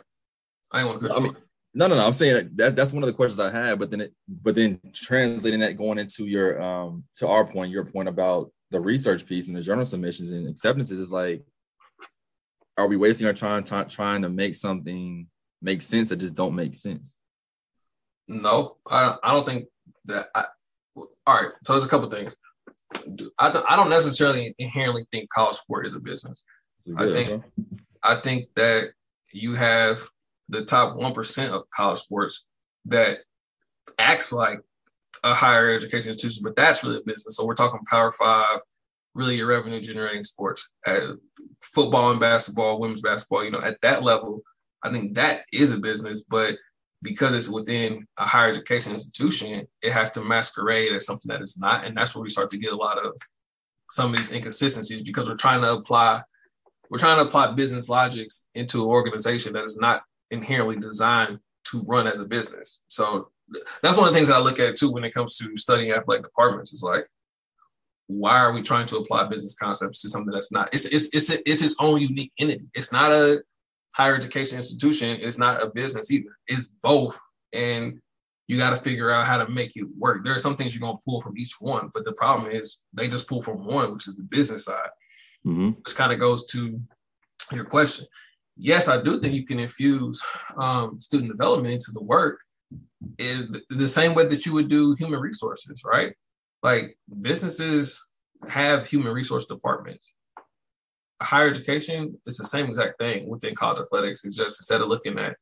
I 0.72 0.84
didn't 0.84 0.90
want 0.90 1.02
to. 1.02 1.12
I 1.16 1.20
mean, 1.22 1.36
no, 1.78 1.86
no, 1.86 1.96
no. 1.96 2.08
I'm 2.08 2.14
saying 2.14 2.50
that 2.56 2.76
that's 2.76 2.92
one 2.92 3.04
of 3.04 3.08
the 3.08 3.14
questions 3.14 3.40
I 3.40 3.52
had, 3.52 3.78
but 3.78 3.92
then 3.92 4.02
it, 4.02 4.14
but 4.28 4.56
then 4.56 4.82
translating 4.94 5.60
that 5.60 5.78
going 5.78 6.00
into 6.00 6.26
your 6.26 6.60
um 6.60 7.04
to 7.18 7.28
our 7.28 7.46
point, 7.46 7.72
your 7.72 7.86
point 7.86 8.10
about 8.10 8.52
the 8.72 8.80
research 8.80 9.28
piece 9.28 9.48
and 9.48 9.56
the 9.56 9.62
journal 9.62 9.86
submissions 9.86 10.32
and 10.32 10.50
acceptances 10.50 10.98
is 10.98 11.12
like, 11.12 11.44
are 12.80 12.88
we 12.88 12.98
wasting 12.98 13.28
our 13.28 13.34
time 13.34 13.64
t- 13.64 13.90
trying 13.90 14.24
to 14.24 14.30
make 14.30 14.56
something 14.56 15.28
make 15.62 15.84
sense 15.84 16.10
that 16.10 16.18
just 16.18 16.34
don't 16.34 16.56
make 16.56 16.74
sense? 16.74 17.20
No, 18.28 18.78
I 18.90 19.16
I 19.22 19.32
don't 19.34 19.46
think 19.46 19.66
that. 20.06 20.30
I, 20.34 20.46
all 20.96 21.06
right, 21.28 21.52
so 21.62 21.74
there's 21.74 21.86
a 21.86 21.90
couple 21.90 22.10
things. 22.10 22.36
I, 23.38 23.52
th- 23.52 23.66
I 23.70 23.76
don't 23.76 23.92
necessarily 23.92 24.56
inherently 24.58 25.06
think 25.12 25.30
college 25.30 25.58
sport 25.58 25.86
is 25.86 25.94
a 25.94 26.00
business. 26.00 26.44
Good, 26.88 26.98
I 26.98 27.14
think 27.14 27.44
I 28.02 28.16
think 28.16 28.48
that 28.56 28.94
you 29.32 29.54
have 29.54 30.02
the 30.50 30.64
top 30.64 30.96
one 30.96 31.14
percent 31.14 31.54
of 31.54 31.70
college 31.70 32.00
sports 32.00 32.46
that 32.86 33.20
acts 34.00 34.32
like 34.32 34.60
a 35.24 35.34
higher 35.34 35.74
education 35.74 36.10
institution, 36.10 36.44
but 36.44 36.56
that's 36.56 36.84
really 36.84 36.98
a 36.98 37.02
business. 37.02 37.36
So 37.36 37.46
we're 37.46 37.56
talking 37.56 37.80
Power 37.90 38.12
Five, 38.12 38.60
really 39.14 39.36
your 39.36 39.48
revenue 39.48 39.82
generating 39.82 40.24
sports, 40.24 40.70
football 41.62 42.12
and 42.12 42.20
basketball, 42.20 42.80
women's 42.80 43.02
basketball. 43.02 43.44
You 43.44 43.52
know, 43.52 43.62
at 43.62 43.82
that 43.82 44.04
level, 44.04 44.42
I 44.84 44.92
think 44.92 45.16
that 45.16 45.42
is 45.52 45.72
a 45.72 45.78
business, 45.78 46.22
but 46.22 46.56
because 47.02 47.34
it's 47.34 47.50
within 47.50 48.08
a 48.18 48.26
higher 48.26 48.50
education 48.50 48.92
institution, 48.92 49.68
it 49.82 49.92
has 49.92 50.12
to 50.12 50.24
masquerade 50.24 50.94
as 50.94 51.06
something 51.06 51.30
that 51.30 51.42
it's 51.42 51.60
not. 51.60 51.86
And 51.86 51.96
that's 51.96 52.16
where 52.16 52.24
we 52.24 52.30
start 52.30 52.50
to 52.52 52.58
get 52.58 52.74
a 52.74 52.76
lot 52.76 52.98
of 52.98 53.14
some 53.92 54.12
of 54.12 54.18
these 54.18 54.32
inconsistencies 54.32 55.04
because 55.04 55.30
we're 55.30 55.36
trying 55.36 55.62
to 55.62 55.74
apply 55.74 56.22
we're 56.90 56.98
trying 56.98 57.18
to 57.18 57.24
apply 57.24 57.52
business 57.52 57.90
logics 57.90 58.46
into 58.56 58.82
an 58.82 58.88
organization 58.88 59.54
that 59.54 59.66
is 59.66 59.78
not 59.78 60.04
inherently 60.32 60.78
designed 60.78 61.40
to 61.66 61.84
run 61.84 62.08
as 62.08 62.20
a 62.20 62.26
business. 62.26 62.82
So 62.88 63.30
that's 63.82 63.98
one 63.98 64.08
of 64.08 64.14
the 64.14 64.18
things 64.18 64.30
that 64.30 64.38
I 64.38 64.40
look 64.40 64.60
at 64.60 64.76
too 64.76 64.92
when 64.92 65.04
it 65.04 65.14
comes 65.14 65.38
to 65.38 65.56
studying 65.58 65.92
athletic 65.92 66.24
departments 66.24 66.74
is 66.74 66.84
like, 66.84 67.08
why 68.08 68.40
are 68.40 68.54
we 68.54 68.62
trying 68.62 68.86
to 68.88 68.98
apply 68.98 69.28
business 69.28 69.56
concepts 69.56 70.02
to 70.02 70.10
something 70.10 70.32
that's 70.32 70.52
not? 70.52 70.70
It's 70.74 70.86
it's 70.86 71.10
it's 71.14 71.30
it's 71.30 71.62
its 71.62 71.76
own 71.80 72.00
unique 72.00 72.32
entity. 72.40 72.68
It's 72.74 72.92
not 72.92 73.12
a 73.12 73.44
higher 73.94 74.16
education 74.16 74.58
institution 74.58 75.18
It's 75.22 75.38
not 75.38 75.62
a 75.62 75.68
business 75.68 76.12
either. 76.12 76.38
It's 76.48 76.68
both. 76.82 77.20
And 77.52 78.00
you 78.48 78.58
got 78.58 78.70
to 78.70 78.78
figure 78.78 79.12
out 79.12 79.26
how 79.26 79.38
to 79.44 79.50
make 79.50 79.76
it 79.76 79.88
work. 79.98 80.24
There 80.24 80.34
are 80.34 80.40
some 80.40 80.56
things 80.56 80.74
you're 80.74 80.82
going 80.82 80.98
to 80.98 81.04
pull 81.04 81.20
from 81.20 81.38
each 81.38 81.56
one, 81.60 81.90
but 81.94 82.06
the 82.06 82.14
problem 82.14 82.52
is 82.52 82.82
they 82.94 83.08
just 83.08 83.28
pull 83.28 83.42
from 83.42 83.66
one, 83.66 83.94
which 83.94 84.08
is 84.08 84.16
the 84.16 84.24
business 84.24 84.66
side, 84.66 84.90
mm-hmm. 85.46 85.72
which 85.84 85.96
kind 85.96 86.14
of 86.14 86.20
goes 86.20 86.46
to 86.48 86.80
your 87.52 87.66
question. 87.66 88.06
Yes, 88.58 88.88
I 88.88 89.02
do 89.02 89.20
think 89.20 89.34
you 89.34 89.46
can 89.46 89.60
infuse 89.60 90.24
um, 90.58 91.00
student 91.00 91.32
development 91.32 91.74
into 91.74 91.92
the 91.94 92.04
work 92.04 92.40
in 93.20 93.54
the 93.70 93.88
same 93.88 94.16
way 94.16 94.26
that 94.26 94.46
you 94.46 94.54
would 94.54 94.68
do 94.68 94.96
human 94.98 95.20
resources, 95.20 95.84
right? 95.86 96.14
Like 96.64 96.98
businesses 97.22 98.06
have 98.50 98.88
human 98.88 99.14
resource 99.14 99.46
departments 99.46 100.12
higher 101.22 101.50
education, 101.50 102.18
it's 102.26 102.38
the 102.38 102.46
same 102.46 102.68
exact 102.68 103.00
thing 103.00 103.28
within 103.28 103.56
college 103.56 103.80
athletics. 103.80 104.24
It's 104.24 104.36
just 104.36 104.60
instead 104.60 104.82
of 104.82 104.88
looking 104.88 105.18
at, 105.18 105.36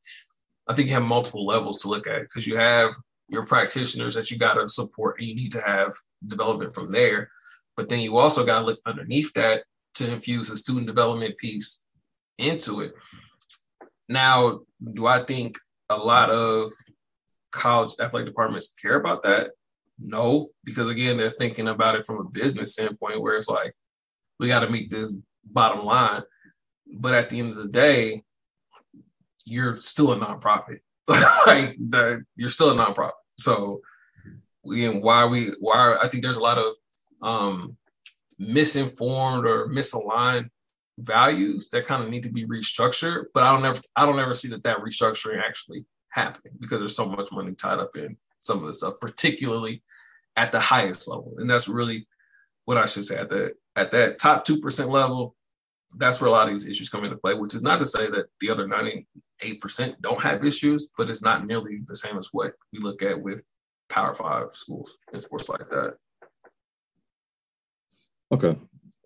I 0.68 0.74
think 0.74 0.88
you 0.88 0.94
have 0.94 1.02
multiple 1.02 1.46
levels 1.46 1.82
to 1.82 1.88
look 1.88 2.06
at 2.06 2.22
because 2.22 2.46
you 2.46 2.56
have 2.56 2.94
your 3.28 3.44
practitioners 3.44 4.14
that 4.14 4.30
you 4.30 4.38
got 4.38 4.54
to 4.54 4.68
support 4.68 5.18
and 5.18 5.28
you 5.28 5.34
need 5.34 5.52
to 5.52 5.60
have 5.60 5.94
development 6.26 6.74
from 6.74 6.88
there. 6.88 7.30
But 7.76 7.88
then 7.88 8.00
you 8.00 8.16
also 8.16 8.44
got 8.46 8.60
to 8.60 8.64
look 8.64 8.80
underneath 8.86 9.32
that 9.34 9.64
to 9.94 10.12
infuse 10.12 10.50
a 10.50 10.56
student 10.56 10.86
development 10.86 11.36
piece 11.36 11.84
into 12.38 12.80
it. 12.80 12.92
Now, 14.08 14.60
do 14.94 15.06
I 15.06 15.24
think 15.24 15.58
a 15.88 15.96
lot 15.96 16.30
of 16.30 16.72
college 17.52 17.94
athletic 18.00 18.28
departments 18.28 18.74
care 18.80 18.96
about 18.96 19.22
that? 19.22 19.50
No, 19.98 20.50
because 20.64 20.88
again, 20.88 21.16
they're 21.16 21.30
thinking 21.30 21.68
about 21.68 21.96
it 21.96 22.06
from 22.06 22.18
a 22.18 22.30
business 22.30 22.74
standpoint 22.74 23.20
where 23.20 23.36
it's 23.36 23.48
like, 23.48 23.74
we 24.38 24.48
got 24.48 24.60
to 24.60 24.70
meet 24.70 24.90
this 24.90 25.14
bottom 25.44 25.84
line. 25.84 26.22
But 26.92 27.14
at 27.14 27.30
the 27.30 27.40
end 27.40 27.52
of 27.52 27.56
the 27.56 27.68
day, 27.68 28.22
you're 29.44 29.76
still 29.76 30.12
a 30.12 30.16
nonprofit. 30.16 30.80
like 31.46 31.76
you're 32.36 32.48
still 32.48 32.78
a 32.78 32.82
nonprofit. 32.82 33.12
So 33.34 33.80
we 34.64 34.86
and 34.86 35.02
why 35.02 35.24
we 35.24 35.52
why 35.60 35.96
I 36.00 36.08
think 36.08 36.22
there's 36.22 36.36
a 36.36 36.40
lot 36.40 36.58
of 36.58 36.74
um, 37.22 37.76
misinformed 38.38 39.46
or 39.46 39.68
misaligned 39.68 40.50
values 40.98 41.68
that 41.70 41.86
kind 41.86 42.02
of 42.02 42.08
need 42.08 42.22
to 42.22 42.32
be 42.32 42.46
restructured. 42.46 43.26
But 43.34 43.42
I 43.42 43.52
don't 43.52 43.64
ever 43.64 43.80
I 43.94 44.06
don't 44.06 44.18
ever 44.18 44.34
see 44.34 44.48
that 44.48 44.64
that 44.64 44.78
restructuring 44.78 45.42
actually 45.42 45.84
happening 46.10 46.54
because 46.60 46.80
there's 46.80 46.96
so 46.96 47.06
much 47.06 47.32
money 47.32 47.52
tied 47.52 47.78
up 47.78 47.96
in 47.96 48.16
some 48.40 48.60
of 48.60 48.66
the 48.66 48.74
stuff, 48.74 48.94
particularly 49.00 49.82
at 50.36 50.52
the 50.52 50.60
highest 50.60 51.08
level. 51.08 51.34
And 51.38 51.48
that's 51.48 51.68
really 51.68 52.06
what 52.64 52.78
I 52.78 52.86
should 52.86 53.04
say 53.04 53.16
at 53.16 53.28
the 53.28 53.54
at 53.74 53.90
that 53.92 54.18
top 54.18 54.44
two 54.44 54.60
percent 54.60 54.90
level 54.90 55.36
that's 55.96 56.20
where 56.20 56.28
a 56.28 56.30
lot 56.32 56.48
of 56.48 56.54
these 56.54 56.66
issues 56.66 56.88
come 56.88 57.04
into 57.04 57.16
play, 57.16 57.34
which 57.34 57.54
is 57.54 57.62
not 57.62 57.78
to 57.78 57.86
say 57.86 58.10
that 58.10 58.26
the 58.40 58.50
other 58.50 58.66
98% 58.66 59.04
don't 60.00 60.22
have 60.22 60.44
issues, 60.44 60.90
but 60.96 61.08
it's 61.10 61.22
not 61.22 61.46
nearly 61.46 61.80
the 61.86 61.96
same 61.96 62.18
as 62.18 62.28
what 62.32 62.52
we 62.72 62.78
look 62.80 63.02
at 63.02 63.20
with 63.20 63.42
Power 63.88 64.14
Five 64.14 64.48
schools 64.52 64.98
and 65.12 65.20
sports 65.20 65.48
like 65.48 65.68
that. 65.70 65.94
Okay, 68.32 68.58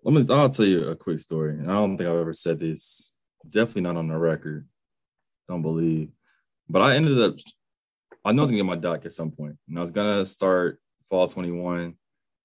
let 0.03 0.13
me. 0.13 0.33
I'll 0.33 0.49
tell 0.49 0.65
you 0.65 0.85
a 0.85 0.95
quick 0.95 1.19
story. 1.19 1.57
I 1.61 1.65
don't 1.65 1.97
think 1.97 2.09
I've 2.09 2.17
ever 2.17 2.33
said 2.33 2.59
this. 2.59 3.17
Definitely 3.47 3.83
not 3.83 3.97
on 3.97 4.07
the 4.07 4.17
record. 4.17 4.67
Don't 5.47 5.61
believe. 5.61 6.09
But 6.69 6.81
I 6.81 6.95
ended 6.95 7.19
up. 7.19 7.35
I 8.23 8.31
know 8.31 8.41
I 8.41 8.43
was 8.43 8.51
gonna 8.51 8.63
get 8.63 8.65
my 8.65 8.75
doc 8.75 9.05
at 9.05 9.11
some 9.11 9.31
point, 9.31 9.57
and 9.67 9.77
I 9.77 9.81
was 9.81 9.91
gonna 9.91 10.25
start 10.25 10.79
fall 11.09 11.27
21. 11.27 11.95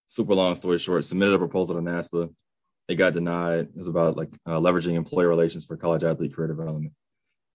Super 0.09 0.35
long 0.35 0.55
story 0.55 0.79
short, 0.79 1.05
submitted 1.05 1.35
a 1.35 1.39
proposal 1.39 1.75
to 1.75 1.81
NASPA. 1.81 2.33
It 2.89 2.95
got 2.95 3.15
denied. 3.15 3.69
It 3.75 3.77
was 3.77 3.89
about 3.89 4.17
like 4.17 4.29
uh, 4.47 4.61
leveraging 4.61 4.95
employer 4.95 5.29
relations 5.29 5.65
for 5.65 5.77
college 5.77 6.05
athlete 6.05 6.35
career 6.35 6.49
development. 6.49 6.93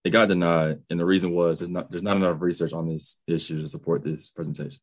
It 0.03 0.09
got 0.09 0.27
denied, 0.27 0.79
and 0.89 0.99
the 0.99 1.05
reason 1.05 1.31
was 1.31 1.59
there's 1.59 1.69
not 1.69 1.91
there's 1.91 2.03
not 2.03 2.17
enough 2.17 2.41
research 2.41 2.73
on 2.73 2.89
this 2.89 3.19
issue 3.27 3.61
to 3.61 3.67
support 3.67 4.03
this 4.03 4.29
presentation. 4.29 4.79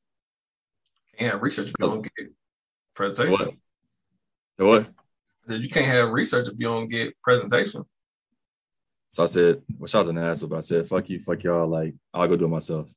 Yeah, 1.19 1.37
research 1.41 1.69
you 1.69 1.75
don't 1.79 2.03
get 2.03 2.29
presentation. 2.95 3.33
What? 3.33 3.55
The 4.57 4.64
what? 4.64 4.89
You 5.49 5.68
can't 5.68 5.86
have 5.86 6.11
research 6.11 6.49
if 6.49 6.55
you 6.59 6.66
don't 6.66 6.88
get 6.88 7.14
presentation. 7.22 7.84
So 9.11 9.22
I 9.22 9.26
said, 9.26 9.62
well, 9.78 9.88
shout 9.88 10.07
out 10.07 10.12
to 10.12 10.20
NASPA, 10.20 10.49
but 10.51 10.57
I 10.57 10.61
said, 10.61 10.86
fuck 10.86 11.09
you, 11.09 11.20
fuck 11.20 11.42
y'all. 11.42 11.66
Like, 11.66 11.94
I'll 12.12 12.28
go 12.28 12.36
do 12.36 12.44
it 12.44 12.49
myself. 12.49 12.88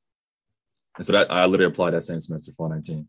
And 0.97 1.05
so 1.05 1.13
that 1.13 1.31
I 1.31 1.45
literally 1.45 1.71
applied 1.71 1.91
that 1.91 2.03
same 2.03 2.19
semester, 2.19 2.51
fall 2.51 2.69
19. 2.69 3.07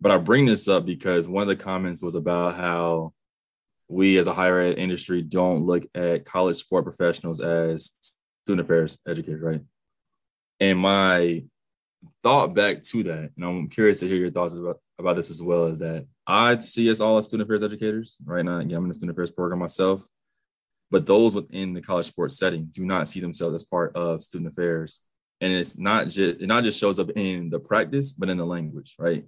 But 0.00 0.12
I 0.12 0.18
bring 0.18 0.44
this 0.44 0.68
up 0.68 0.84
because 0.84 1.26
one 1.26 1.42
of 1.42 1.48
the 1.48 1.56
comments 1.56 2.02
was 2.02 2.14
about 2.14 2.54
how 2.54 3.14
we 3.88 4.18
as 4.18 4.26
a 4.26 4.34
higher 4.34 4.60
ed 4.60 4.78
industry 4.78 5.22
don't 5.22 5.64
look 5.64 5.84
at 5.94 6.26
college 6.26 6.58
sport 6.58 6.84
professionals 6.84 7.40
as 7.40 7.94
student 8.44 8.66
affairs 8.66 8.98
educators, 9.08 9.42
right? 9.42 9.62
And 10.60 10.78
my 10.78 11.44
thought 12.22 12.54
back 12.54 12.82
to 12.82 13.02
that, 13.04 13.30
and 13.34 13.44
I'm 13.44 13.68
curious 13.68 14.00
to 14.00 14.08
hear 14.08 14.18
your 14.18 14.30
thoughts 14.30 14.54
about, 14.54 14.80
about 14.98 15.16
this 15.16 15.30
as 15.30 15.40
well, 15.40 15.66
is 15.66 15.78
that 15.78 16.06
I 16.26 16.58
see 16.58 16.90
us 16.90 17.00
all 17.00 17.18
as 17.18 17.26
student 17.26 17.48
affairs 17.48 17.62
educators 17.62 18.18
right 18.24 18.44
now. 18.44 18.58
Again, 18.58 18.76
I'm 18.76 18.84
in 18.84 18.88
the 18.88 18.94
student 18.94 19.16
affairs 19.16 19.30
program 19.30 19.60
myself, 19.60 20.04
but 20.90 21.06
those 21.06 21.34
within 21.34 21.72
the 21.72 21.82
college 21.82 22.06
sports 22.06 22.38
setting 22.38 22.68
do 22.72 22.84
not 22.84 23.08
see 23.08 23.20
themselves 23.20 23.54
as 23.54 23.64
part 23.64 23.94
of 23.94 24.24
student 24.24 24.50
affairs. 24.50 25.00
And 25.40 25.52
it's 25.52 25.78
not 25.78 26.06
just 26.06 26.40
it 26.40 26.46
not 26.46 26.64
just 26.64 26.80
shows 26.80 26.98
up 26.98 27.10
in 27.10 27.48
the 27.50 27.60
practice, 27.60 28.12
but 28.12 28.28
in 28.28 28.38
the 28.38 28.46
language, 28.46 28.96
right? 28.98 29.24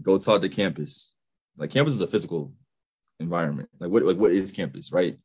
Go 0.00 0.16
talk 0.18 0.40
to 0.42 0.48
campus. 0.48 1.14
Like 1.56 1.70
campus 1.70 1.94
is 1.94 2.00
a 2.00 2.06
physical 2.06 2.52
environment. 3.18 3.68
Like 3.80 3.90
what 3.90 4.04
like 4.04 4.16
what 4.16 4.32
is 4.32 4.52
campus, 4.52 4.92
right? 4.92 5.18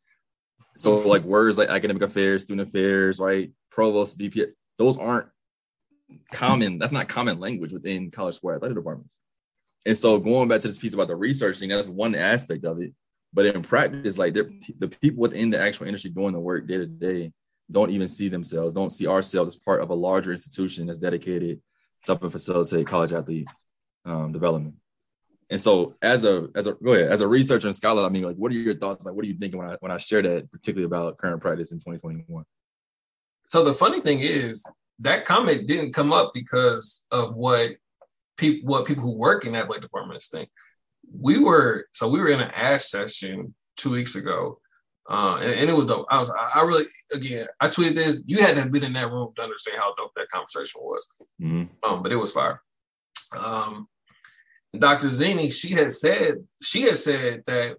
So 0.76 1.00
like 1.00 1.24
words 1.24 1.58
like 1.58 1.70
academic 1.70 2.02
affairs, 2.02 2.44
student 2.44 2.68
affairs, 2.68 3.20
right? 3.20 3.52
Provost, 3.70 4.18
DP, 4.18 4.48
those 4.80 4.98
aren't 4.98 5.28
common. 6.32 6.80
That's 6.80 6.92
not 6.92 7.08
common 7.08 7.40
language 7.40 7.72
within 7.72 8.10
college 8.10 8.36
sport 8.36 8.56
athletic 8.56 8.78
departments. 8.78 9.20
And 9.86 9.96
so 9.96 10.20
going 10.20 10.48
back 10.48 10.62
to 10.62 10.68
this 10.68 10.78
piece 10.78 10.94
about 10.94 11.08
the 11.08 11.16
researching, 11.16 11.70
that's 11.70 11.88
one 11.88 12.16
aspect 12.16 12.66
of 12.66 12.82
it. 12.82 12.94
But 13.34 13.46
in 13.46 13.62
practice, 13.62 14.18
like 14.18 14.34
the 14.34 14.88
people 15.02 15.22
within 15.22 15.50
the 15.50 15.60
actual 15.60 15.88
industry 15.88 16.10
doing 16.10 16.34
the 16.34 16.40
work 16.40 16.68
day 16.68 16.78
to 16.78 16.88
day 16.88 17.32
don't 17.72 17.92
even 17.92 18.08
see 18.08 18.30
themselves, 18.30 18.74
don't 18.74 18.92
see 18.92 19.08
ourselves 19.08 19.56
as 19.56 19.56
part 19.56 19.82
of 19.82 19.92
a 19.92 19.96
larger 19.96 20.32
institution 20.32 20.88
that's 20.88 21.00
dedicated 21.00 21.62
to 22.06 22.18
help 22.18 22.32
facilitate 22.32 22.88
college 22.88 23.14
athlete 23.14 23.48
um, 24.06 24.32
development. 24.32 24.76
And 25.52 25.60
so, 25.60 25.96
as 26.02 26.26
a 26.26 26.48
as 26.56 26.68
a 26.68 26.74
go 26.74 26.94
ahead 26.94 27.12
as 27.12 27.22
a 27.22 27.28
researcher 27.28 27.68
and 27.68 27.76
scholar, 27.76 28.06
I 28.06 28.10
mean, 28.10 28.24
like, 28.24 28.36
what 28.36 28.52
are 28.52 28.56
your 28.56 28.76
thoughts? 28.76 29.06
Like, 29.06 29.16
what 29.16 29.26
are 29.26 29.28
you 29.28 29.34
thinking 29.34 29.60
when 29.60 29.70
I 29.70 29.78
when 29.80 29.92
I 29.92 29.98
share 29.98 30.22
that, 30.22 30.52
particularly 30.52 30.86
about 30.86 31.18
current 31.18 31.42
practice 31.42 31.72
in 31.72 31.80
2021? 31.80 32.44
So 33.48 33.64
the 33.64 33.74
funny 33.74 34.00
thing 34.00 34.20
is 34.20 34.64
that 35.00 35.26
comment 35.26 35.66
didn't 35.66 35.94
come 35.94 36.14
up 36.14 36.32
because 36.36 37.04
of 37.10 37.36
what 37.36 37.72
people 38.40 38.70
what 38.70 38.86
people 38.86 39.04
who 39.04 39.16
work 39.16 39.46
in 39.46 39.56
athletic 39.56 39.84
departments 39.84 40.28
think. 40.28 40.50
We 41.12 41.40
were 41.40 41.88
so 41.92 42.08
we 42.08 42.20
were 42.20 42.30
in 42.30 42.40
an 42.40 42.52
ASHE 42.52 42.82
session 42.82 43.54
two 43.78 43.92
weeks 43.92 44.16
ago, 44.16 44.60
uh, 45.10 45.38
and, 45.42 45.54
and, 45.54 45.70
it 45.70 45.76
was 45.76 45.88
dope. 45.88 46.06
I 46.10 46.20
was 46.20 46.30
I 46.30 46.62
really 46.62 46.86
again 47.12 47.48
I 47.60 47.68
tweeted 47.68 47.96
this. 47.96 48.20
You 48.26 48.38
had 48.38 48.56
to 48.56 48.62
have 48.62 48.72
been 48.72 48.84
in 48.84 48.94
that 48.94 49.12
room 49.12 49.34
to 49.36 49.44
understand 49.44 49.80
how 49.80 49.94
dope 49.96 50.12
that 50.16 50.30
conversation 50.30 50.82
was. 50.82 51.08
Mm-hmm. 51.42 51.64
Um, 51.84 52.04
but 52.04 52.12
it 52.12 52.18
was 52.18 52.32
fire. 52.32 52.62
Um, 53.38 53.88
Dr. 54.78 55.12
Zini, 55.12 55.50
she 55.50 55.74
had 55.74 55.92
said 55.94 56.36
she 56.62 56.84
had 56.84 56.98
said 56.98 57.44
that 57.48 57.78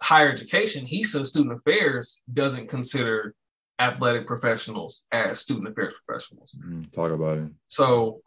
higher 0.00 0.30
education, 0.30 0.84
he 0.84 1.04
says 1.04 1.28
student 1.28 1.54
affairs 1.54 2.20
doesn't 2.32 2.68
consider 2.68 3.34
athletic 3.78 4.26
professionals 4.26 5.04
as 5.12 5.40
student 5.40 5.68
affairs 5.68 5.94
professionals. 6.04 6.54
Mm, 6.58 6.92
talk 6.92 7.10
about 7.10 7.38
it. 7.38 7.48
So 7.68 8.20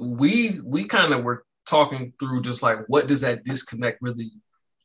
we 0.00 0.60
we 0.64 0.84
kind 0.84 1.12
of 1.12 1.24
were 1.24 1.44
talking 1.66 2.12
through 2.18 2.42
just 2.42 2.62
like 2.62 2.78
what 2.88 3.06
does 3.06 3.20
that 3.20 3.44
disconnect 3.44 4.00
really 4.00 4.30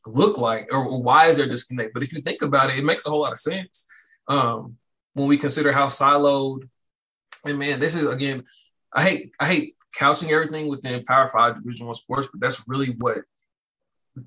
look 0.06 0.38
like 0.38 0.68
or 0.72 1.00
why 1.00 1.26
is 1.26 1.36
there 1.36 1.48
disconnect 1.48 1.92
but 1.92 2.02
if 2.02 2.12
you 2.12 2.20
think 2.20 2.42
about 2.42 2.70
it 2.70 2.78
it 2.78 2.84
makes 2.84 3.04
a 3.06 3.10
whole 3.10 3.22
lot 3.22 3.32
of 3.32 3.38
sense 3.40 3.88
um, 4.28 4.76
when 5.14 5.26
we 5.26 5.36
consider 5.36 5.72
how 5.72 5.86
siloed 5.86 6.68
and 7.44 7.58
man 7.58 7.80
this 7.80 7.96
is 7.96 8.06
again 8.06 8.44
i 8.92 9.02
hate 9.02 9.32
i 9.40 9.46
hate 9.46 9.76
couching 9.96 10.30
everything 10.30 10.68
within 10.68 11.04
Power 11.04 11.28
Five 11.28 11.56
Division 11.56 11.86
One 11.86 11.94
sports, 11.94 12.28
but 12.30 12.40
that's 12.40 12.62
really 12.68 12.94
what 12.98 13.18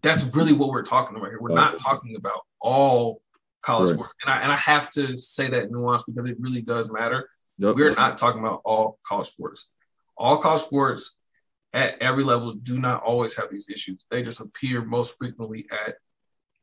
that's 0.01 0.23
really 0.35 0.53
what 0.53 0.69
we're 0.69 0.83
talking 0.83 1.15
about 1.15 1.29
here. 1.29 1.39
We're 1.39 1.53
not 1.53 1.79
talking 1.79 2.15
about 2.15 2.41
all 2.59 3.21
college 3.61 3.89
right. 3.89 3.95
sports, 3.95 4.15
and 4.23 4.33
I 4.33 4.41
and 4.41 4.51
I 4.51 4.55
have 4.55 4.89
to 4.91 5.17
say 5.17 5.49
that 5.49 5.71
nuance 5.71 6.03
because 6.03 6.29
it 6.29 6.37
really 6.39 6.61
does 6.61 6.91
matter. 6.91 7.29
Yep. 7.59 7.75
We're 7.75 7.95
not 7.95 8.17
talking 8.17 8.39
about 8.39 8.61
all 8.65 8.99
college 9.05 9.27
sports. 9.27 9.67
All 10.19 10.37
college 10.37 10.61
sports 10.61 11.15
at 11.73 12.01
every 12.01 12.23
level 12.23 12.53
do 12.53 12.77
not 12.79 13.03
always 13.03 13.35
have 13.37 13.49
these 13.49 13.69
issues. 13.69 14.05
They 14.11 14.21
just 14.21 14.41
appear 14.41 14.83
most 14.83 15.17
frequently 15.17 15.65
at 15.71 15.95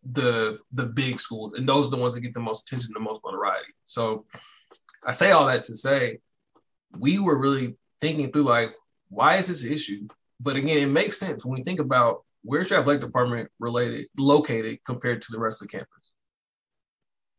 the 0.04 0.58
the 0.72 0.86
big 0.86 1.18
schools, 1.18 1.54
and 1.54 1.68
those 1.68 1.88
are 1.88 1.90
the 1.90 1.96
ones 1.96 2.14
that 2.14 2.20
get 2.20 2.34
the 2.34 2.40
most 2.40 2.68
attention, 2.68 2.92
the 2.94 3.00
most 3.00 3.22
notoriety. 3.24 3.72
So 3.86 4.26
I 5.04 5.12
say 5.12 5.32
all 5.32 5.46
that 5.46 5.64
to 5.64 5.74
say 5.74 6.18
we 6.98 7.18
were 7.18 7.38
really 7.38 7.76
thinking 8.00 8.30
through 8.30 8.44
like 8.44 8.74
why 9.08 9.36
is 9.36 9.46
this 9.46 9.64
an 9.64 9.72
issue? 9.72 10.08
But 10.40 10.56
again, 10.56 10.78
it 10.78 10.86
makes 10.86 11.18
sense 11.18 11.44
when 11.44 11.58
we 11.58 11.64
think 11.64 11.80
about 11.80 12.24
where's 12.42 12.70
your 12.70 12.80
athletic 12.80 13.02
department 13.02 13.50
related 13.58 14.06
located 14.16 14.78
compared 14.84 15.22
to 15.22 15.32
the 15.32 15.38
rest 15.38 15.62
of 15.62 15.68
the 15.68 15.78
campus. 15.78 16.12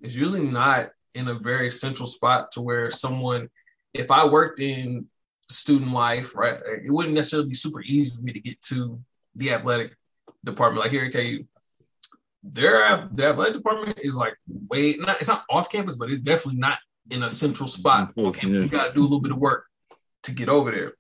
It's 0.01 0.15
usually 0.15 0.45
not 0.45 0.89
in 1.13 1.27
a 1.27 1.33
very 1.33 1.69
central 1.69 2.07
spot 2.07 2.51
to 2.53 2.61
where 2.61 2.91
someone, 2.91 3.49
if 3.93 4.11
I 4.11 4.25
worked 4.25 4.59
in 4.59 5.07
student 5.49 5.91
life, 5.91 6.35
right, 6.35 6.59
it 6.85 6.91
wouldn't 6.91 7.15
necessarily 7.15 7.49
be 7.49 7.55
super 7.55 7.81
easy 7.81 8.15
for 8.15 8.21
me 8.21 8.33
to 8.33 8.39
get 8.39 8.61
to 8.63 8.99
the 9.35 9.51
athletic 9.51 9.95
department. 10.43 10.83
Like 10.83 10.91
here 10.91 11.05
at 11.05 11.13
KU, 11.13 11.45
their 12.43 13.07
the 13.11 13.27
athletic 13.27 13.53
department 13.55 13.99
is 14.01 14.15
like 14.15 14.35
way 14.69 14.95
not 14.97 15.19
it's 15.19 15.27
not 15.27 15.45
off 15.49 15.69
campus, 15.69 15.95
but 15.95 16.09
it's 16.09 16.21
definitely 16.21 16.59
not 16.59 16.79
in 17.09 17.23
a 17.23 17.29
central 17.29 17.67
spot. 17.67 18.11
Okay, 18.17 18.47
you 18.47 18.67
got 18.67 18.87
to 18.87 18.93
do 18.93 19.01
a 19.01 19.03
little 19.03 19.21
bit 19.21 19.31
of 19.31 19.37
work 19.37 19.65
to 20.23 20.31
get 20.31 20.49
over 20.49 20.71
there. 20.71 20.93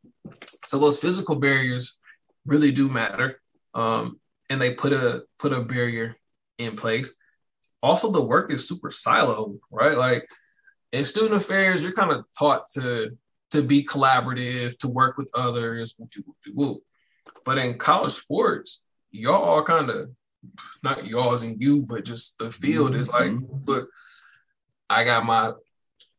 So 0.65 0.79
those 0.79 0.99
physical 0.99 1.35
barriers 1.35 1.97
really 2.45 2.71
do 2.71 2.89
matter, 2.89 3.41
um, 3.73 4.19
and 4.49 4.61
they 4.61 4.73
put 4.73 4.93
a 4.93 5.23
put 5.39 5.53
a 5.53 5.61
barrier 5.61 6.15
in 6.57 6.75
place. 6.75 7.13
Also, 7.83 8.11
the 8.11 8.21
work 8.21 8.51
is 8.51 8.67
super 8.67 8.89
siloed, 8.89 9.59
right? 9.71 9.97
Like 9.97 10.27
in 10.91 11.05
student 11.05 11.35
affairs, 11.35 11.83
you're 11.83 11.93
kind 11.93 12.11
of 12.11 12.25
taught 12.37 12.67
to 12.73 13.17
to 13.51 13.61
be 13.61 13.83
collaborative, 13.83 14.77
to 14.79 14.87
work 14.87 15.17
with 15.17 15.31
others. 15.33 15.95
But 17.45 17.57
in 17.57 17.77
college 17.77 18.11
sports, 18.11 18.83
y'all 19.11 19.57
are 19.57 19.63
kind 19.63 19.89
of 19.89 20.09
not 20.83 21.05
y'all's 21.05 21.43
and 21.43 21.61
you, 21.61 21.83
but 21.83 22.05
just 22.05 22.37
the 22.39 22.51
field 22.51 22.95
is 22.95 23.09
like, 23.09 23.31
mm-hmm. 23.31 23.65
look, 23.65 23.89
I 24.89 25.03
got 25.03 25.25
my 25.25 25.53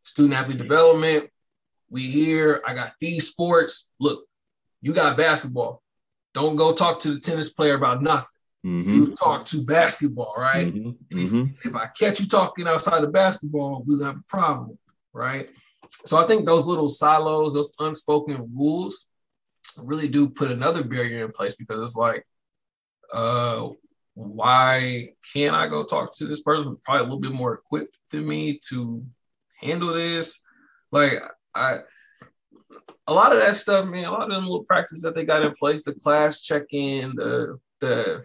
student 0.02 0.34
athlete 0.34 0.58
development. 0.58 1.30
We 1.90 2.02
here. 2.02 2.62
I 2.66 2.74
got 2.74 2.92
these 3.00 3.28
sports. 3.28 3.90
Look, 3.98 4.24
you 4.82 4.92
got 4.92 5.16
basketball. 5.16 5.82
Don't 6.34 6.56
go 6.56 6.72
talk 6.72 7.00
to 7.00 7.14
the 7.14 7.20
tennis 7.20 7.50
player 7.50 7.74
about 7.74 8.02
nothing. 8.02 8.28
Mm-hmm. 8.66 8.94
You 8.94 9.14
talk 9.14 9.44
to 9.46 9.64
basketball, 9.64 10.34
right? 10.36 10.66
Mm-hmm. 10.66 10.90
If, 11.10 11.30
mm-hmm. 11.30 11.68
if, 11.68 11.74
I 11.74 11.86
catch 11.86 12.20
you 12.20 12.26
talking 12.26 12.68
outside 12.68 13.04
of 13.04 13.12
basketball, 13.12 13.82
we'll 13.86 14.04
have 14.04 14.16
a 14.16 14.24
problem, 14.28 14.78
right? 15.12 15.48
So 16.04 16.16
I 16.16 16.26
think 16.26 16.46
those 16.46 16.66
little 16.66 16.88
silos, 16.88 17.54
those 17.54 17.74
unspoken 17.78 18.50
rules, 18.54 19.06
really 19.76 20.08
do 20.08 20.28
put 20.28 20.50
another 20.50 20.82
barrier 20.82 21.24
in 21.24 21.32
place 21.32 21.54
because 21.54 21.80
it's 21.82 21.96
like, 21.96 22.26
uh, 23.12 23.68
why 24.14 25.10
can't 25.32 25.54
I 25.54 25.68
go 25.68 25.84
talk 25.84 26.14
to 26.16 26.26
this 26.26 26.40
person 26.40 26.68
who's 26.68 26.80
probably 26.84 27.00
a 27.00 27.04
little 27.04 27.20
bit 27.20 27.32
more 27.32 27.54
equipped 27.54 27.96
than 28.10 28.26
me 28.26 28.58
to 28.68 29.04
handle 29.60 29.92
this? 29.92 30.42
Like 30.90 31.22
I 31.54 31.78
a 33.06 33.12
lot 33.12 33.32
of 33.32 33.38
that 33.38 33.56
stuff, 33.56 33.86
man, 33.86 34.04
a 34.04 34.10
lot 34.10 34.22
of 34.22 34.30
them 34.30 34.44
little 34.44 34.64
practices 34.64 35.02
that 35.02 35.14
they 35.14 35.24
got 35.24 35.42
in 35.42 35.52
place, 35.52 35.84
the 35.84 35.94
class 35.94 36.42
check-in, 36.42 37.14
the 37.14 37.58
the 37.80 38.24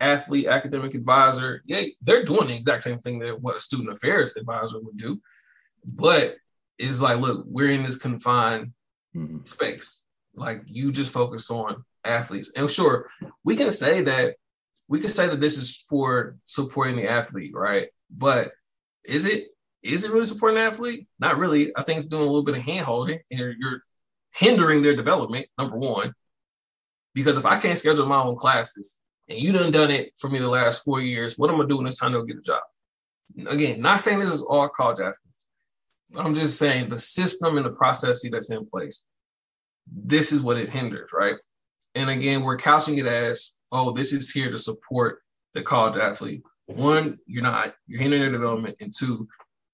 athlete 0.00 0.46
academic 0.46 0.94
advisor, 0.94 1.62
yeah, 1.66 1.82
they're 2.02 2.24
doing 2.24 2.48
the 2.48 2.56
exact 2.56 2.82
same 2.82 2.98
thing 2.98 3.18
that 3.18 3.40
what 3.40 3.56
a 3.56 3.60
student 3.60 3.90
affairs 3.90 4.36
advisor 4.36 4.78
would 4.80 4.96
do. 4.96 5.20
But 5.84 6.36
it's 6.80 7.00
like, 7.00 7.18
look, 7.18 7.44
we're 7.46 7.70
in 7.70 7.82
this 7.82 7.98
confined 7.98 8.72
mm-hmm. 9.14 9.44
space. 9.44 10.02
like 10.34 10.62
you 10.66 10.92
just 10.92 11.12
focus 11.12 11.50
on 11.50 11.84
athletes. 12.04 12.50
And 12.56 12.70
sure, 12.70 13.08
we 13.44 13.56
can 13.56 13.70
say 13.70 14.02
that 14.02 14.36
we 14.88 14.98
can 14.98 15.10
say 15.10 15.28
that 15.28 15.40
this 15.40 15.56
is 15.56 15.76
for 15.88 16.36
supporting 16.46 16.96
the 16.96 17.08
athlete, 17.08 17.52
right? 17.54 17.88
But 18.10 18.52
is 19.04 19.24
it 19.24 19.48
is 19.82 20.04
it 20.04 20.10
really 20.10 20.24
supporting 20.24 20.58
the 20.58 20.64
athlete? 20.64 21.06
Not 21.18 21.38
really. 21.38 21.72
I 21.76 21.82
think 21.82 21.98
it's 21.98 22.06
doing 22.06 22.22
a 22.22 22.26
little 22.26 22.44
bit 22.44 22.56
of 22.56 22.62
hand 22.62 22.84
holding 22.84 23.20
and 23.30 23.40
you're, 23.40 23.54
you're 23.58 23.80
hindering 24.32 24.82
their 24.82 24.96
development, 24.96 25.46
number 25.58 25.76
one. 25.76 26.12
Because 27.14 27.36
if 27.36 27.46
I 27.46 27.58
can't 27.58 27.78
schedule 27.78 28.06
my 28.06 28.22
own 28.22 28.36
classes 28.36 28.98
and 29.28 29.38
you 29.38 29.52
done 29.52 29.72
done 29.72 29.90
it 29.90 30.12
for 30.18 30.28
me 30.28 30.38
the 30.38 30.48
last 30.48 30.84
four 30.84 31.00
years, 31.00 31.38
what 31.38 31.50
am 31.50 31.60
I 31.60 31.66
doing 31.66 31.84
this 31.84 31.98
time 31.98 32.12
to 32.12 32.24
get 32.24 32.36
a 32.36 32.42
job? 32.42 32.62
Again, 33.48 33.80
not 33.80 34.00
saying 34.00 34.18
this 34.18 34.30
is 34.30 34.42
all 34.42 34.68
college 34.68 34.98
athletes. 34.98 35.29
I'm 36.16 36.34
just 36.34 36.58
saying 36.58 36.88
the 36.88 36.98
system 36.98 37.56
and 37.56 37.66
the 37.66 37.70
process 37.70 38.22
that's 38.30 38.50
in 38.50 38.66
place. 38.66 39.06
This 39.92 40.32
is 40.32 40.42
what 40.42 40.56
it 40.56 40.70
hinders, 40.70 41.10
right? 41.12 41.36
And 41.94 42.10
again, 42.10 42.42
we're 42.42 42.56
couching 42.56 42.98
it 42.98 43.06
as, 43.06 43.52
oh, 43.72 43.92
this 43.92 44.12
is 44.12 44.30
here 44.30 44.50
to 44.50 44.58
support 44.58 45.20
the 45.54 45.62
college 45.62 45.96
athlete. 45.96 46.42
One, 46.66 47.18
you're 47.26 47.42
not, 47.42 47.74
you're 47.86 48.00
hindering 48.00 48.22
their 48.22 48.32
development. 48.32 48.76
And 48.80 48.92
two, 48.96 49.28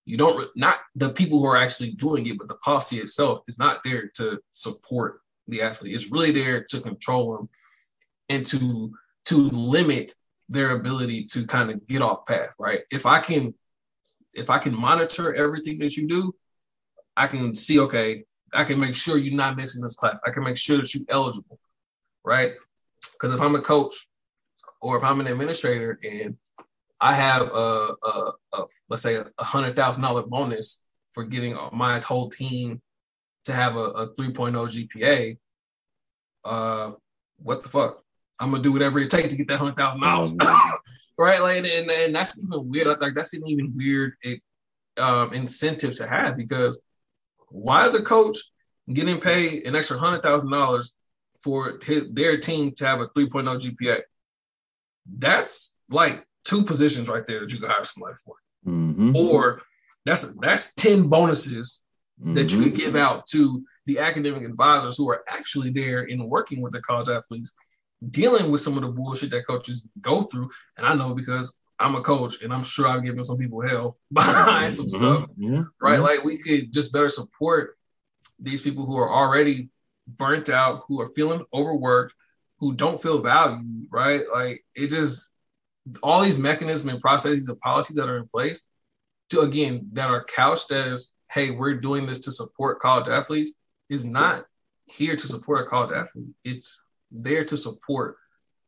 you 0.04 0.16
don't, 0.16 0.48
not 0.56 0.78
the 0.94 1.10
people 1.10 1.38
who 1.38 1.46
are 1.46 1.56
actually 1.56 1.92
doing 1.92 2.26
it, 2.26 2.38
but 2.38 2.48
the 2.48 2.54
policy 2.56 2.98
itself 2.98 3.40
is 3.48 3.58
not 3.58 3.80
there 3.84 4.08
to 4.16 4.38
support 4.52 5.20
the 5.48 5.62
athlete. 5.62 5.94
It's 5.94 6.10
really 6.10 6.30
there 6.30 6.64
to 6.64 6.80
control 6.80 7.36
them 7.36 7.48
and 8.28 8.44
to 8.46 8.92
to 9.26 9.36
limit 9.50 10.14
their 10.48 10.70
ability 10.70 11.24
to 11.24 11.44
kind 11.46 11.70
of 11.70 11.86
get 11.88 12.02
off 12.02 12.24
path, 12.26 12.54
right? 12.58 12.80
If 12.90 13.06
I 13.06 13.18
can 13.20 13.54
if 14.36 14.50
I 14.50 14.58
can 14.58 14.78
monitor 14.78 15.34
everything 15.34 15.78
that 15.78 15.96
you 15.96 16.06
do, 16.06 16.34
I 17.16 17.26
can 17.26 17.54
see, 17.54 17.80
okay, 17.80 18.24
I 18.52 18.64
can 18.64 18.78
make 18.78 18.94
sure 18.94 19.16
you're 19.16 19.34
not 19.34 19.56
missing 19.56 19.82
this 19.82 19.96
class. 19.96 20.20
I 20.26 20.30
can 20.30 20.44
make 20.44 20.56
sure 20.56 20.76
that 20.76 20.94
you're 20.94 21.04
eligible, 21.08 21.58
right? 22.24 22.52
Because 23.12 23.32
if 23.32 23.40
I'm 23.40 23.54
a 23.54 23.60
coach 23.60 23.94
or 24.80 24.96
if 24.96 25.04
I'm 25.04 25.20
an 25.20 25.26
administrator 25.26 25.98
and 26.04 26.36
I 27.00 27.14
have 27.14 27.42
a, 27.42 27.94
a, 28.02 28.32
a 28.52 28.64
let's 28.88 29.02
say 29.02 29.16
a 29.16 29.44
hundred 29.44 29.76
thousand 29.76 30.02
dollar 30.02 30.22
bonus 30.22 30.82
for 31.12 31.24
getting 31.24 31.56
my 31.72 31.98
whole 32.00 32.28
team 32.28 32.80
to 33.44 33.52
have 33.52 33.76
a, 33.76 33.80
a 33.80 34.14
3.0 34.14 34.88
GPA, 34.94 35.38
uh, 36.44 36.92
what 37.38 37.62
the 37.62 37.68
fuck? 37.68 38.02
I'm 38.38 38.50
gonna 38.50 38.62
do 38.62 38.72
whatever 38.72 38.98
it 38.98 39.10
takes 39.10 39.28
to 39.30 39.36
get 39.36 39.48
that 39.48 39.58
hundred 39.58 39.76
thousand 39.76 40.02
dollars. 40.02 40.36
Right? 41.18 41.40
Like, 41.40 41.64
and, 41.64 41.90
and 41.90 42.14
that's 42.14 42.42
even 42.42 42.68
weird. 42.68 42.88
I 42.88 42.94
think 42.98 43.14
that's 43.14 43.34
an 43.34 43.46
even 43.46 43.72
weird 43.74 44.14
um, 44.98 45.32
incentive 45.32 45.96
to 45.96 46.06
have 46.06 46.36
because 46.36 46.78
why 47.48 47.84
is 47.84 47.94
a 47.94 48.02
coach 48.02 48.38
getting 48.92 49.20
paid 49.20 49.66
an 49.66 49.76
extra 49.76 49.98
hundred 49.98 50.22
thousand 50.22 50.50
dollars 50.50 50.92
for 51.42 51.78
his, 51.82 52.04
their 52.12 52.38
team 52.38 52.72
to 52.72 52.86
have 52.86 53.00
a 53.00 53.08
3.0 53.08 53.76
GPA? 53.76 54.00
That's 55.18 55.74
like 55.88 56.26
two 56.44 56.62
positions 56.62 57.08
right 57.08 57.26
there 57.26 57.40
that 57.40 57.52
you 57.52 57.58
can 57.58 57.70
hire 57.70 57.84
somebody 57.84 58.16
for, 58.24 58.34
mm-hmm. 58.66 59.16
or 59.16 59.62
that's 60.04 60.32
that's 60.40 60.74
ten 60.74 61.08
bonuses 61.08 61.84
mm-hmm. 62.20 62.34
that 62.34 62.50
you 62.50 62.62
could 62.62 62.74
give 62.74 62.94
mm-hmm. 62.94 62.98
out 62.98 63.26
to 63.28 63.64
the 63.86 64.00
academic 64.00 64.42
advisors 64.42 64.96
who 64.96 65.08
are 65.08 65.24
actually 65.28 65.70
there 65.70 66.04
in 66.04 66.28
working 66.28 66.60
with 66.60 66.72
the 66.72 66.80
college 66.80 67.08
athletes 67.08 67.52
dealing 68.10 68.50
with 68.50 68.60
some 68.60 68.76
of 68.76 68.82
the 68.82 68.88
bullshit 68.88 69.30
that 69.30 69.46
coaches 69.46 69.86
go 70.00 70.22
through. 70.22 70.50
And 70.76 70.86
I 70.86 70.94
know 70.94 71.14
because 71.14 71.54
I'm 71.78 71.94
a 71.94 72.00
coach 72.00 72.42
and 72.42 72.52
I'm 72.52 72.62
sure 72.62 72.86
I've 72.86 73.04
given 73.04 73.24
some 73.24 73.38
people 73.38 73.60
hell 73.60 73.96
behind 74.12 74.72
some 74.72 74.86
mm-hmm. 74.86 74.96
stuff. 74.96 75.30
Yeah. 75.36 75.62
Right. 75.80 76.00
Like 76.00 76.24
we 76.24 76.38
could 76.38 76.72
just 76.72 76.92
better 76.92 77.08
support 77.08 77.76
these 78.38 78.60
people 78.60 78.86
who 78.86 78.96
are 78.96 79.12
already 79.12 79.70
burnt 80.06 80.48
out, 80.48 80.84
who 80.88 81.00
are 81.00 81.10
feeling 81.14 81.44
overworked, 81.52 82.14
who 82.58 82.74
don't 82.74 83.00
feel 83.00 83.20
valued, 83.20 83.86
right? 83.90 84.22
Like 84.32 84.64
it 84.74 84.88
just 84.88 85.30
all 86.02 86.22
these 86.22 86.38
mechanisms 86.38 86.90
and 86.90 87.00
processes 87.00 87.48
and 87.48 87.60
policies 87.60 87.96
that 87.96 88.08
are 88.08 88.18
in 88.18 88.26
place 88.26 88.62
to 89.30 89.40
again 89.40 89.88
that 89.92 90.10
are 90.10 90.24
couched 90.24 90.72
as, 90.72 91.12
hey, 91.30 91.50
we're 91.50 91.74
doing 91.74 92.06
this 92.06 92.20
to 92.20 92.32
support 92.32 92.80
college 92.80 93.08
athletes 93.08 93.52
is 93.88 94.04
not 94.04 94.44
here 94.86 95.16
to 95.16 95.26
support 95.26 95.66
a 95.66 95.68
college 95.68 95.92
athlete. 95.92 96.28
It's 96.44 96.80
there 97.10 97.44
to 97.44 97.56
support 97.56 98.16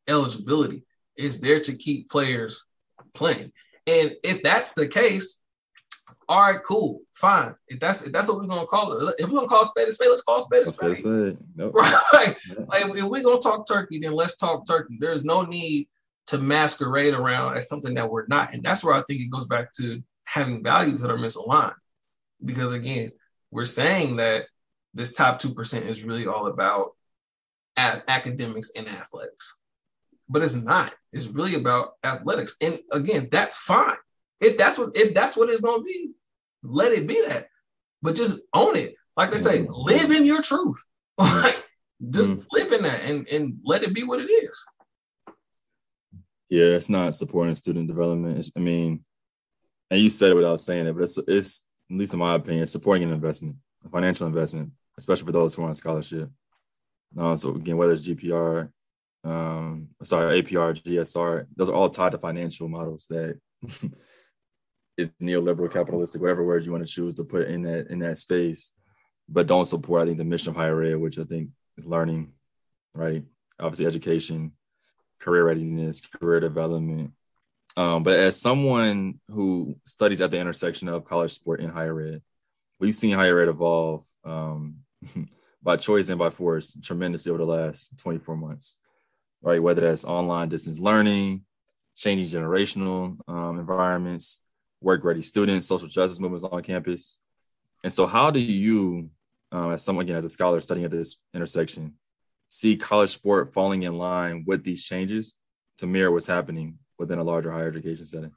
eligibility. 0.07 0.85
It's 1.17 1.39
there 1.39 1.61
to 1.61 1.75
keep 1.75 2.11
players 2.11 2.65
playing. 3.15 3.53
And 3.87 4.15
if 4.23 4.43
that's 4.43 4.73
the 4.75 4.87
case, 4.87 5.39
all 6.29 6.43
right, 6.43 6.61
cool, 6.65 7.01
fine. 7.15 7.55
If 7.69 7.81
that's 7.81 8.03
if 8.03 8.13
that's 8.13 8.29
what 8.29 8.39
we're 8.39 8.47
gonna 8.47 8.67
call 8.67 8.93
it, 8.93 9.15
if 9.19 9.29
we're 9.29 9.37
gonna 9.37 9.49
call 9.49 9.65
spade 9.65 9.89
a 9.89 9.93
spade, 9.93 10.09
let's 10.11 10.23
call 10.23 10.41
spade 10.43 10.63
a 10.63 10.67
spade. 10.67 11.39
Nope. 11.57 11.75
Right? 12.13 12.37
Yeah. 12.49 12.65
Like 12.69 12.85
if 12.85 13.05
we're 13.05 13.23
gonna 13.23 13.41
talk 13.41 13.67
turkey, 13.67 13.99
then 14.01 14.13
let's 14.13 14.37
talk 14.37 14.67
turkey. 14.67 14.99
There's 15.01 15.25
no 15.25 15.43
need 15.43 15.89
to 16.29 16.39
masquerade 16.39 17.15
around 17.15 17.57
as 17.57 17.69
something 17.69 17.95
that 17.95 18.11
we're 18.11 18.27
not. 18.27 18.53
And 18.53 18.63
that's 18.63 18.85
where 18.85 18.95
I 18.95 19.03
think 19.09 19.23
it 19.23 19.31
goes 19.31 19.47
back 19.47 19.73
to 19.79 20.03
having 20.25 20.63
values 20.63 21.01
that 21.01 21.11
are 21.11 21.17
misaligned. 21.17 21.73
Because 22.45 22.73
again, 22.73 23.13
we're 23.51 23.65
saying 23.65 24.17
that 24.17 24.45
this 24.93 25.13
top 25.13 25.41
2% 25.41 25.87
is 25.87 26.05
really 26.05 26.27
all 26.27 26.47
about 26.47 26.91
academics 27.79 28.71
and 28.75 28.89
athletics. 28.89 29.57
But 30.29 30.43
it's 30.43 30.55
not. 30.55 30.95
It's 31.13 31.27
really 31.27 31.55
about 31.55 31.93
athletics. 32.05 32.55
And 32.61 32.79
again, 32.93 33.29
that's 33.31 33.57
fine. 33.57 33.97
If 34.41 34.59
that's 34.59 34.79
what 34.79 34.91
if 34.95 35.15
that's 35.15 35.37
what 35.37 35.49
it's 35.49 35.61
gonna 35.61 35.83
be, 35.83 36.13
let 36.63 36.93
it 36.93 37.07
be 37.07 37.25
that. 37.27 37.49
But 38.03 38.15
just 38.15 38.41
own 38.55 38.77
it. 38.77 38.95
Like 39.17 39.31
they 39.31 39.39
say, 39.39 39.67
live 39.69 40.11
in 40.11 40.27
your 40.27 40.43
truth. 40.43 40.83
like 41.19 41.65
just 42.11 42.31
mm. 42.31 42.47
live 42.53 42.73
in 42.73 42.83
that 42.83 43.03
and, 43.03 43.27
and 43.29 43.59
let 43.65 43.83
it 43.83 43.95
be 43.95 44.05
what 44.05 44.21
it 44.21 44.31
is. 44.31 44.65
Yeah, 46.49 46.67
it's 46.67 46.89
not 46.89 47.15
supporting 47.15 47.57
student 47.57 47.89
development. 47.89 48.39
It's, 48.39 48.51
I 48.57 48.61
mean, 48.61 49.05
and 49.91 50.01
you 50.01 50.09
said 50.09 50.31
it 50.31 50.37
without 50.37 50.61
saying 50.61 50.87
it, 50.87 50.93
but 50.93 51.03
it's 51.03 51.19
it's 51.27 51.65
at 51.91 51.97
least 51.97 52.13
in 52.13 52.21
my 52.21 52.35
opinion, 52.35 52.67
supporting 52.67 53.09
an 53.09 53.15
investment, 53.15 53.57
a 53.85 53.89
financial 53.89 54.27
investment, 54.27 54.71
especially 54.99 55.27
for 55.27 55.33
those 55.33 55.55
who 55.55 55.63
are 55.63 55.69
on 55.69 55.75
scholarship. 55.75 56.31
Uh, 57.17 57.37
so 57.37 57.55
again, 57.55 57.77
whether 57.77 57.93
it's 57.93 58.07
GPR, 58.07 58.71
um, 59.25 59.89
sorry, 60.03 60.43
APR, 60.43 60.75
GSR, 60.81 61.47
those 61.57 61.69
are 61.69 61.75
all 61.75 61.91
tied 61.91 62.13
to 62.13 62.19
financial 62.19 62.69
models 62.69 63.07
that 63.11 63.39
is 64.97 65.09
neoliberal, 65.23 65.73
capitalistic, 65.73 66.21
whatever 66.21 66.45
word 66.45 66.65
you 66.65 66.73
want 66.73 66.87
to 66.87 66.93
choose 66.93 67.15
to 67.15 67.25
put 67.25 67.49
in 67.49 67.63
that 67.63 67.89
in 67.89 68.01
that 68.01 68.19
space, 68.19 68.73
but 69.29 69.47
don't 69.47 69.65
support. 69.65 70.03
I 70.03 70.07
think 70.07 70.19
the 70.19 70.25
mission 70.25 70.51
of 70.51 70.57
higher 70.57 70.83
ed, 70.83 70.97
which 70.97 71.19
I 71.19 71.25
think 71.25 71.51
is 71.77 71.87
learning, 71.87 72.33
right? 72.95 73.23
Obviously, 73.61 73.87
education, 73.87 74.53
career 75.21 75.45
readiness, 75.45 76.01
career 76.01 76.41
development. 76.41 77.13
Um, 77.77 78.03
but 78.03 78.19
as 78.19 78.41
someone 78.41 79.21
who 79.31 79.77
studies 79.85 80.21
at 80.21 80.31
the 80.31 80.39
intersection 80.39 80.89
of 80.89 81.05
college 81.05 81.33
sport 81.33 81.61
and 81.61 81.71
higher 81.71 82.01
ed, 82.01 82.23
we've 82.81 82.95
seen 82.95 83.15
higher 83.15 83.41
ed 83.41 83.49
evolve. 83.49 84.05
Um, 84.25 84.79
by 85.63 85.77
choice 85.77 86.09
and 86.09 86.19
by 86.19 86.31
force 86.31 86.77
tremendously 86.83 87.31
over 87.31 87.39
the 87.39 87.45
last 87.45 87.99
24 87.99 88.37
months, 88.37 88.77
right? 89.43 89.63
Whether 89.63 89.83
that's 89.83 90.05
online 90.05 90.49
distance 90.49 90.79
learning, 90.79 91.43
changing 91.97 92.41
generational 92.41 93.19
um, 93.29 93.59
environments, 93.59 94.41
work 94.81 95.05
ready 95.05 95.23
students, 95.23 95.67
social 95.67 95.89
justice 95.89 96.21
movements 96.21 96.45
on 96.45 96.63
campus. 96.63 97.19
And 97.83 97.93
so, 97.93 98.07
how 98.07 98.31
do 98.31 98.41
you, 98.41 99.11
uh, 99.53 99.71
as 99.71 99.83
someone, 99.83 100.05
again, 100.05 100.17
as 100.17 100.25
a 100.25 100.29
scholar 100.29 100.61
studying 100.61 100.85
at 100.85 100.91
this 100.91 101.21
intersection, 101.35 101.95
see 102.49 102.77
college 102.77 103.11
sport 103.11 103.53
falling 103.53 103.83
in 103.83 103.99
line 103.99 104.45
with 104.47 104.65
these 104.65 104.83
changes 104.83 105.35
to 105.79 105.87
mirror 105.87 106.11
what's 106.11 106.27
happening 106.27 106.79
within 106.99 107.19
a 107.19 107.25
larger 107.25 107.53
higher 107.53 107.69
education 107.69 108.05
setting? 108.05 108.33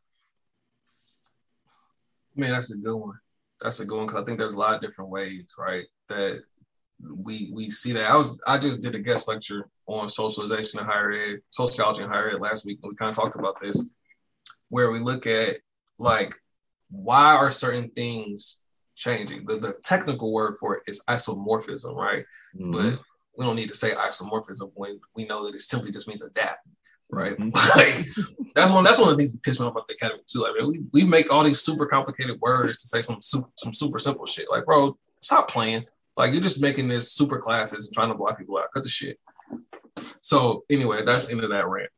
Man, 2.36 2.52
that's 2.52 2.74
a 2.74 2.78
good 2.78 2.96
one. 2.96 3.20
That's 3.60 3.80
a 3.80 3.86
good 3.86 3.98
one 3.98 4.08
because 4.08 4.22
I 4.22 4.26
think 4.26 4.40
there's 4.40 4.54
a 4.54 4.58
lot 4.58 4.76
of 4.76 4.82
different 4.82 5.12
ways, 5.12 5.46
right? 5.58 5.86
That 6.10 6.44
we 7.10 7.52
we 7.54 7.70
see 7.70 7.92
that. 7.94 8.10
I 8.10 8.16
was 8.16 8.40
I 8.46 8.58
just 8.58 8.82
did 8.82 8.96
a 8.96 9.00
guest 9.00 9.28
lecture 9.28 9.68
on 9.88 10.08
socialization 10.08 10.80
in 10.80 10.86
higher 10.86 11.12
ed, 11.12 11.40
sociology 11.50 12.04
in 12.04 12.10
higher 12.10 12.32
ed 12.32 12.42
last 12.42 12.66
week, 12.66 12.80
and 12.84 12.90
we 12.90 12.96
kind 12.96 13.10
of 13.10 13.16
talked 13.16 13.36
about 13.36 13.60
this, 13.60 13.86
where 14.70 14.92
we 14.92 15.00
look 15.00 15.28
at 15.28 15.58
like 15.98 16.34
why 16.92 17.34
are 17.36 17.52
certain 17.52 17.90
things 17.90 18.58
changing? 18.96 19.46
The, 19.46 19.58
the 19.58 19.74
technical 19.82 20.32
word 20.32 20.58
for 20.60 20.78
it 20.78 20.84
is 20.88 21.02
isomorphism, 21.10 21.96
right? 21.96 22.26
Mm-hmm. 22.56 22.72
But 22.72 23.00
we 23.38 23.46
don't 23.46 23.56
need 23.56 23.70
to 23.70 23.76
say 23.76 23.92
isomorphism 23.92 24.72
when 24.76 25.00
we 25.16 25.26
know 25.26 25.46
that 25.46 25.56
it 25.56 25.62
simply 25.62 25.92
just 25.92 26.08
means 26.08 26.22
adapt, 26.22 26.68
right? 27.10 27.38
Mm-hmm. 27.38 27.50
like 27.78 28.06
that's 28.56 28.72
one 28.72 28.84
that's 28.84 29.00
one 29.00 29.10
of 29.10 29.18
the 29.18 29.22
things 29.22 29.32
that 29.32 29.42
piss 29.42 29.60
me 29.60 29.66
off 29.66 29.72
about 29.72 29.88
the 29.88 29.96
academy 29.96 30.22
too. 30.28 30.42
Like 30.42 30.54
we, 30.68 30.82
we 30.92 31.04
make 31.04 31.32
all 31.32 31.44
these 31.44 31.62
super 31.62 31.86
complicated 31.86 32.40
words 32.42 32.82
to 32.82 32.88
say 32.88 33.02
some 33.02 33.22
super, 33.22 33.50
some 33.56 33.74
super 33.74 34.00
simple 34.00 34.26
shit. 34.26 34.48
Like, 34.52 34.66
bro, 34.66 34.98
stop 35.22 35.50
playing. 35.50 35.86
Like 36.18 36.34
you're 36.34 36.42
just 36.42 36.62
making 36.62 36.88
this 36.88 37.14
super 37.14 37.40
classes 37.40 37.86
and 37.88 37.94
trying 37.94 38.10
to 38.10 38.16
block 38.16 38.38
people 38.38 38.58
out. 38.58 38.72
Cut 38.74 38.84
the 38.84 38.90
shit. 38.90 39.20
So 40.22 40.64
anyway, 40.70 41.04
that's 41.06 41.30
into 41.30 41.48
that 41.48 41.68
rant. 41.68 41.90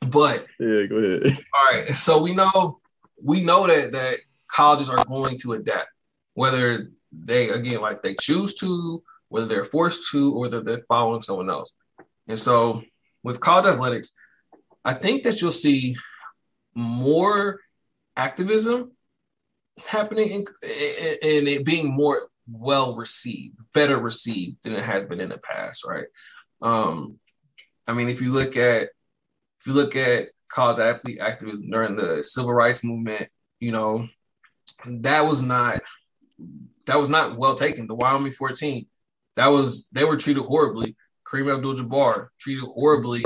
But 0.00 0.46
yeah, 0.58 0.86
go 0.86 0.96
ahead. 0.96 1.38
All 1.54 1.72
right. 1.72 1.90
So 1.90 2.22
we 2.22 2.34
know 2.34 2.80
we 3.22 3.42
know 3.42 3.66
that 3.66 3.92
that 3.92 4.18
colleges 4.48 4.88
are 4.88 5.04
going 5.04 5.38
to 5.38 5.52
adapt, 5.54 5.88
whether 6.34 6.90
they 7.12 7.50
again 7.50 7.80
like 7.80 8.02
they 8.02 8.14
choose 8.14 8.54
to 8.56 9.02
whether 9.28 9.46
they're 9.46 9.64
forced 9.64 10.10
to 10.10 10.34
or 10.34 10.40
whether 10.40 10.60
they're 10.60 10.84
following 10.88 11.22
someone 11.22 11.50
else. 11.50 11.72
And 12.26 12.38
so 12.38 12.82
with 13.22 13.40
college 13.40 13.66
athletics, 13.66 14.12
I 14.84 14.94
think 14.94 15.22
that 15.22 15.40
you'll 15.40 15.52
see 15.52 15.96
more 16.74 17.60
activism 18.16 18.92
happening 19.86 20.32
and 20.32 20.48
it 20.62 21.64
being 21.64 21.90
more 21.90 22.28
well 22.50 22.96
received, 22.96 23.56
better 23.72 23.98
received 23.98 24.56
than 24.62 24.72
it 24.72 24.84
has 24.84 25.04
been 25.04 25.20
in 25.20 25.28
the 25.28 25.38
past, 25.38 25.84
right? 25.86 26.06
Um, 26.62 27.18
I 27.86 27.92
mean, 27.92 28.08
if 28.08 28.20
you 28.20 28.32
look 28.32 28.56
at 28.56 28.88
if 29.60 29.66
you 29.66 29.72
look 29.72 29.96
at 29.96 30.28
college 30.48 30.78
athlete 30.78 31.20
activism 31.20 31.70
during 31.70 31.96
the 31.96 32.22
civil 32.22 32.52
rights 32.52 32.82
movement, 32.82 33.28
you 33.58 33.72
know, 33.72 34.08
that 34.86 35.26
was 35.26 35.42
not 35.42 35.80
that 36.86 36.98
was 36.98 37.08
not 37.08 37.36
well 37.36 37.54
taken. 37.54 37.86
The 37.86 37.94
Wyoming 37.94 38.32
14, 38.32 38.86
that 39.36 39.48
was 39.48 39.88
they 39.92 40.04
were 40.04 40.16
treated 40.16 40.44
horribly. 40.44 40.96
Kareem 41.26 41.54
Abdul-Jabbar 41.54 42.28
treated 42.40 42.64
horribly 42.64 43.24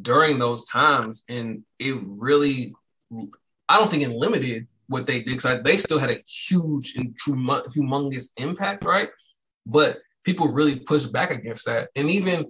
during 0.00 0.38
those 0.38 0.64
times, 0.64 1.24
and 1.28 1.64
it 1.78 2.00
really, 2.02 2.72
I 3.68 3.76
don't 3.76 3.90
think 3.90 4.04
it 4.04 4.10
limited 4.10 4.68
what 4.90 5.06
they 5.06 5.22
did 5.22 5.36
because 5.36 5.62
they 5.62 5.76
still 5.76 5.98
had 5.98 6.12
a 6.12 6.18
huge 6.28 6.96
and 6.96 7.16
humongous 7.24 8.30
impact, 8.36 8.84
right? 8.84 9.08
But 9.64 9.98
people 10.24 10.52
really 10.52 10.80
pushed 10.80 11.12
back 11.12 11.30
against 11.30 11.64
that, 11.66 11.90
and 11.94 12.10
even 12.10 12.46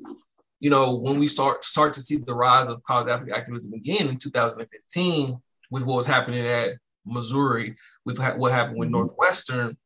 you 0.61 0.69
know, 0.69 0.95
when 0.95 1.19
we 1.19 1.27
start 1.27 1.65
start 1.65 1.95
to 1.95 2.03
see 2.03 2.17
the 2.17 2.35
rise 2.35 2.69
of 2.69 2.83
college 2.85 3.09
athlete 3.09 3.35
activism 3.35 3.73
again 3.73 4.09
in 4.09 4.19
2015 4.19 5.41
with 5.71 5.85
what 5.85 5.97
was 5.97 6.07
happening 6.07 6.47
at 6.47 6.73
Missouri, 7.07 7.77
with 8.05 8.19
what 8.37 8.53
happened 8.53 8.79
with 8.79 8.89
mm-hmm. 8.89 8.99
Northwestern, 8.99 9.77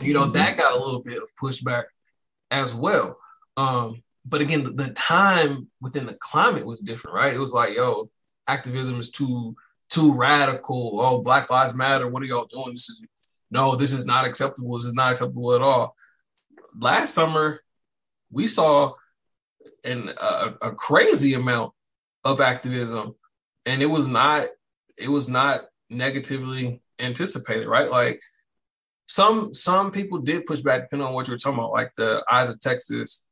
you 0.00 0.12
know, 0.12 0.26
that 0.26 0.58
got 0.58 0.74
a 0.74 0.82
little 0.82 1.02
bit 1.02 1.16
of 1.16 1.30
pushback 1.40 1.84
as 2.50 2.74
well. 2.74 3.18
Um, 3.56 4.02
but 4.24 4.40
again, 4.40 4.64
the, 4.64 4.70
the 4.70 4.90
time 4.90 5.68
within 5.80 6.06
the 6.06 6.14
climate 6.14 6.66
was 6.66 6.80
different, 6.80 7.16
right? 7.16 7.34
It 7.34 7.40
was 7.40 7.54
like, 7.54 7.74
yo, 7.74 8.10
activism 8.46 9.00
is 9.00 9.10
too 9.10 9.56
too 9.92 10.12
radical. 10.14 10.98
Oh, 11.00 11.22
Black 11.22 11.50
Lives 11.50 11.74
Matter. 11.74 12.08
What 12.08 12.22
are 12.22 12.26
y'all 12.26 12.46
doing? 12.46 12.70
This 12.70 12.88
is 12.88 13.04
no, 13.50 13.76
this 13.76 13.92
is 13.92 14.06
not 14.06 14.24
acceptable. 14.24 14.76
This 14.78 14.86
is 14.86 14.94
not 14.94 15.12
acceptable 15.12 15.54
at 15.54 15.60
all. 15.60 15.94
Last 16.78 17.12
summer, 17.12 17.60
we 18.30 18.46
saw 18.46 18.94
and 19.84 20.08
a, 20.08 20.54
a 20.62 20.72
crazy 20.72 21.34
amount 21.34 21.72
of 22.24 22.40
activism, 22.40 23.14
and 23.66 23.82
it 23.82 23.86
was 23.86 24.08
not 24.08 24.46
it 24.96 25.08
was 25.08 25.28
not 25.28 25.64
negatively 25.90 26.80
anticipated, 26.98 27.68
right? 27.68 27.90
Like 27.90 28.22
some 29.06 29.52
some 29.52 29.90
people 29.90 30.18
did 30.18 30.46
push 30.46 30.60
back 30.60 30.82
depending 30.82 31.06
on 31.06 31.12
what 31.12 31.28
you 31.28 31.34
were 31.34 31.38
talking 31.38 31.58
about, 31.58 31.72
like 31.72 31.92
the 31.98 32.24
Eyes 32.30 32.48
of 32.48 32.58
Texas. 32.60 33.26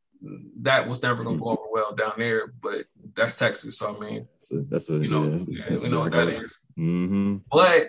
That 0.61 0.87
was 0.87 1.03
never 1.03 1.25
going 1.25 1.39
to 1.39 1.43
go 1.43 1.51
over 1.51 1.63
well 1.73 1.95
down 1.95 2.13
there, 2.19 2.53
but 2.61 2.85
that's 3.17 3.37
Texas. 3.37 3.79
So 3.79 3.97
I 3.97 3.99
mean, 3.99 4.29
that's 4.35 4.53
a, 4.53 4.61
that's 4.63 4.91
a 4.91 4.95
you 4.95 5.09
know, 5.09 5.39
yeah, 5.49 5.77
we 5.83 5.89
know 5.89 6.01
what 6.01 6.13
that 6.13 6.29
is. 6.29 6.59
Mm-hmm. 6.79 7.37
But 7.51 7.89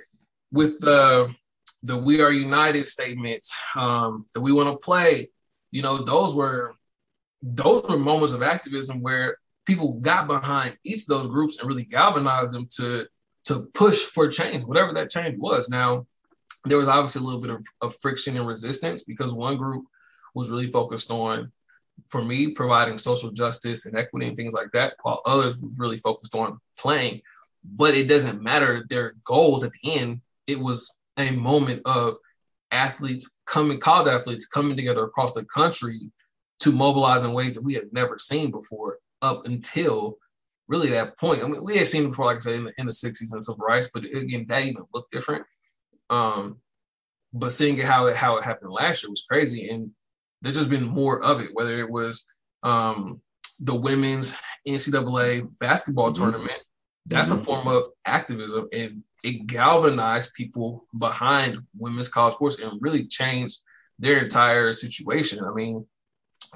with 0.51 0.79
the 0.79 1.33
the 1.83 1.97
"We 1.97 2.21
Are 2.21 2.31
United" 2.31 2.85
statements, 2.87 3.55
um, 3.75 4.25
that 4.33 4.41
we 4.41 4.51
want 4.51 4.69
to 4.69 4.77
play, 4.77 5.29
you 5.71 5.81
know, 5.81 5.97
those 5.97 6.35
were 6.35 6.73
those 7.41 7.83
were 7.89 7.97
moments 7.97 8.33
of 8.33 8.43
activism 8.43 9.01
where 9.01 9.37
people 9.65 9.93
got 9.93 10.27
behind 10.27 10.77
each 10.83 11.01
of 11.01 11.07
those 11.07 11.27
groups 11.27 11.57
and 11.57 11.67
really 11.67 11.85
galvanized 11.85 12.53
them 12.53 12.67
to 12.77 13.05
to 13.45 13.69
push 13.73 14.03
for 14.03 14.27
change, 14.27 14.63
whatever 14.63 14.93
that 14.93 15.09
change 15.09 15.37
was. 15.39 15.69
Now, 15.69 16.05
there 16.65 16.77
was 16.77 16.87
obviously 16.87 17.21
a 17.21 17.25
little 17.25 17.41
bit 17.41 17.49
of, 17.49 17.65
of 17.81 17.95
friction 17.95 18.37
and 18.37 18.47
resistance 18.47 19.03
because 19.03 19.33
one 19.33 19.57
group 19.57 19.85
was 20.35 20.51
really 20.51 20.71
focused 20.71 21.09
on, 21.09 21.51
for 22.09 22.23
me, 22.23 22.51
providing 22.51 22.97
social 22.97 23.31
justice 23.31 23.85
and 23.85 23.97
equity 23.97 24.27
and 24.27 24.35
things 24.35 24.53
like 24.53 24.71
that, 24.73 24.95
while 25.01 25.21
others 25.25 25.57
really 25.77 25.97
focused 25.97 26.35
on 26.35 26.59
playing. 26.77 27.21
But 27.63 27.95
it 27.95 28.07
doesn't 28.07 28.41
matter 28.41 28.85
their 28.89 29.13
goals 29.23 29.63
at 29.63 29.71
the 29.71 29.93
end. 29.93 30.21
It 30.47 30.59
was 30.59 30.93
a 31.17 31.31
moment 31.31 31.83
of 31.85 32.17
athletes 32.71 33.37
coming, 33.45 33.79
college 33.79 34.07
athletes 34.07 34.45
coming 34.45 34.75
together 34.75 35.03
across 35.03 35.33
the 35.33 35.45
country 35.45 35.99
to 36.61 36.71
mobilize 36.71 37.23
in 37.23 37.33
ways 37.33 37.55
that 37.55 37.63
we 37.63 37.73
had 37.73 37.91
never 37.91 38.17
seen 38.17 38.51
before 38.51 38.97
up 39.21 39.45
until 39.45 40.17
really 40.67 40.89
that 40.89 41.17
point. 41.17 41.43
I 41.43 41.47
mean, 41.47 41.63
we 41.63 41.77
had 41.77 41.87
seen 41.87 42.09
before, 42.09 42.25
like 42.25 42.37
I 42.37 42.39
said, 42.39 42.53
in 42.55 42.63
the, 42.65 42.73
in 42.77 42.85
the 42.85 42.91
60s 42.91 43.33
and 43.33 43.43
civil 43.43 43.65
rights, 43.65 43.89
but 43.93 44.03
again, 44.05 44.45
that 44.47 44.63
even 44.63 44.83
looked 44.93 45.11
different. 45.11 45.45
Um, 46.09 46.59
but 47.33 47.51
seeing 47.51 47.79
how 47.79 48.07
it 48.07 48.17
how 48.17 48.37
it 48.37 48.43
happened 48.43 48.71
last 48.71 49.03
year 49.03 49.09
was 49.09 49.25
crazy, 49.27 49.69
and 49.69 49.91
there's 50.41 50.57
just 50.57 50.69
been 50.69 50.87
more 50.87 51.21
of 51.23 51.39
it. 51.39 51.49
Whether 51.53 51.79
it 51.79 51.89
was 51.89 52.25
um, 52.63 53.21
the 53.59 53.75
women's 53.75 54.35
NCAA 54.67 55.47
basketball 55.59 56.11
mm-hmm. 56.11 56.23
tournament, 56.23 56.61
that's 57.05 57.29
mm-hmm. 57.29 57.41
a 57.41 57.43
form 57.43 57.67
of 57.67 57.87
activism, 58.05 58.67
and 58.73 59.03
it 59.23 59.45
galvanized 59.47 60.33
people 60.33 60.85
behind 60.97 61.59
women's 61.77 62.09
college 62.09 62.35
sports 62.35 62.59
and 62.59 62.81
really 62.81 63.05
changed 63.05 63.59
their 63.99 64.23
entire 64.23 64.73
situation. 64.73 65.43
I 65.43 65.51
mean, 65.53 65.85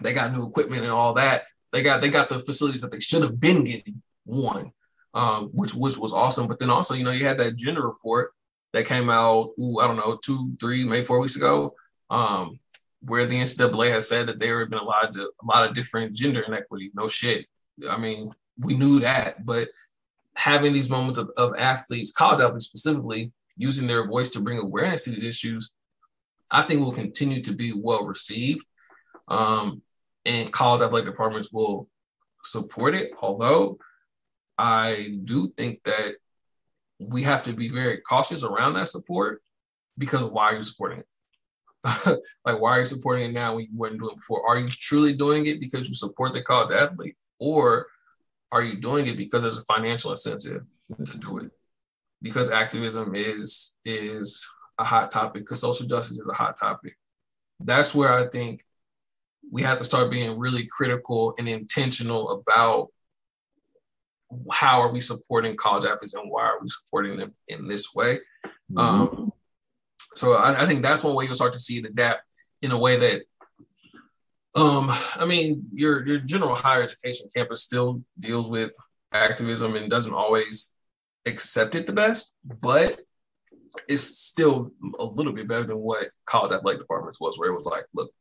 they 0.01 0.13
got 0.13 0.33
new 0.33 0.47
equipment 0.47 0.83
and 0.83 0.91
all 0.91 1.13
that. 1.13 1.43
They 1.71 1.83
got 1.83 2.01
they 2.01 2.09
got 2.09 2.29
the 2.29 2.39
facilities 2.39 2.81
that 2.81 2.91
they 2.91 2.99
should 2.99 3.21
have 3.21 3.39
been 3.39 3.63
getting. 3.63 4.01
One, 4.25 4.71
um, 5.13 5.49
which 5.53 5.75
which 5.75 5.97
was 5.97 6.13
awesome. 6.13 6.47
But 6.47 6.59
then 6.59 6.69
also, 6.69 6.93
you 6.95 7.03
know, 7.03 7.11
you 7.11 7.25
had 7.25 7.37
that 7.37 7.55
gender 7.55 7.85
report 7.87 8.31
that 8.73 8.85
came 8.85 9.09
out. 9.09 9.51
Ooh, 9.59 9.79
I 9.79 9.87
don't 9.87 9.97
know, 9.97 10.17
two, 10.23 10.55
three, 10.59 10.83
maybe 10.83 11.05
four 11.05 11.19
weeks 11.19 11.35
ago, 11.35 11.75
um, 12.09 12.59
where 13.05 13.25
the 13.25 13.39
NCAA 13.39 13.91
has 13.91 14.09
said 14.09 14.27
that 14.27 14.39
there 14.39 14.59
have 14.59 14.69
been 14.69 14.79
a 14.79 14.83
lot 14.83 15.09
of 15.09 15.15
a 15.15 15.45
lot 15.45 15.67
of 15.67 15.75
different 15.75 16.15
gender 16.15 16.41
inequity. 16.41 16.91
No 16.93 17.07
shit. 17.07 17.45
I 17.89 17.97
mean, 17.97 18.31
we 18.57 18.73
knew 18.73 18.99
that, 19.01 19.45
but 19.45 19.67
having 20.35 20.73
these 20.73 20.89
moments 20.89 21.17
of, 21.17 21.29
of 21.37 21.53
athletes, 21.57 22.11
college 22.11 22.41
athletes 22.41 22.65
specifically, 22.65 23.31
using 23.57 23.87
their 23.87 24.07
voice 24.07 24.29
to 24.31 24.41
bring 24.41 24.59
awareness 24.59 25.05
to 25.05 25.11
these 25.11 25.23
issues, 25.23 25.71
I 26.51 26.61
think 26.61 26.81
will 26.81 26.91
continue 26.91 27.41
to 27.43 27.53
be 27.53 27.73
well 27.75 28.05
received. 28.05 28.65
Um, 29.27 29.81
and 30.25 30.51
college 30.51 30.81
athletic 30.81 31.05
departments 31.05 31.51
will 31.51 31.87
support 32.43 32.95
it. 32.95 33.11
Although 33.21 33.77
I 34.57 35.17
do 35.23 35.49
think 35.49 35.83
that 35.83 36.15
we 36.99 37.23
have 37.23 37.43
to 37.43 37.53
be 37.53 37.69
very 37.69 37.99
cautious 37.99 38.43
around 38.43 38.73
that 38.73 38.87
support 38.87 39.41
because 39.97 40.23
why 40.23 40.45
are 40.45 40.55
you 40.55 40.63
supporting 40.63 40.99
it? 40.99 41.07
like, 42.45 42.59
why 42.59 42.71
are 42.71 42.79
you 42.79 42.85
supporting 42.85 43.29
it 43.29 43.33
now 43.33 43.55
when 43.55 43.65
you 43.65 43.77
weren't 43.77 43.99
doing 43.99 44.11
it 44.11 44.17
before? 44.17 44.47
Are 44.47 44.59
you 44.59 44.69
truly 44.69 45.13
doing 45.13 45.45
it 45.45 45.59
because 45.59 45.87
you 45.87 45.93
support 45.93 46.33
the 46.33 46.41
college 46.41 46.71
athlete, 46.71 47.15
or 47.39 47.87
are 48.51 48.63
you 48.63 48.79
doing 48.79 49.07
it 49.07 49.17
because 49.17 49.41
there's 49.41 49.57
a 49.57 49.63
financial 49.65 50.11
incentive 50.11 50.63
to 51.05 51.17
do 51.17 51.39
it? 51.39 51.51
Because 52.21 52.49
activism 52.49 53.13
is 53.15 53.75
is 53.85 54.47
a 54.79 54.83
hot 54.83 55.11
topic, 55.11 55.43
because 55.43 55.61
social 55.61 55.85
justice 55.85 56.17
is 56.17 56.27
a 56.29 56.33
hot 56.33 56.57
topic. 56.57 56.97
That's 57.59 57.93
where 57.93 58.11
I 58.11 58.27
think 58.27 58.65
we 59.51 59.61
have 59.61 59.77
to 59.77 59.85
start 59.85 60.11
being 60.11 60.39
really 60.39 60.65
critical 60.65 61.35
and 61.37 61.47
intentional 61.47 62.31
about 62.31 62.89
how 64.51 64.81
are 64.81 64.91
we 64.91 64.99
supporting 64.99 65.55
college 65.55 65.85
athletes 65.85 66.15
and 66.15 66.29
why 66.29 66.43
are 66.43 66.59
we 66.61 66.69
supporting 66.69 67.17
them 67.17 67.33
in 67.47 67.67
this 67.67 67.93
way. 67.93 68.19
Mm-hmm. 68.71 68.77
Um, 68.77 69.33
so 70.15 70.33
I, 70.33 70.63
I, 70.63 70.65
think 70.65 70.81
that's 70.81 71.03
one 71.03 71.13
way 71.15 71.25
you'll 71.25 71.35
start 71.35 71.53
to 71.53 71.59
see 71.59 71.77
it 71.77 71.85
adapt 71.85 72.21
in 72.61 72.71
a 72.71 72.77
way 72.77 72.97
that, 72.97 73.21
um, 74.55 74.89
I 75.17 75.25
mean, 75.25 75.65
your 75.73 76.05
your 76.07 76.19
general 76.19 76.55
higher 76.55 76.83
education 76.83 77.27
campus 77.35 77.61
still 77.61 78.01
deals 78.19 78.49
with 78.49 78.71
activism 79.11 79.75
and 79.75 79.89
doesn't 79.89 80.13
always 80.13 80.73
accept 81.25 81.75
it 81.75 81.87
the 81.87 81.93
best, 81.93 82.33
but 82.43 83.01
it's 83.89 84.03
still 84.03 84.71
a 84.99 85.05
little 85.05 85.33
bit 85.33 85.47
better 85.47 85.65
than 85.65 85.77
what 85.77 86.07
college 86.25 86.53
athletic 86.53 86.79
departments 86.79 87.19
was, 87.19 87.37
where 87.37 87.49
it 87.49 87.55
was 87.55 87.65
like, 87.65 87.85
look, 87.93 88.11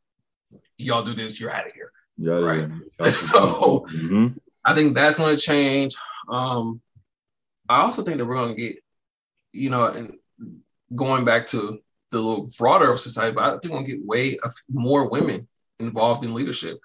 y'all 0.79 1.05
do 1.05 1.15
this, 1.15 1.39
you're 1.39 1.51
out 1.51 1.67
of 1.67 1.73
here. 1.73 1.93
Yeah, 2.17 2.35
right. 2.35 2.69
Yeah. 3.01 3.09
so 3.09 3.87
mm-hmm. 3.89 4.29
I 4.65 4.75
think 4.75 4.95
that's 4.95 5.17
going 5.17 5.37
to 5.37 5.41
change. 5.41 5.95
Um, 6.29 6.81
I 7.69 7.81
also 7.83 8.03
think 8.03 8.19
that 8.19 8.27
we're 8.27 8.37
going 8.37 8.57
to 8.57 8.61
get, 8.61 8.77
you 9.53 9.71
know, 9.71 9.87
and 9.87 10.15
going 10.95 11.25
back 11.25 11.47
to 11.49 11.81
the 12.15 12.23
little 12.23 12.51
broader 12.59 12.91
of 12.91 13.01
society, 13.01 13.35
but 13.35 13.45
I 13.45 13.59
think 13.59 13.75
we'll 13.75 13.83
get 13.83 14.05
way 14.05 14.39
more 14.69 15.11
women 15.11 15.49
involved 15.79 16.25
in 16.25 16.35
leadership. 16.35 16.79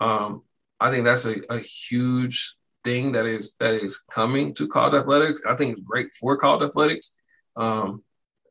Um, 0.00 0.42
I 0.78 0.90
think 0.90 1.04
that's 1.04 1.24
a, 1.24 1.36
a 1.48 1.58
huge 1.58 2.56
thing 2.84 3.12
that 3.12 3.26
is 3.26 3.54
that 3.58 3.74
is 3.82 4.02
coming 4.10 4.54
to 4.54 4.68
college 4.68 4.94
athletics. 4.94 5.40
I 5.48 5.56
think 5.56 5.72
it's 5.72 5.80
great 5.80 6.14
for 6.14 6.36
college 6.36 6.62
athletics. 6.62 7.14
Um, 7.56 8.02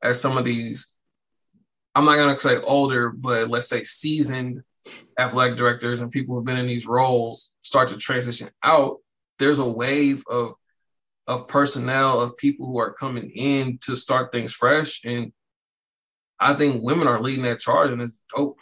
as 0.01 0.19
some 0.19 0.37
of 0.37 0.45
these 0.45 0.95
I'm 1.95 2.05
not 2.05 2.17
gonna 2.17 2.39
say 2.39 2.57
older, 2.57 3.09
but 3.09 3.49
let's 3.49 3.69
say 3.69 3.83
seasoned 3.83 4.63
athletic 5.17 5.57
directors 5.57 6.01
and 6.01 6.11
people 6.11 6.35
who've 6.35 6.45
been 6.45 6.57
in 6.57 6.67
these 6.67 6.85
roles 6.85 7.51
start 7.61 7.89
to 7.89 7.97
transition 7.97 8.49
out, 8.63 8.97
there's 9.39 9.59
a 9.59 9.69
wave 9.69 10.23
of 10.29 10.53
of 11.27 11.47
personnel 11.47 12.21
of 12.21 12.37
people 12.37 12.67
who 12.67 12.77
are 12.77 12.93
coming 12.93 13.31
in 13.31 13.79
to 13.79 13.95
start 13.95 14.31
things 14.31 14.53
fresh. 14.53 15.01
And 15.05 15.31
I 16.39 16.53
think 16.53 16.83
women 16.83 17.07
are 17.07 17.21
leading 17.21 17.45
that 17.45 17.59
charge 17.59 17.91
and 17.91 18.01
it's 18.01 18.19
dope. 18.35 18.57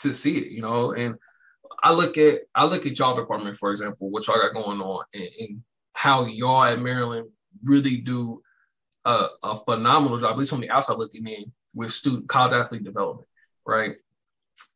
to 0.00 0.12
see 0.12 0.38
it, 0.38 0.48
you 0.48 0.62
know. 0.62 0.92
And 0.92 1.16
I 1.82 1.92
look 1.92 2.16
at 2.18 2.40
I 2.54 2.66
look 2.66 2.86
at 2.86 2.98
y'all 2.98 3.16
department, 3.16 3.56
for 3.56 3.70
example, 3.70 4.10
what 4.10 4.26
y'all 4.26 4.40
got 4.40 4.54
going 4.54 4.80
on, 4.80 5.04
and, 5.14 5.28
and 5.40 5.62
how 5.92 6.26
y'all 6.26 6.64
at 6.64 6.80
Maryland 6.80 7.28
really 7.64 7.98
do 7.98 8.42
a, 9.04 9.28
a, 9.42 9.58
phenomenal 9.64 10.18
job, 10.18 10.32
at 10.32 10.38
least 10.38 10.50
from 10.50 10.60
the 10.60 10.70
outside 10.70 10.98
looking 10.98 11.26
in, 11.26 11.52
with 11.74 11.92
student 11.92 12.28
college 12.28 12.52
athlete 12.52 12.84
development, 12.84 13.28
right? 13.64 13.94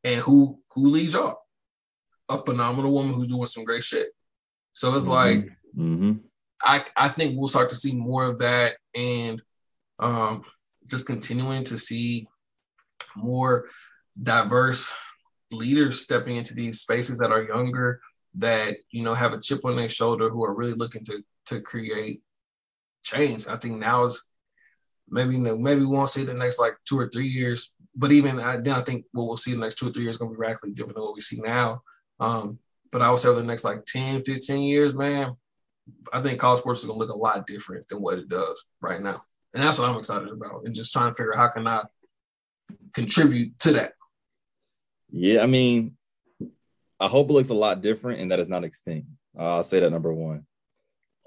And 0.05 0.21
who 0.21 0.61
who 0.73 0.91
leads 0.91 1.15
y'all? 1.15 1.39
A 2.29 2.43
phenomenal 2.43 2.93
woman 2.93 3.15
who's 3.15 3.29
doing 3.29 3.47
some 3.47 3.65
great 3.65 3.83
shit. 3.83 4.09
So 4.73 4.95
it's 4.95 5.07
mm-hmm. 5.07 5.13
like 5.13 5.39
mm-hmm. 5.77 6.13
I 6.63 6.85
I 6.97 7.09
think 7.09 7.37
we'll 7.37 7.49
start 7.49 7.71
to 7.71 7.77
see 7.77 7.93
more 7.93 8.25
of 8.25 8.39
that 8.39 8.77
and 8.95 9.43
um 9.99 10.45
just 10.91 11.07
continuing 11.07 11.65
to 11.65 11.79
see 11.79 12.29
more 13.17 13.67
diverse 14.21 14.93
leaders 15.51 16.01
stepping 16.01 16.37
into 16.37 16.55
these 16.55 16.81
spaces 16.81 17.19
that 17.19 17.33
are 17.33 17.43
younger 17.43 18.01
that 18.35 18.77
you 18.91 19.03
know 19.03 19.15
have 19.15 19.33
a 19.33 19.41
chip 19.41 19.65
on 19.65 19.77
their 19.77 19.89
shoulder 19.89 20.29
who 20.29 20.45
are 20.45 20.55
really 20.55 20.75
looking 20.75 21.05
to 21.05 21.23
to 21.47 21.61
create 21.61 22.23
change. 23.03 23.47
I 23.47 23.57
think 23.57 23.79
now 23.79 24.05
is 24.05 24.25
maybe 25.09 25.37
maybe 25.37 25.81
we 25.81 25.87
won't 25.87 26.09
see 26.09 26.25
the 26.25 26.35
next 26.35 26.59
like 26.59 26.75
two 26.89 26.99
or 26.99 27.09
three 27.09 27.29
years, 27.29 27.75
but 27.97 28.13
even 28.13 28.37
then 28.37 28.75
I 28.75 28.83
think 28.83 29.05
what 29.13 29.27
we'll 29.27 29.37
see 29.37 29.53
the 29.53 29.59
next 29.59 29.77
two 29.77 29.89
or 29.89 29.93
three 29.93 30.05
years 30.05 30.17
is 30.17 30.19
going 30.19 30.31
to 30.31 30.37
be 30.37 30.41
radically 30.41 30.71
different 30.71 30.95
than 30.95 31.05
what 31.05 31.15
we 31.15 31.21
see 31.21 31.41
now. 31.41 31.83
Um, 32.21 32.59
but 32.93 33.03
I 33.03 33.11
would 33.11 33.19
say 33.19 33.29
over 33.29 33.41
the 33.41 33.47
next 33.47 33.65
like 33.65 33.85
10, 33.87 34.25
15 34.25 34.63
years, 34.63 34.95
man, 34.95 35.37
I 36.13 36.21
think 36.23 36.39
college 36.39 36.61
sports 36.61 36.81
is 36.81 36.87
going 36.87 36.99
to 36.99 37.05
look 37.05 37.15
a 37.15 37.19
lot 37.19 37.47
different 37.47 37.89
than 37.89 38.01
what 38.01 38.19
it 38.19 38.29
does 38.29 38.65
right 38.81 39.01
now. 39.01 39.23
And 39.53 39.63
that's 39.63 39.79
what 39.79 39.89
I'm 39.89 39.99
excited 39.99 40.29
about 40.29 40.63
and 40.65 40.75
just 40.75 40.93
trying 40.93 41.11
to 41.11 41.15
figure 41.15 41.35
out 41.35 41.39
how 41.39 41.49
can 41.49 41.67
I 41.67 41.83
contribute 42.95 43.59
to 43.61 43.73
that. 43.73 43.95
Yeah, 45.11 45.43
I 45.43 45.47
mean, 45.47 45.97
I 47.01 47.09
hope 47.09 47.31
it 47.31 47.33
looks 47.33 47.49
a 47.49 47.55
lot 47.55 47.83
different 47.83 48.21
and 48.21 48.31
that 48.31 48.39
it's 48.39 48.49
not 48.49 48.65
extinct. 48.65 49.09
Uh, 49.39 49.57
I'll 49.57 49.63
say 49.63 49.81
that 49.81 49.91
number 49.91 50.13
one. 50.13 50.47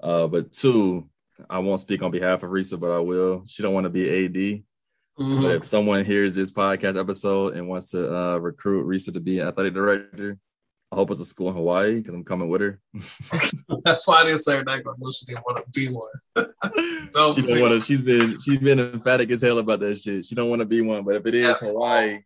Uh, 0.02 0.26
but 0.26 0.52
two, 0.52 1.08
I 1.50 1.58
won't 1.58 1.80
speak 1.80 2.02
on 2.02 2.10
behalf 2.10 2.42
of 2.42 2.50
Risa, 2.50 2.78
but 2.78 2.90
I 2.90 2.98
will. 2.98 3.44
She 3.46 3.62
don't 3.62 3.74
want 3.74 3.84
to 3.84 3.90
be 3.90 4.08
AD. 4.08 4.62
Mm-hmm. 5.18 5.42
But 5.42 5.50
if 5.52 5.66
someone 5.66 6.04
hears 6.04 6.34
this 6.34 6.52
podcast 6.52 6.98
episode 6.98 7.54
and 7.54 7.68
wants 7.68 7.90
to 7.90 8.14
uh, 8.14 8.36
recruit 8.38 8.86
Risa 8.86 9.12
to 9.12 9.20
be 9.20 9.40
athletic 9.40 9.74
director, 9.74 10.38
I 10.92 10.96
hope 10.96 11.10
it's 11.10 11.20
a 11.20 11.24
school 11.24 11.48
in 11.48 11.56
Hawaii 11.56 11.96
because 11.96 12.14
I'm 12.14 12.24
coming 12.24 12.48
with 12.48 12.60
her. 12.60 12.80
That's 13.84 14.06
why 14.06 14.16
I 14.16 14.24
didn't 14.24 14.38
say 14.38 14.56
her 14.56 14.64
name. 14.64 14.82
I 14.86 14.92
know 14.98 15.10
she 15.10 15.26
didn't 15.26 15.44
want 15.44 15.58
to 15.58 15.64
be 15.70 15.88
one. 15.88 16.08
so 17.10 17.32
she 17.34 17.42
don't 17.42 17.60
want 17.60 17.82
to. 17.82 17.86
She's 17.86 18.02
been 18.02 18.38
she's 18.42 18.58
been 18.58 18.78
emphatic 18.78 19.30
as 19.30 19.42
hell 19.42 19.58
about 19.58 19.80
that 19.80 19.98
shit. 19.98 20.24
She 20.24 20.34
don't 20.34 20.48
want 20.48 20.60
to 20.60 20.66
be 20.66 20.82
one, 20.82 21.02
but 21.04 21.16
if 21.16 21.26
it 21.26 21.34
is 21.34 21.58
Hawaii, 21.58 22.20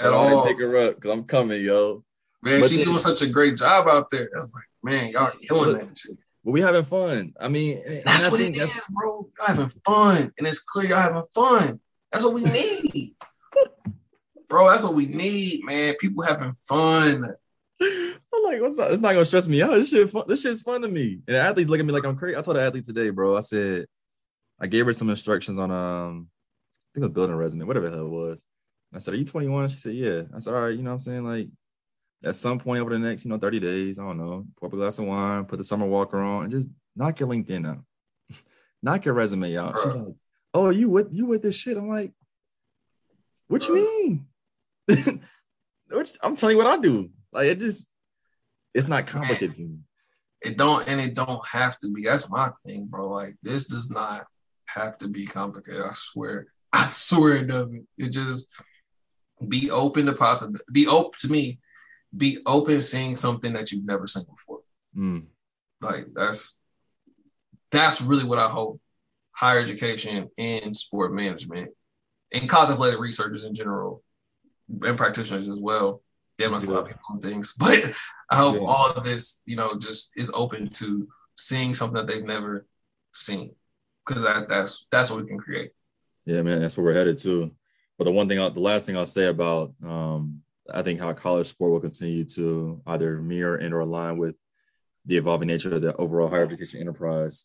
at 0.00 0.12
all, 0.12 0.46
pick 0.46 0.58
her 0.58 0.76
up 0.76 0.96
because 0.96 1.10
I'm 1.10 1.24
coming, 1.24 1.62
yo. 1.62 2.04
Man, 2.42 2.62
she's 2.62 2.84
doing 2.84 2.98
such 2.98 3.22
a 3.22 3.28
great 3.28 3.56
job 3.56 3.86
out 3.86 4.10
there. 4.10 4.28
That's 4.32 4.52
like, 4.54 4.64
man, 4.82 5.08
y'all 5.10 5.30
killing 5.46 5.78
that 5.78 5.98
shit. 5.98 6.16
But 6.44 6.52
we 6.52 6.60
having 6.62 6.84
fun. 6.84 7.34
I 7.38 7.48
mean, 7.48 7.82
that's 8.04 8.30
what 8.30 8.40
it 8.40 8.54
that's... 8.56 8.76
is, 8.76 8.84
bro. 8.88 9.28
Y'all 9.38 9.46
having 9.46 9.72
fun, 9.84 10.32
and 10.38 10.46
it's 10.46 10.60
clear 10.60 10.88
y'all 10.88 10.98
having 10.98 11.24
fun. 11.34 11.80
That's 12.10 12.24
what 12.24 12.34
we 12.34 12.44
need, 12.44 13.14
bro. 14.48 14.70
That's 14.70 14.84
what 14.84 14.94
we 14.94 15.06
need, 15.06 15.64
man. 15.64 15.94
People 16.00 16.24
having 16.24 16.54
fun. 16.54 17.24
I'm 17.80 18.44
like, 18.44 18.60
what's 18.60 18.78
up? 18.78 18.90
It's 18.90 19.00
not 19.00 19.12
gonna 19.12 19.24
stress 19.24 19.48
me 19.48 19.62
out. 19.62 19.72
This 19.72 19.90
shit, 19.90 20.10
fun. 20.10 20.24
this 20.28 20.42
shit's 20.42 20.62
fun 20.62 20.82
to 20.82 20.88
me. 20.88 21.20
And 21.26 21.36
the 21.36 21.40
athletes 21.40 21.70
look 21.70 21.80
at 21.80 21.86
me 21.86 21.92
like 21.92 22.04
I'm 22.04 22.16
crazy. 22.16 22.36
I 22.36 22.42
told 22.42 22.56
the 22.56 22.62
athlete 22.62 22.84
today, 22.84 23.10
bro. 23.10 23.36
I 23.36 23.40
said, 23.40 23.86
I 24.60 24.66
gave 24.66 24.86
her 24.86 24.92
some 24.92 25.10
instructions 25.10 25.58
on 25.58 25.70
um, 25.70 26.28
I 26.28 26.88
think 26.94 27.04
it 27.04 27.08
was 27.08 27.14
building 27.14 27.34
a 27.34 27.38
resume, 27.38 27.64
whatever 27.64 27.88
the 27.88 27.96
hell 27.96 28.06
it 28.06 28.10
was. 28.10 28.44
I 28.94 28.98
said, 28.98 29.14
Are 29.14 29.16
you 29.16 29.24
21? 29.24 29.68
She 29.68 29.78
said, 29.78 29.94
Yeah. 29.94 30.22
I 30.34 30.40
said, 30.40 30.54
All 30.54 30.62
right, 30.62 30.76
you 30.76 30.82
know 30.82 30.90
what 30.90 30.94
I'm 30.94 31.00
saying? 31.00 31.24
Like, 31.24 31.48
at 32.24 32.36
some 32.36 32.58
point 32.58 32.80
over 32.80 32.90
the 32.90 32.98
next, 32.98 33.24
you 33.24 33.30
know, 33.30 33.38
30 33.38 33.60
days, 33.60 33.98
I 33.98 34.02
don't 34.02 34.18
know, 34.18 34.44
pour 34.58 34.66
up 34.66 34.72
a 34.74 34.76
glass 34.76 34.98
of 34.98 35.06
wine, 35.06 35.46
put 35.46 35.56
the 35.56 35.64
Summer 35.64 35.86
Walker 35.86 36.20
on, 36.20 36.44
and 36.44 36.52
just 36.52 36.68
knock 36.94 37.20
your 37.20 37.28
LinkedIn 37.28 37.66
out. 37.66 37.84
knock 38.82 39.04
your 39.04 39.14
resume 39.14 39.56
out. 39.56 39.78
She's 39.82 39.94
like, 39.94 40.14
Oh, 40.52 40.70
you 40.70 40.88
with 40.88 41.08
you 41.12 41.26
with 41.26 41.42
this 41.42 41.56
shit? 41.56 41.76
I'm 41.76 41.88
like, 41.88 42.12
what 43.46 43.66
you 43.66 43.74
mean? 43.74 44.26
I'm 46.22 46.36
telling 46.36 46.56
you 46.56 46.62
what 46.62 46.66
I 46.66 46.80
do. 46.80 47.10
Like 47.32 47.48
it 47.48 47.58
just 47.58 47.90
it's 48.74 48.88
not 48.88 49.06
complicated. 49.06 49.82
It 50.42 50.56
don't 50.56 50.86
and 50.88 51.00
it 51.00 51.14
don't 51.14 51.46
have 51.46 51.78
to 51.80 51.90
be. 51.90 52.04
That's 52.04 52.30
my 52.30 52.50
thing, 52.66 52.86
bro. 52.86 53.08
Like 53.10 53.36
this 53.42 53.66
does 53.66 53.90
not 53.90 54.26
have 54.66 54.98
to 54.98 55.08
be 55.08 55.26
complicated. 55.26 55.82
I 55.82 55.92
swear. 55.94 56.46
I 56.72 56.86
swear 56.88 57.36
it 57.36 57.48
doesn't. 57.48 57.86
It 57.98 58.10
just 58.10 58.48
be 59.46 59.70
open 59.70 60.06
to 60.06 60.12
possibility. 60.12 60.64
Be 60.72 60.86
open 60.86 61.18
to 61.20 61.28
me. 61.28 61.58
Be 62.16 62.38
open 62.46 62.80
seeing 62.80 63.16
something 63.16 63.52
that 63.52 63.70
you've 63.70 63.84
never 63.84 64.06
seen 64.06 64.24
before. 64.24 64.60
Mm. 64.96 65.26
Like 65.80 66.06
that's 66.14 66.58
that's 67.70 68.00
really 68.00 68.24
what 68.24 68.38
I 68.38 68.48
hope 68.48 68.80
higher 69.32 69.60
education 69.60 70.28
and 70.36 70.76
sport 70.76 71.12
management 71.14 71.70
and 72.32 72.48
college 72.48 72.70
athletic 72.70 73.00
researchers 73.00 73.44
in 73.44 73.54
general 73.54 74.02
and 74.82 74.96
practitioners 74.96 75.48
as 75.48 75.58
well. 75.58 76.02
Damn, 76.40 76.52
that's 76.52 76.66
yeah. 76.66 76.72
a 76.72 76.74
lot 76.74 76.82
of 76.84 76.88
people 76.88 77.20
things, 77.20 77.52
but 77.58 77.94
I 78.30 78.36
hope 78.36 78.54
yeah. 78.54 78.66
all 78.66 78.90
of 78.90 79.04
this, 79.04 79.42
you 79.44 79.56
know, 79.56 79.74
just 79.78 80.12
is 80.16 80.30
open 80.32 80.70
to 80.70 81.06
seeing 81.36 81.74
something 81.74 81.96
that 81.96 82.06
they've 82.06 82.24
never 82.24 82.66
seen 83.14 83.50
because 84.06 84.22
that 84.22 84.48
that's 84.48 84.86
that's 84.90 85.10
what 85.10 85.20
we 85.20 85.28
can 85.28 85.38
create. 85.38 85.72
Yeah, 86.24 86.40
man, 86.40 86.62
that's 86.62 86.78
where 86.78 86.84
we're 86.86 86.94
headed 86.94 87.18
to. 87.18 87.50
But 87.98 88.04
the 88.04 88.12
one 88.12 88.26
thing, 88.26 88.40
I'll, 88.40 88.50
the 88.50 88.60
last 88.60 88.86
thing 88.86 88.96
I'll 88.96 89.04
say 89.04 89.26
about, 89.26 89.74
um, 89.84 90.40
I 90.72 90.80
think 90.80 90.98
how 90.98 91.12
college 91.12 91.48
sport 91.48 91.72
will 91.72 91.80
continue 91.80 92.24
to 92.24 92.80
either 92.86 93.20
mirror 93.20 93.56
and 93.56 93.74
or 93.74 93.80
align 93.80 94.16
with 94.16 94.36
the 95.04 95.18
evolving 95.18 95.48
nature 95.48 95.74
of 95.74 95.82
the 95.82 95.94
overall 95.96 96.30
higher 96.30 96.44
education 96.44 96.80
enterprise, 96.80 97.44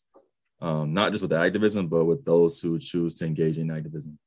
um, 0.62 0.94
not 0.94 1.12
just 1.12 1.22
with 1.22 1.32
the 1.32 1.38
activism, 1.40 1.88
but 1.90 2.06
with 2.06 2.24
those 2.24 2.62
who 2.62 2.80
choose 2.80 3.14
to 3.16 3.26
engage 3.26 3.58
in 3.58 3.72
activism. 3.72 4.18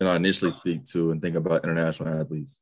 And 0.00 0.08
I 0.08 0.16
initially 0.16 0.52
speak 0.52 0.84
to 0.84 1.10
and 1.10 1.20
think 1.20 1.36
about 1.36 1.64
international 1.64 2.18
athletes. 2.18 2.60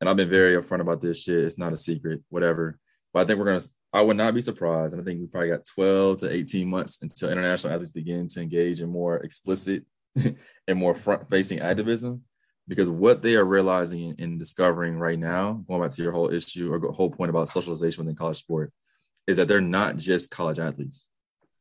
And 0.00 0.08
I've 0.08 0.16
been 0.16 0.30
very 0.30 0.60
upfront 0.60 0.80
about 0.80 1.00
this 1.00 1.22
shit. 1.22 1.44
It's 1.44 1.58
not 1.58 1.72
a 1.72 1.76
secret, 1.76 2.22
whatever. 2.28 2.78
But 3.12 3.20
I 3.20 3.24
think 3.26 3.38
we're 3.38 3.46
gonna. 3.46 3.60
I 3.92 4.02
would 4.02 4.16
not 4.16 4.34
be 4.34 4.42
surprised, 4.42 4.92
and 4.92 5.00
I 5.00 5.04
think 5.04 5.20
we 5.20 5.26
probably 5.28 5.50
got 5.50 5.64
12 5.64 6.18
to 6.18 6.32
18 6.32 6.68
months 6.68 7.00
until 7.00 7.30
international 7.30 7.72
athletes 7.72 7.92
begin 7.92 8.26
to 8.28 8.40
engage 8.40 8.80
in 8.80 8.88
more 8.88 9.18
explicit 9.18 9.84
and 10.16 10.78
more 10.78 10.96
front-facing 10.96 11.60
activism. 11.60 12.22
Because 12.66 12.88
what 12.88 13.22
they 13.22 13.36
are 13.36 13.44
realizing 13.44 14.16
and 14.18 14.38
discovering 14.38 14.98
right 14.98 15.18
now, 15.18 15.64
going 15.68 15.82
back 15.82 15.90
to 15.92 16.02
your 16.02 16.12
whole 16.12 16.32
issue 16.32 16.72
or 16.72 16.92
whole 16.92 17.10
point 17.10 17.30
about 17.30 17.48
socialization 17.48 18.04
within 18.04 18.16
college 18.16 18.38
sport, 18.38 18.72
is 19.26 19.36
that 19.36 19.48
they're 19.48 19.60
not 19.60 19.96
just 19.96 20.30
college 20.30 20.58
athletes. 20.58 21.06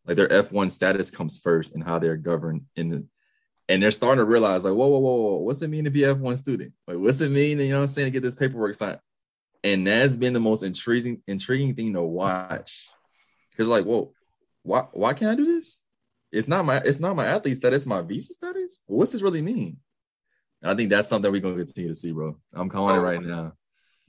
Like 0.06 0.18
their 0.18 0.28
F1 0.30 0.72
status 0.72 1.12
comes 1.12 1.40
first 1.40 1.76
and 1.76 1.84
how 1.84 2.00
they're 2.00 2.18
governed 2.18 2.64
in 2.76 2.90
the 2.90 3.06
and 3.70 3.82
they're 3.82 3.92
starting 3.92 4.20
to 4.20 4.26
realize, 4.26 4.64
like, 4.64 4.74
whoa, 4.74 4.88
whoa, 4.88 5.00
whoa, 5.00 5.16
whoa, 5.16 5.38
what's 5.38 5.62
it 5.62 5.70
mean 5.70 5.86
to 5.86 5.92
be 5.92 6.02
F1 6.02 6.38
student? 6.38 6.74
Like, 6.88 6.98
what's 6.98 7.22
it 7.22 7.32
mean, 7.32 7.60
you 7.60 7.70
know 7.70 7.78
what 7.78 7.84
I'm 7.84 7.90
saying, 7.90 8.08
to 8.08 8.12
get 8.12 8.24
this 8.24 8.36
paperwork 8.36 8.76
signed? 8.76 9.00
And 9.64 9.88
that's 9.88 10.16
been 10.16 10.34
the 10.34 10.40
most 10.40 10.64
intriguing, 10.64 11.22
intriguing 11.28 11.74
thing 11.74 11.94
to 11.94 12.02
watch. 12.02 12.90
Because 13.52 13.68
like, 13.68 13.86
whoa, 13.86 14.14
why 14.64 14.88
why 14.92 15.14
can't 15.14 15.32
I 15.32 15.36
do 15.36 15.46
this? 15.46 15.80
It's 16.32 16.48
not 16.48 16.66
my 16.66 16.78
it's 16.78 17.00
not 17.00 17.16
my 17.16 17.28
athlete 17.28 17.58
status, 17.58 17.84
it's 17.84 17.88
my 17.88 18.02
visa 18.02 18.34
status. 18.34 18.82
What's 18.88 19.12
this 19.12 19.22
really 19.22 19.42
mean? 19.42 19.78
And 20.62 20.72
I 20.72 20.76
think 20.76 20.90
that's 20.90 21.08
something 21.08 21.32
we're 21.32 21.42
gonna 21.42 21.58
continue 21.58 21.90
to 21.90 21.96
see, 21.96 22.12
bro. 22.12 22.38
I'm 22.54 22.70
calling 22.70 22.96
oh, 22.96 23.00
it 23.00 23.04
right 23.04 23.22
now. 23.22 23.54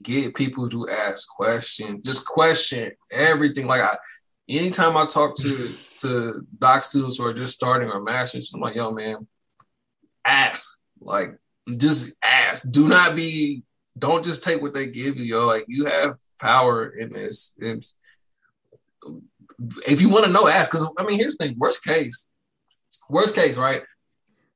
Get 0.01 0.35
people 0.35 0.67
to 0.69 0.89
ask 0.89 1.27
questions, 1.29 2.03
just 2.03 2.25
question 2.25 2.91
everything. 3.11 3.67
Like 3.67 3.81
I 3.81 3.97
anytime 4.49 4.97
I 4.97 5.05
talk 5.05 5.35
to 5.37 5.75
to 5.99 6.45
doc 6.57 6.83
students 6.83 7.17
who 7.17 7.27
are 7.27 7.33
just 7.33 7.53
starting 7.53 7.89
or 7.89 8.01
masters, 8.01 8.51
I'm 8.53 8.61
like, 8.61 8.75
yo, 8.75 8.91
man, 8.91 9.27
ask. 10.25 10.81
Like, 10.99 11.37
just 11.77 12.13
ask. 12.23 12.69
Do 12.69 12.87
not 12.87 13.15
be. 13.15 13.63
Don't 13.97 14.23
just 14.23 14.43
take 14.43 14.61
what 14.61 14.73
they 14.73 14.87
give 14.87 15.15
you, 15.17 15.23
yo. 15.23 15.47
Like, 15.47 15.65
you 15.67 15.85
have 15.85 16.17
power 16.39 16.89
in 16.89 17.13
this. 17.13 17.55
It's 17.59 17.97
if 19.87 20.01
you 20.01 20.09
want 20.09 20.25
to 20.25 20.31
know, 20.31 20.47
ask. 20.47 20.69
Because 20.69 20.89
I 20.97 21.03
mean, 21.03 21.17
here's 21.17 21.37
the 21.37 21.47
thing. 21.47 21.55
Worst 21.57 21.83
case, 21.83 22.29
worst 23.09 23.35
case, 23.35 23.57
right? 23.57 23.81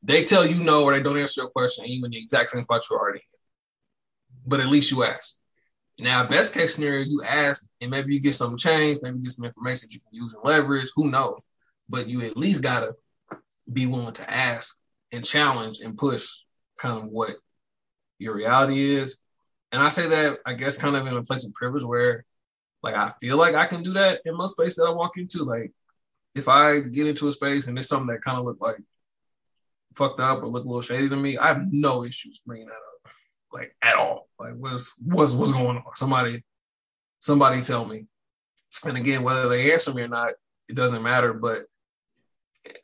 They 0.03 0.24
tell 0.24 0.45
you 0.45 0.63
no 0.63 0.84
or 0.84 0.93
they 0.93 1.01
don't 1.01 1.17
answer 1.17 1.41
your 1.41 1.49
question, 1.49 1.86
and 1.86 1.93
you 1.93 2.03
in 2.05 2.11
the 2.11 2.17
exact 2.17 2.49
same 2.49 2.63
spot 2.63 2.84
you're 2.89 2.99
already 2.99 3.20
in. 3.20 3.39
But 4.45 4.59
at 4.59 4.67
least 4.67 4.91
you 4.91 5.03
ask. 5.03 5.36
Now, 5.99 6.26
best 6.26 6.53
case 6.53 6.76
scenario, 6.76 7.03
you 7.05 7.24
ask, 7.28 7.67
and 7.82 7.91
maybe 7.91 8.13
you 8.13 8.22
get 8.22 8.36
some 8.36 8.55
change, 8.55 8.99
maybe 9.01 9.20
get 9.20 9.32
some 9.32 9.45
information 9.45 9.88
that 9.88 9.93
you 9.93 9.99
can 9.99 10.24
use 10.24 10.34
and 10.34 10.43
leverage. 10.45 10.89
Who 10.95 11.11
knows? 11.11 11.45
But 11.89 12.07
you 12.07 12.22
at 12.22 12.38
least 12.38 12.63
gotta 12.63 12.93
be 13.72 13.86
willing 13.86 14.13
to 14.13 14.32
ask 14.32 14.78
and 15.12 15.26
challenge 15.26 15.80
and 15.80 15.97
push 15.97 16.30
kind 16.78 16.97
of 16.97 17.05
what 17.05 17.32
your 18.18 18.36
reality 18.36 18.95
is. 18.95 19.18
And 19.72 19.82
I 19.82 19.89
say 19.89 20.07
that 20.07 20.39
I 20.45 20.53
guess 20.53 20.78
kind 20.78 20.95
of 20.95 21.05
in 21.07 21.16
a 21.16 21.24
place 21.24 21.45
of 21.45 21.53
privilege 21.53 21.84
where 21.84 22.26
like 22.82 22.95
I 22.95 23.14
feel 23.22 23.38
like 23.38 23.55
I 23.55 23.66
can 23.66 23.84
do 23.84 23.93
that 23.93 24.22
in 24.26 24.36
most 24.36 24.51
spaces 24.51 24.78
that 24.78 24.86
I 24.86 24.91
walk 24.91 25.18
into. 25.18 25.43
Like 25.43 25.72
if 26.36 26.47
I 26.47 26.80
get 26.80 27.07
into 27.07 27.28
a 27.28 27.32
space 27.32 27.68
and 27.68 27.76
there's 27.76 27.88
something 27.88 28.07
that 28.07 28.24
kind 28.24 28.38
of 28.38 28.45
look 28.45 28.57
like 28.60 28.78
fucked 29.95 30.20
up 30.20 30.41
or 30.41 30.47
look 30.47 30.64
a 30.64 30.68
little 30.68 30.82
shady 30.82 31.10
to 31.10 31.16
me, 31.16 31.38
I 31.38 31.47
have 31.47 31.68
no 31.72 32.03
issues 32.03 32.41
bringing 32.45 32.68
that 32.68 32.74
up. 32.74 33.14
like 33.51 33.76
at 33.82 33.95
all. 33.95 34.30
Like 34.39 34.53
what's 34.55 34.91
what's 35.03 35.34
what's 35.34 35.51
going 35.51 35.78
on? 35.78 35.84
Somebody, 35.95 36.43
somebody 37.20 37.62
tell 37.62 37.86
me. 37.86 38.05
And 38.86 38.97
again, 38.97 39.24
whether 39.24 39.49
they 39.49 39.72
answer 39.72 39.93
me 39.93 40.03
or 40.03 40.07
not, 40.07 40.34
it 40.68 40.76
doesn't 40.76 41.03
matter. 41.03 41.34
But 41.34 41.66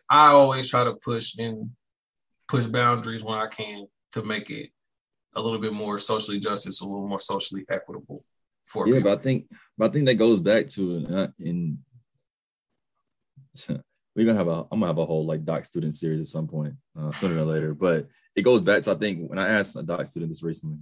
I 0.10 0.28
always 0.28 0.70
try 0.70 0.84
to 0.84 0.94
push 0.94 1.38
and 1.38 1.72
push 2.48 2.66
boundaries 2.66 3.24
when 3.24 3.38
I 3.38 3.48
can 3.48 3.88
to 4.14 4.24
make 4.24 4.50
it 4.50 4.70
a 5.36 5.42
little 5.42 5.60
bit 5.60 5.74
more 5.74 5.98
socially 5.98 6.40
justice, 6.40 6.82
a 6.82 6.86
little 6.86 7.08
more 7.08 7.20
socially 7.20 7.66
equitable 7.70 8.24
for 8.66 8.88
yeah. 8.88 8.96
People. 8.96 9.12
But 9.12 9.20
I 9.20 9.22
think, 9.24 9.48
but 9.78 9.90
I 9.90 9.94
think 9.94 10.06
that 10.06 10.16
goes 10.16 10.42
back 10.42 10.68
to 10.70 11.08
uh, 11.08 11.28
in. 11.40 11.80
we're 14.16 14.26
gonna 14.26 14.38
have 14.38 14.48
a 14.48 14.66
I'm 14.72 14.80
gonna 14.80 14.88
have 14.88 14.98
a 14.98 15.06
whole 15.06 15.26
like 15.26 15.44
doc 15.44 15.66
student 15.66 15.96
series 15.96 16.22
at 16.22 16.28
some 16.28 16.48
point 16.48 16.74
uh, 16.98 17.12
sooner 17.12 17.38
or 17.38 17.46
later. 17.46 17.74
But 17.74 18.08
it 18.36 18.44
goes 18.44 18.62
back 18.62 18.82
to 18.84 18.92
I 18.92 18.96
think 18.96 19.30
when 19.30 19.40
I 19.40 19.50
asked 19.50 19.76
a 19.76 19.84
doc 19.84 20.06
student 20.06 20.32
this 20.32 20.44
recently, 20.44 20.80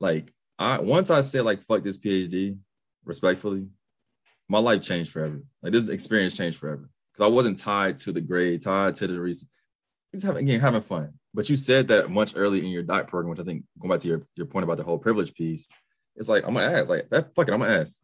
like 0.00 0.32
I 0.58 0.80
once 0.80 1.10
I 1.10 1.20
said 1.20 1.44
like 1.44 1.62
fuck 1.62 1.82
this 1.82 1.98
PhD 1.98 2.58
respectfully, 3.04 3.66
my 4.48 4.58
life 4.58 4.82
changed 4.82 5.12
forever. 5.12 5.42
Like 5.62 5.72
this 5.72 5.88
experience 5.88 6.34
changed 6.34 6.58
forever 6.58 6.88
because 7.12 7.26
I 7.26 7.32
wasn't 7.32 7.58
tied 7.58 7.98
to 7.98 8.12
the 8.12 8.20
grade, 8.20 8.62
tied 8.62 8.94
to 8.96 9.06
the 9.06 9.20
reason. 9.20 9.48
Just 10.16 10.26
having 10.26 10.48
again 10.48 10.60
having 10.60 10.80
fun. 10.80 11.12
But 11.34 11.50
you 11.50 11.56
said 11.58 11.88
that 11.88 12.10
much 12.10 12.32
early 12.34 12.60
in 12.60 12.68
your 12.68 12.82
doc 12.82 13.08
program, 13.08 13.30
which 13.30 13.40
I 13.40 13.44
think 13.44 13.64
going 13.78 13.90
back 13.90 14.00
to 14.00 14.08
your, 14.08 14.22
your 14.34 14.46
point 14.46 14.64
about 14.64 14.78
the 14.78 14.84
whole 14.84 14.98
privilege 14.98 15.34
piece, 15.34 15.68
it's 16.14 16.28
like 16.28 16.46
I'm 16.46 16.54
gonna 16.54 16.72
ask, 16.72 16.88
like 16.88 17.10
that 17.10 17.34
fuck 17.34 17.48
it, 17.48 17.52
I'm 17.52 17.60
gonna 17.60 17.78
ask. 17.78 18.00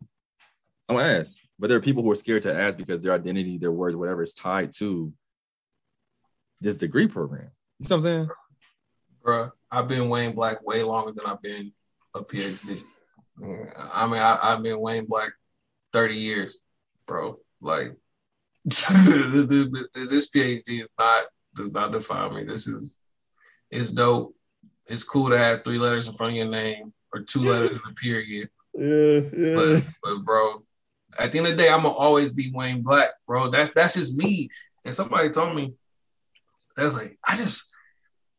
I'm 0.88 0.96
gonna 0.96 1.08
ask. 1.08 1.40
But 1.58 1.68
there 1.68 1.78
are 1.78 1.82
people 1.82 2.02
who 2.02 2.10
are 2.10 2.16
scared 2.16 2.42
to 2.42 2.54
ask 2.54 2.76
because 2.76 3.00
their 3.00 3.14
identity, 3.14 3.56
their 3.56 3.72
words, 3.72 3.96
whatever 3.96 4.22
is 4.22 4.34
tied 4.34 4.72
to 4.72 5.12
this 6.60 6.76
degree 6.76 7.06
program. 7.06 7.48
You 7.78 7.88
know 7.88 7.96
what 7.96 7.96
I'm 7.96 8.00
saying? 8.02 8.28
Bro, 9.22 9.50
I've 9.70 9.88
been 9.88 10.10
Wayne 10.10 10.34
Black 10.34 10.62
way 10.66 10.82
longer 10.82 11.12
than 11.12 11.24
I've 11.26 11.40
been 11.40 11.72
a 12.14 12.20
PhD. 12.20 12.80
I 13.42 14.06
mean, 14.06 14.20
I, 14.20 14.38
have 14.50 14.62
been 14.62 14.78
Wayne 14.78 15.06
Black 15.06 15.32
30 15.94 16.16
years, 16.16 16.60
bro. 17.06 17.38
Like 17.62 17.94
this 18.64 18.90
PhD 20.30 20.82
is 20.82 20.92
not 20.98 21.24
does 21.54 21.72
not 21.72 21.92
define 21.92 22.34
me. 22.34 22.44
This 22.44 22.66
is 22.66 22.96
it's 23.70 23.90
dope. 23.90 24.34
It's 24.86 25.04
cool 25.04 25.30
to 25.30 25.38
have 25.38 25.64
three 25.64 25.78
letters 25.78 26.08
in 26.08 26.14
front 26.14 26.32
of 26.32 26.36
your 26.36 26.48
name 26.48 26.92
or 27.12 27.20
two 27.20 27.40
letters 27.40 27.76
in 27.76 27.80
a 27.88 27.94
period. 27.94 28.48
Yeah, 28.74 29.20
yeah. 29.36 29.54
But, 29.54 29.84
but 30.02 30.24
bro, 30.24 30.62
at 31.18 31.32
the 31.32 31.38
end 31.38 31.46
of 31.46 31.56
the 31.56 31.62
day, 31.62 31.68
I'm 31.68 31.82
gonna 31.82 31.94
always 31.94 32.32
be 32.32 32.50
Wayne 32.54 32.82
Black, 32.82 33.10
bro. 33.26 33.50
That's 33.50 33.70
that's 33.74 33.94
just 33.94 34.16
me. 34.16 34.48
And 34.84 34.94
somebody 34.94 35.30
told 35.30 35.54
me, 35.54 35.74
that's 36.76 36.96
like, 36.96 37.18
I 37.26 37.36
just, 37.36 37.70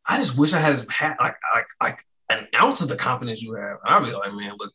I 0.08 0.18
just 0.18 0.38
wish 0.38 0.54
I 0.54 0.60
had 0.60 0.80
had 0.90 1.16
like 1.20 1.38
like 1.56 1.68
like 1.82 2.06
an 2.30 2.48
ounce 2.56 2.82
of 2.82 2.90
the 2.90 2.96
confidence 2.96 3.42
you 3.42 3.54
have. 3.54 3.78
And 3.86 3.96
I'd 3.96 4.06
be 4.06 4.14
like, 4.14 4.34
man, 4.34 4.54
look, 4.60 4.74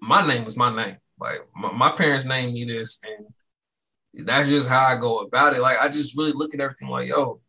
my 0.00 0.26
name 0.26 0.46
is 0.46 0.56
my 0.56 0.74
name. 0.74 0.96
Like 1.18 1.40
my, 1.56 1.72
my 1.72 1.90
parents 1.90 2.24
named 2.24 2.52
me 2.52 2.64
this, 2.64 3.00
and 3.04 4.26
that's 4.26 4.48
just 4.48 4.68
how 4.68 4.86
I 4.86 4.96
go 4.96 5.20
about 5.20 5.54
it. 5.54 5.60
Like 5.60 5.78
I 5.80 5.88
just 5.88 6.16
really 6.16 6.32
look 6.32 6.54
at 6.54 6.60
everything 6.60 6.88
like, 6.88 7.08
yo, 7.08 7.40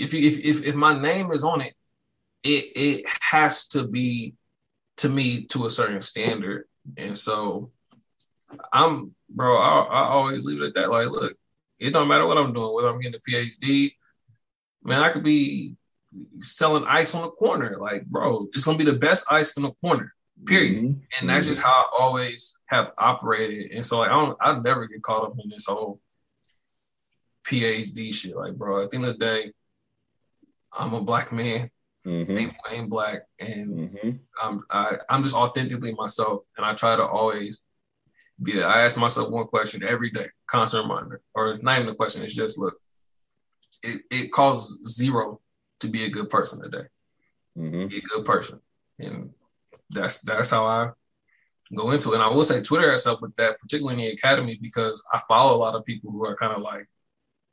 if 0.00 0.14
you, 0.14 0.28
if 0.28 0.38
if 0.38 0.66
if 0.66 0.74
my 0.74 0.98
name 1.00 1.32
is 1.32 1.44
on 1.44 1.60
it, 1.60 1.74
it 2.42 2.64
it 2.76 3.06
has 3.20 3.68
to 3.68 3.86
be 3.86 4.34
to 4.98 5.08
me 5.08 5.44
to 5.46 5.66
a 5.66 5.70
certain 5.70 6.00
standard. 6.00 6.64
And 6.96 7.16
so 7.16 7.70
I'm 8.72 9.14
bro, 9.28 9.58
I, 9.58 9.82
I 9.82 10.08
always 10.08 10.44
leave 10.44 10.62
it 10.62 10.66
at 10.66 10.74
that. 10.74 10.90
Like, 10.90 11.08
look, 11.08 11.36
it 11.78 11.90
don't 11.90 12.08
matter 12.08 12.26
what 12.26 12.38
I'm 12.38 12.52
doing, 12.52 12.74
whether 12.74 12.88
I'm 12.88 13.00
getting 13.00 13.20
a 13.20 13.30
PhD, 13.30 13.92
man, 14.82 15.02
I 15.02 15.10
could 15.10 15.24
be 15.24 15.76
selling 16.40 16.84
ice 16.86 17.14
on 17.14 17.22
the 17.22 17.30
corner. 17.30 17.76
Like, 17.78 18.06
bro, 18.06 18.48
it's 18.52 18.64
gonna 18.64 18.78
be 18.78 18.84
the 18.84 18.92
best 18.94 19.26
ice 19.30 19.56
in 19.56 19.62
the 19.62 19.72
corner. 19.82 20.14
Period. 20.46 20.82
Mm-hmm. 20.82 21.00
And 21.20 21.28
that's 21.28 21.46
just 21.46 21.60
how 21.60 21.70
I 21.70 21.84
always 21.98 22.58
have 22.66 22.92
operated. 22.96 23.72
And 23.72 23.84
so 23.84 23.98
like 23.98 24.10
I 24.10 24.14
don't 24.14 24.38
I 24.40 24.58
never 24.58 24.86
get 24.86 25.02
caught 25.02 25.24
up 25.24 25.34
in 25.42 25.50
this 25.50 25.66
whole 25.66 26.00
PhD 27.44 28.12
shit. 28.12 28.36
Like, 28.36 28.54
bro, 28.54 28.82
at 28.82 28.90
the 28.90 28.96
end 28.96 29.06
of 29.06 29.18
the 29.18 29.24
day, 29.24 29.52
I'm 30.72 30.94
a 30.94 31.00
black 31.00 31.32
man 31.32 31.70
mm-hmm. 32.06 32.34
named 32.34 32.54
Wayne 32.64 32.88
Black, 32.88 33.22
and 33.38 33.90
mm-hmm. 33.90 34.10
I'm 34.42 34.64
I, 34.70 34.96
I'm 35.08 35.22
just 35.22 35.34
authentically 35.34 35.94
myself, 35.94 36.42
and 36.56 36.64
I 36.64 36.74
try 36.74 36.96
to 36.96 37.06
always 37.06 37.62
be 38.42 38.54
that. 38.54 38.66
I 38.66 38.82
ask 38.82 38.96
myself 38.96 39.30
one 39.30 39.46
question 39.46 39.82
every 39.82 40.10
day, 40.10 40.28
constant 40.46 40.84
reminder, 40.84 41.20
or 41.34 41.50
it's 41.50 41.62
not 41.62 41.78
even 41.78 41.90
a 41.90 41.94
question. 41.94 42.22
It's 42.22 42.34
just 42.34 42.58
look, 42.58 42.74
it 43.82 44.02
it 44.10 44.32
costs 44.32 44.78
zero 44.88 45.40
to 45.80 45.88
be 45.88 46.04
a 46.04 46.10
good 46.10 46.30
person 46.30 46.62
today. 46.62 46.86
Mm-hmm. 47.58 47.88
Be 47.88 47.98
a 47.98 48.02
good 48.02 48.24
person, 48.24 48.60
and 48.98 49.30
that's 49.90 50.20
that's 50.20 50.50
how 50.50 50.64
I 50.64 50.90
go 51.74 51.90
into 51.90 52.12
it. 52.12 52.14
And 52.14 52.22
I 52.22 52.28
will 52.28 52.44
say 52.44 52.60
Twitter 52.60 52.90
has 52.90 53.04
helped 53.04 53.22
with 53.22 53.34
that, 53.36 53.60
particularly 53.60 54.02
in 54.02 54.10
the 54.10 54.16
academy, 54.16 54.58
because 54.60 55.02
I 55.12 55.20
follow 55.28 55.56
a 55.56 55.58
lot 55.58 55.74
of 55.74 55.84
people 55.84 56.10
who 56.10 56.24
are 56.24 56.36
kind 56.36 56.52
of 56.52 56.62
like, 56.62 56.88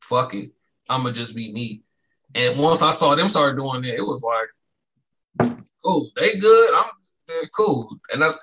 fuck 0.01 0.34
it, 0.34 0.51
I'm 0.89 1.03
gonna 1.03 1.13
just 1.13 1.36
be 1.36 1.51
me. 1.51 1.84
And 2.38 2.59
once 2.59 2.81
I 2.81 2.91
saw 2.91 3.15
them 3.15 3.29
start 3.29 3.57
doing 3.57 3.83
it, 3.83 3.95
it 3.95 4.01
was 4.01 4.23
like, 4.23 5.57
cool, 5.83 6.11
they 6.15 6.38
good. 6.38 6.73
I'm 6.75 6.85
they're 7.27 7.47
cool. 7.47 7.89
And 8.13 8.21
that's 8.21 8.38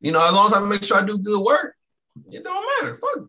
you 0.00 0.12
know, 0.12 0.26
as 0.26 0.34
long 0.34 0.46
as 0.46 0.52
I 0.52 0.60
make 0.60 0.82
sure 0.82 0.98
I 0.98 1.04
do 1.04 1.18
good 1.18 1.40
work, 1.40 1.74
it 2.30 2.44
don't 2.44 2.66
matter. 2.82 2.94
Fuck. 2.94 3.16
It. 3.16 3.28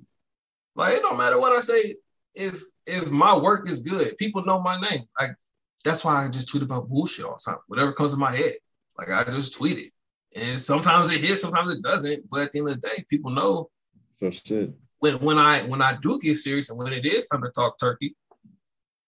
Like 0.76 0.94
it 0.96 1.02
don't 1.02 1.18
matter 1.18 1.40
what 1.40 1.54
I 1.54 1.60
say. 1.60 1.96
If 2.34 2.62
if 2.86 3.10
my 3.12 3.36
work 3.36 3.70
is 3.70 3.80
good, 3.80 4.18
people 4.18 4.44
know 4.46 4.62
my 4.62 4.80
name. 4.80 5.04
Like 5.20 5.32
that's 5.84 6.04
why 6.04 6.26
I 6.26 6.28
just 6.28 6.50
tweet 6.50 6.64
about 6.64 6.90
bullshit 6.90 7.26
all 7.26 7.38
the 7.38 7.52
time. 7.52 7.60
Whatever 7.68 7.94
comes 7.94 8.14
to 8.14 8.18
my 8.18 8.36
head, 8.36 8.56
like 8.98 9.10
I 9.10 9.24
just 9.32 9.54
tweet 9.54 9.78
it. 9.78 9.92
And 10.36 10.60
sometimes 10.60 11.12
it 11.12 11.22
hits, 11.22 11.42
sometimes 11.42 11.74
it 11.74 11.82
doesn't. 11.82 12.30
But 12.30 12.42
at 12.42 12.52
the 12.52 12.60
end 12.60 12.70
of 12.70 12.82
the 12.82 12.88
day, 12.88 13.06
people 13.10 13.32
know. 13.32 13.70
So 14.16 14.32
shit. 14.32 14.74
When 15.00 15.16
when 15.20 15.38
I 15.38 15.64
when 15.64 15.82
I 15.82 15.98
do 16.02 16.20
get 16.20 16.38
serious 16.38 16.70
and 16.70 16.78
when 16.78 16.92
it 16.92 17.06
is 17.06 17.28
time 17.28 17.42
to 17.44 17.52
talk 17.52 17.78
turkey, 17.78 18.16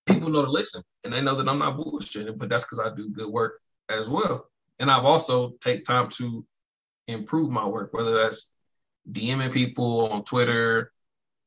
people 0.08 0.30
know 0.30 0.46
to 0.46 0.52
listen 0.52 0.84
and 1.04 1.14
they 1.14 1.22
know 1.22 1.36
that 1.36 1.48
I'm 1.48 1.60
not 1.60 1.78
bullshitting, 1.78 2.38
but 2.38 2.50
that's 2.50 2.64
because 2.64 2.80
I 2.80 2.94
do 2.96 3.10
good 3.10 3.30
work 3.30 3.62
as 3.90 4.10
well. 4.10 4.50
And 4.80 4.92
I've 4.92 5.06
also 5.06 5.54
take 5.62 5.84
time 5.84 6.10
to 6.18 6.46
improve 7.08 7.50
my 7.50 7.66
work, 7.66 7.94
whether 7.94 8.24
that's 8.24 8.50
DMing 9.10 9.54
people 9.54 10.10
on 10.10 10.24
Twitter, 10.24 10.92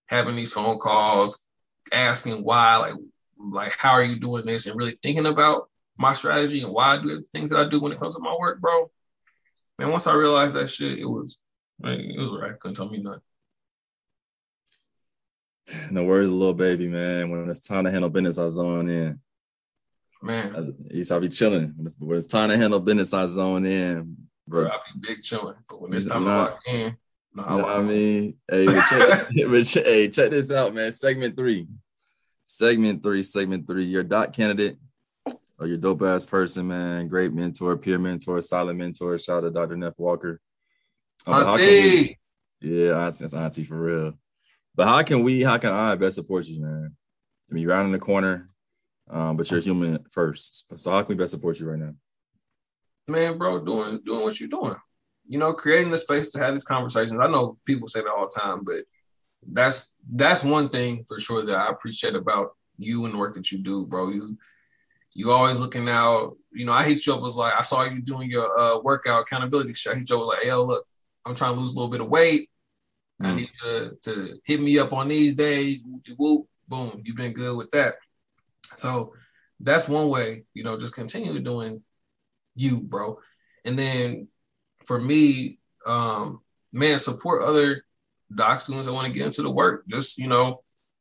having 0.06 0.36
these 0.36 0.52
phone 0.52 0.78
calls, 0.78 1.46
asking 1.92 2.42
why, 2.42 2.76
like, 2.76 2.94
like 3.38 3.76
how 3.76 3.92
are 3.92 4.04
you 4.04 4.18
doing 4.18 4.46
this, 4.46 4.66
and 4.66 4.76
really 4.76 4.96
thinking 5.02 5.26
about 5.26 5.68
my 5.96 6.12
strategy 6.12 6.62
and 6.62 6.72
why 6.72 6.94
I 6.94 6.96
do 6.96 7.08
the 7.08 7.22
things 7.32 7.50
that 7.50 7.60
I 7.60 7.68
do 7.68 7.80
when 7.80 7.92
it 7.92 7.98
comes 7.98 8.16
to 8.16 8.22
my 8.22 8.34
work, 8.38 8.60
bro. 8.60 8.90
Man, 9.78 9.90
once 9.90 10.06
I 10.06 10.14
realized 10.14 10.54
that 10.56 10.70
shit, 10.70 10.98
it 10.98 11.06
was, 11.06 11.38
it 11.82 12.18
was 12.18 12.40
right. 12.40 12.58
Couldn't 12.58 12.74
tell 12.74 12.88
me 12.88 12.98
nothing. 12.98 13.20
No 15.90 16.04
worries, 16.04 16.28
little 16.28 16.54
baby, 16.54 16.88
man. 16.88 17.30
When 17.30 17.48
it's 17.48 17.60
time 17.60 17.84
to 17.84 17.90
handle 17.90 18.10
business, 18.10 18.38
I 18.38 18.48
zone 18.48 18.88
in. 18.88 19.20
Man, 20.22 20.76
I, 20.90 21.14
I 21.14 21.18
be 21.18 21.28
chilling. 21.28 21.72
When 21.76 21.86
it's, 21.86 21.96
when 21.98 22.18
it's 22.18 22.26
time 22.26 22.50
to 22.50 22.56
handle 22.56 22.80
business, 22.80 23.14
I 23.14 23.26
zone 23.26 23.64
in, 23.64 24.16
bro. 24.46 24.64
bro 24.64 24.70
I 24.70 24.78
be 24.92 25.00
big 25.00 25.22
chilling, 25.22 25.56
but 25.68 25.80
when 25.80 25.94
it's 25.94 26.04
time 26.04 26.24
to 26.24 26.28
lock 26.28 26.60
in, 26.66 26.96
no, 27.34 27.42
you 27.44 27.48
know 27.48 27.56
what 27.62 27.76
I 27.76 27.82
mean? 27.82 28.36
Hey, 28.50 28.66
but 28.66 28.86
check, 28.86 29.28
but 29.48 29.64
check, 29.64 29.84
hey, 29.84 30.08
check 30.08 30.30
this 30.30 30.50
out, 30.50 30.74
man. 30.74 30.92
Segment 30.92 31.36
three, 31.36 31.66
segment 32.44 33.02
three, 33.02 33.22
segment 33.22 33.66
three. 33.66 33.84
Your 33.84 34.02
doc 34.02 34.32
candidate 34.32 34.78
or 35.58 35.66
your 35.66 35.76
dope 35.76 36.02
ass 36.02 36.26
person, 36.26 36.68
man. 36.68 37.08
Great 37.08 37.32
mentor, 37.32 37.76
peer 37.76 37.98
mentor, 37.98 38.42
silent 38.42 38.78
mentor. 38.78 39.18
Shout 39.18 39.38
out 39.38 39.40
to 39.42 39.50
Dr. 39.50 39.76
Neff 39.76 39.94
Walker. 39.98 40.40
Auntie. 41.26 42.18
yeah, 42.60 43.06
it's 43.06 43.34
auntie 43.34 43.64
for 43.64 43.76
real. 43.76 44.14
But 44.74 44.86
how 44.86 45.02
can 45.02 45.22
we, 45.22 45.42
how 45.42 45.58
can 45.58 45.72
I 45.72 45.94
best 45.96 46.16
support 46.16 46.46
you, 46.46 46.62
man? 46.62 46.96
I 47.50 47.54
mean, 47.54 47.62
you're 47.62 47.72
out 47.72 47.84
in 47.84 47.92
the 47.92 47.98
corner, 47.98 48.48
um, 49.10 49.36
but 49.36 49.50
you're 49.50 49.60
human 49.60 50.04
first. 50.10 50.66
So 50.78 50.90
how 50.90 51.02
can 51.02 51.08
we 51.08 51.20
best 51.20 51.32
support 51.32 51.58
you 51.58 51.68
right 51.68 51.78
now? 51.78 51.94
Man, 53.08 53.38
bro, 53.38 53.64
doing 53.64 54.00
doing 54.04 54.22
what 54.22 54.38
you're 54.38 54.48
doing. 54.48 54.76
You 55.26 55.38
know, 55.38 55.52
creating 55.52 55.90
the 55.90 55.98
space 55.98 56.30
to 56.32 56.38
have 56.38 56.54
these 56.54 56.64
conversations. 56.64 57.18
I 57.20 57.26
know 57.26 57.58
people 57.64 57.88
say 57.88 58.00
that 58.00 58.10
all 58.10 58.28
the 58.32 58.40
time, 58.40 58.64
but 58.64 58.84
that's 59.46 59.92
that's 60.12 60.44
one 60.44 60.68
thing 60.68 61.04
for 61.08 61.18
sure 61.18 61.44
that 61.44 61.56
I 61.56 61.70
appreciate 61.70 62.14
about 62.14 62.50
you 62.78 63.04
and 63.04 63.14
the 63.14 63.18
work 63.18 63.34
that 63.34 63.50
you 63.50 63.58
do, 63.58 63.86
bro. 63.86 64.10
You 64.10 64.36
you 65.12 65.30
always 65.32 65.60
looking 65.60 65.88
out. 65.88 66.36
You 66.52 66.66
know, 66.66 66.72
I 66.72 66.84
hit 66.84 67.06
you 67.06 67.14
up 67.14 67.20
was 67.20 67.36
like 67.36 67.54
I 67.56 67.62
saw 67.62 67.84
you 67.84 68.00
doing 68.02 68.30
your 68.30 68.58
uh, 68.58 68.78
workout 68.78 69.22
accountability 69.22 69.72
show. 69.72 69.92
I 69.92 69.96
hit 69.96 70.10
you 70.10 70.16
up 70.16 70.20
was 70.20 70.36
like, 70.36 70.46
yo, 70.46 70.62
look, 70.62 70.86
I'm 71.24 71.34
trying 71.34 71.54
to 71.54 71.60
lose 71.60 71.72
a 71.72 71.76
little 71.76 71.90
bit 71.90 72.00
of 72.00 72.08
weight. 72.08 72.49
Mm. 73.22 73.26
I 73.26 73.34
need 73.34 73.50
you 73.62 73.70
to, 73.70 73.96
to 74.02 74.40
hit 74.44 74.60
me 74.60 74.78
up 74.78 74.92
on 74.92 75.08
these 75.08 75.34
days. 75.34 75.82
Whoop, 76.16 76.46
boom, 76.68 77.02
you've 77.04 77.16
been 77.16 77.32
good 77.32 77.56
with 77.56 77.70
that. 77.72 77.94
So 78.74 79.14
that's 79.60 79.88
one 79.88 80.08
way, 80.08 80.44
you 80.54 80.64
know, 80.64 80.78
just 80.78 80.94
continue 80.94 81.38
doing 81.40 81.82
you, 82.54 82.80
bro. 82.80 83.18
And 83.64 83.78
then 83.78 84.28
for 84.86 85.00
me, 85.00 85.58
um, 85.86 86.40
man, 86.72 86.98
support 86.98 87.42
other 87.42 87.84
doc 88.34 88.60
students 88.60 88.86
that 88.86 88.92
want 88.92 89.06
to 89.06 89.12
get 89.12 89.26
into 89.26 89.42
the 89.42 89.50
work. 89.50 89.86
Just 89.88 90.18
you 90.18 90.28
know, 90.28 90.60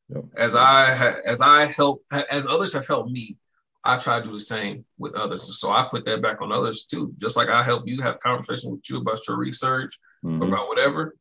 yep. 0.09 0.25
as 0.35 0.55
I 0.55 1.19
as 1.25 1.41
I 1.41 1.65
help 1.65 2.03
as 2.29 2.45
others 2.47 2.73
have 2.73 2.87
helped 2.87 3.11
me, 3.11 3.37
I 3.83 3.97
try 3.97 4.19
to 4.19 4.25
do 4.25 4.33
the 4.33 4.39
same 4.39 4.85
with 4.97 5.13
others. 5.13 5.59
So 5.59 5.71
I 5.71 5.87
put 5.89 6.05
that 6.05 6.21
back 6.21 6.41
on 6.41 6.51
others 6.51 6.85
too. 6.85 7.13
Just 7.17 7.37
like 7.37 7.49
I 7.49 7.63
help 7.63 7.87
you 7.87 8.01
have 8.01 8.19
conversation 8.19 8.71
with 8.71 8.89
you 8.89 8.97
about 8.97 9.25
your 9.27 9.37
research, 9.37 9.97
mm-hmm. 10.23 10.41
about 10.41 10.67
whatever. 10.67 11.15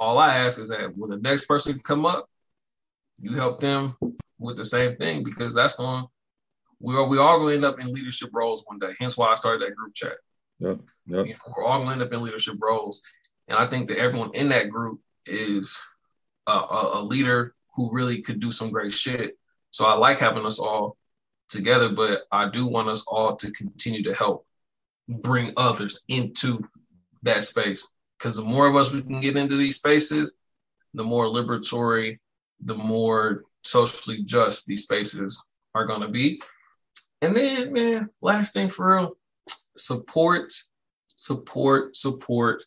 All 0.00 0.18
I 0.18 0.36
ask 0.36 0.58
is 0.58 0.68
that 0.68 0.96
when 0.96 1.10
the 1.10 1.16
next 1.16 1.46
person 1.46 1.78
come 1.80 2.06
up, 2.06 2.28
you 3.20 3.34
help 3.34 3.60
them 3.60 3.96
with 4.38 4.56
the 4.56 4.64
same 4.64 4.96
thing 4.96 5.24
because 5.24 5.54
that's 5.54 5.74
going 5.76 6.06
we 6.80 6.94
are 6.94 7.06
we 7.06 7.18
all 7.18 7.38
going 7.38 7.50
to 7.50 7.54
end 7.56 7.64
up 7.64 7.80
in 7.80 7.92
leadership 7.92 8.30
roles 8.32 8.64
one 8.66 8.78
day. 8.78 8.94
Hence 8.98 9.16
why 9.16 9.28
I 9.28 9.34
started 9.34 9.62
that 9.62 9.76
group 9.76 9.94
chat. 9.94 10.16
Yep. 10.60 10.78
Yep. 11.06 11.26
You 11.26 11.32
know, 11.32 11.54
we're 11.56 11.64
all 11.64 11.78
going 11.78 11.88
to 11.88 11.92
end 11.94 12.02
up 12.02 12.12
in 12.12 12.22
leadership 12.22 12.56
roles, 12.60 13.00
and 13.48 13.58
I 13.58 13.66
think 13.66 13.88
that 13.88 13.98
everyone 13.98 14.30
in 14.34 14.48
that 14.50 14.70
group 14.70 15.00
is 15.26 15.80
a, 16.46 16.52
a, 16.52 16.90
a 16.94 17.02
leader 17.02 17.54
who 17.74 17.92
really 17.92 18.22
could 18.22 18.40
do 18.40 18.52
some 18.52 18.70
great 18.70 18.92
shit. 18.92 19.36
So 19.70 19.86
I 19.86 19.94
like 19.94 20.18
having 20.18 20.46
us 20.46 20.58
all 20.58 20.96
together, 21.48 21.90
but 21.90 22.22
I 22.30 22.48
do 22.48 22.66
want 22.66 22.88
us 22.88 23.04
all 23.06 23.36
to 23.36 23.50
continue 23.52 24.02
to 24.04 24.14
help 24.14 24.46
bring 25.08 25.52
others 25.56 26.04
into 26.08 26.60
that 27.22 27.44
space. 27.44 27.90
Because 28.18 28.36
the 28.36 28.44
more 28.44 28.66
of 28.66 28.76
us 28.76 28.92
we 28.92 29.02
can 29.02 29.20
get 29.20 29.36
into 29.36 29.56
these 29.56 29.76
spaces, 29.76 30.32
the 30.94 31.04
more 31.04 31.26
liberatory, 31.26 32.18
the 32.60 32.74
more 32.74 33.44
socially 33.62 34.22
just 34.24 34.66
these 34.66 34.82
spaces 34.82 35.46
are 35.74 35.86
going 35.86 36.00
to 36.00 36.08
be. 36.08 36.40
And 37.22 37.36
then, 37.36 37.72
man, 37.72 38.10
last 38.22 38.54
thing 38.54 38.68
for 38.68 38.96
real 38.96 39.16
support, 39.76 40.52
support, 41.16 41.96
support 41.96 42.64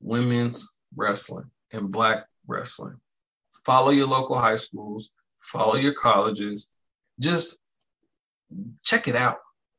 women's 0.00 0.74
wrestling 0.96 1.50
and 1.72 1.90
Black 1.90 2.26
wrestling. 2.46 2.96
Follow 3.64 3.90
your 3.90 4.06
local 4.06 4.38
high 4.38 4.56
schools, 4.56 5.12
follow 5.40 5.76
your 5.76 5.94
colleges. 5.94 6.72
Just 7.20 7.58
check 8.82 9.08
it 9.08 9.16
out 9.16 9.38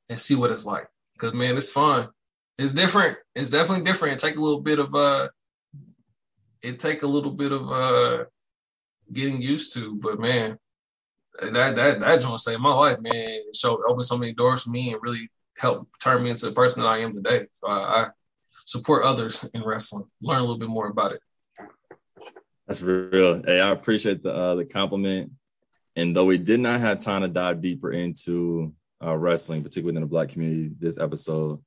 and 0.10 0.20
see 0.20 0.36
what 0.36 0.51
it's 0.51 0.66
like. 0.66 0.88
Cause 1.18 1.34
man, 1.34 1.58
it's 1.58 1.72
fun. 1.72 2.10
It's 2.58 2.72
different. 2.72 3.18
It's 3.36 3.49
definitely 3.49 3.84
different. 3.84 4.14
It 4.14 4.26
take 4.26 4.38
a 4.38 4.41
little 4.41 4.62
bit 4.62 4.80
of 4.80 4.93
uh 4.93 5.30
it 6.62 6.80
take 6.80 7.04
a 7.04 7.08
little 7.08 7.32
bit 7.32 7.51
of 7.51 7.72
uh 7.72 8.26
getting 9.12 9.41
used 9.41 9.74
to, 9.74 9.95
but 9.95 10.20
man, 10.20 10.58
that 11.41 11.76
that 11.76 11.99
that 11.99 12.22
joint 12.22 12.39
saved 12.39 12.62
my 12.62 12.74
life, 12.74 12.99
man. 12.99 13.14
It 13.14 13.56
showed 13.56 13.80
opened 13.88 14.06
so 14.06 14.18
many 14.18 14.34
doors 14.34 14.64
for 14.64 14.70
me 14.70 14.93
and 14.93 15.01
really 15.01 15.30
helped 15.58 15.99
turn 16.01 16.24
me 16.24 16.30
into 16.30 16.45
the 16.45 16.51
person 16.51 16.82
that 16.82 16.89
I 16.89 16.99
am 16.99 17.14
today. 17.14 17.47
So 17.51 17.68
I, 17.68 18.04
I 18.04 18.08
support 18.66 19.04
others 19.04 19.43
in 19.54 19.64
wrestling, 19.64 20.06
learn 20.22 20.39
a 20.39 20.41
little 20.41 20.58
bit 20.58 20.70
more 20.70 20.88
about 20.88 21.14
it. 21.14 21.22
That's 22.68 22.82
real. 22.82 23.41
Hey, 23.43 23.60
I 23.60 23.70
appreciate 23.72 24.24
the 24.24 24.34
uh, 24.34 24.56
the 24.56 24.66
compliment. 24.66 25.32
And 25.95 26.16
though 26.16 26.26
we 26.26 26.38
did 26.38 26.60
not 26.60 26.80
have 26.80 26.99
time 26.99 27.22
to 27.22 27.28
dive 27.28 27.62
deeper 27.62 27.91
into 27.91 28.74
uh, 29.04 29.16
wrestling, 29.16 29.62
particularly 29.64 29.97
in 29.97 30.01
the 30.01 30.08
Black 30.08 30.30
community, 30.30 30.72
this 30.80 30.97
episode, 30.97 31.60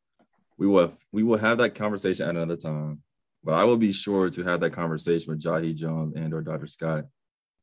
we 0.58 0.66
will 0.66 0.92
we 1.12 1.22
will 1.22 1.38
have 1.38 1.58
that 1.58 1.74
conversation 1.74 2.28
at 2.28 2.34
another 2.34 2.56
time. 2.56 3.02
But 3.44 3.54
I 3.54 3.64
will 3.64 3.76
be 3.76 3.92
sure 3.92 4.28
to 4.28 4.44
have 4.44 4.60
that 4.60 4.72
conversation 4.72 5.32
with 5.32 5.42
Jahi 5.42 5.74
Jones 5.74 6.14
and 6.16 6.34
or 6.34 6.42
Dr. 6.42 6.66
Scott 6.66 7.04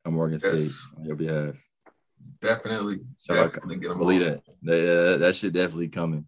at 0.06 0.12
Morgan 0.12 0.38
yes. 0.42 0.64
State 0.64 0.98
on 0.98 1.04
your 1.04 1.16
behalf. 1.16 1.54
Definitely, 2.40 3.00
definitely 3.28 3.76
get 3.76 3.88
them 3.88 3.98
believe 3.98 4.24
that. 4.24 4.40
That, 4.62 5.14
uh, 5.14 5.16
that 5.18 5.36
shit 5.36 5.52
definitely 5.52 5.88
coming. 5.88 6.26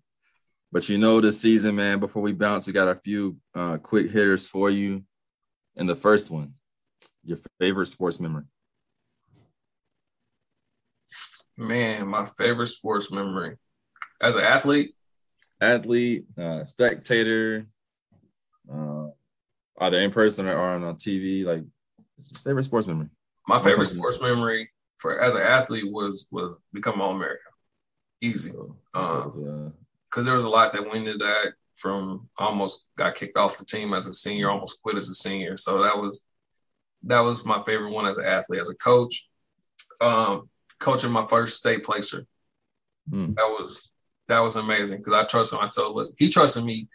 But 0.72 0.88
you 0.88 0.98
know, 0.98 1.20
this 1.20 1.40
season, 1.40 1.76
man. 1.76 2.00
Before 2.00 2.22
we 2.22 2.32
bounce, 2.32 2.66
we 2.66 2.72
got 2.72 2.88
a 2.88 3.00
few 3.02 3.36
uh, 3.54 3.78
quick 3.78 4.10
hitters 4.10 4.46
for 4.46 4.68
you. 4.68 5.04
And 5.76 5.88
the 5.88 5.96
first 5.96 6.30
one, 6.30 6.54
your 7.24 7.38
favorite 7.58 7.86
sports 7.86 8.20
memory. 8.20 8.44
Man, 11.56 12.08
my 12.08 12.26
favorite 12.26 12.66
sports 12.66 13.10
memory 13.10 13.56
as 14.20 14.36
an 14.36 14.42
athlete. 14.42 14.95
Athlete, 15.60 16.26
uh, 16.38 16.64
spectator, 16.64 17.66
uh, 18.72 19.06
either 19.80 20.00
in 20.00 20.10
person 20.10 20.46
or 20.46 20.58
on, 20.58 20.84
on 20.84 20.96
TV. 20.96 21.44
Like, 21.44 21.64
favorite 22.44 22.64
sports 22.64 22.86
memory. 22.86 23.08
My 23.48 23.58
favorite 23.58 23.88
sports 23.88 24.20
memory 24.20 24.70
for 24.98 25.20
as 25.20 25.34
an 25.34 25.42
athlete 25.42 25.90
was 25.90 26.26
was 26.30 26.56
become 26.72 27.00
All 27.00 27.12
American. 27.12 27.40
Easy. 28.20 28.50
Because 28.92 29.34
um, 29.34 30.24
there 30.24 30.34
was 30.34 30.44
a 30.44 30.48
lot 30.48 30.72
that 30.72 30.82
went 30.82 31.06
into 31.06 31.24
that. 31.24 31.52
From 31.76 32.30
almost 32.38 32.86
got 32.96 33.14
kicked 33.14 33.36
off 33.36 33.58
the 33.58 33.64
team 33.66 33.92
as 33.92 34.06
a 34.06 34.14
senior, 34.14 34.50
almost 34.50 34.80
quit 34.80 34.96
as 34.96 35.10
a 35.10 35.14
senior. 35.14 35.58
So 35.58 35.82
that 35.82 35.98
was 35.98 36.22
that 37.02 37.20
was 37.20 37.44
my 37.44 37.62
favorite 37.64 37.90
one 37.90 38.06
as 38.06 38.16
an 38.16 38.24
athlete. 38.24 38.62
As 38.62 38.70
a 38.70 38.74
coach, 38.74 39.28
um, 40.00 40.48
coaching 40.80 41.12
my 41.12 41.26
first 41.26 41.58
state 41.58 41.84
placer. 41.84 42.24
Mm. 43.10 43.34
That 43.34 43.44
was 43.44 43.90
that 44.28 44.40
was 44.40 44.56
amazing 44.56 44.98
because 44.98 45.14
I 45.14 45.24
trust 45.24 45.52
him. 45.52 45.60
I 45.60 45.66
told 45.66 45.96
look, 45.96 46.14
he 46.18 46.28
trusted 46.28 46.64
me, 46.64 46.88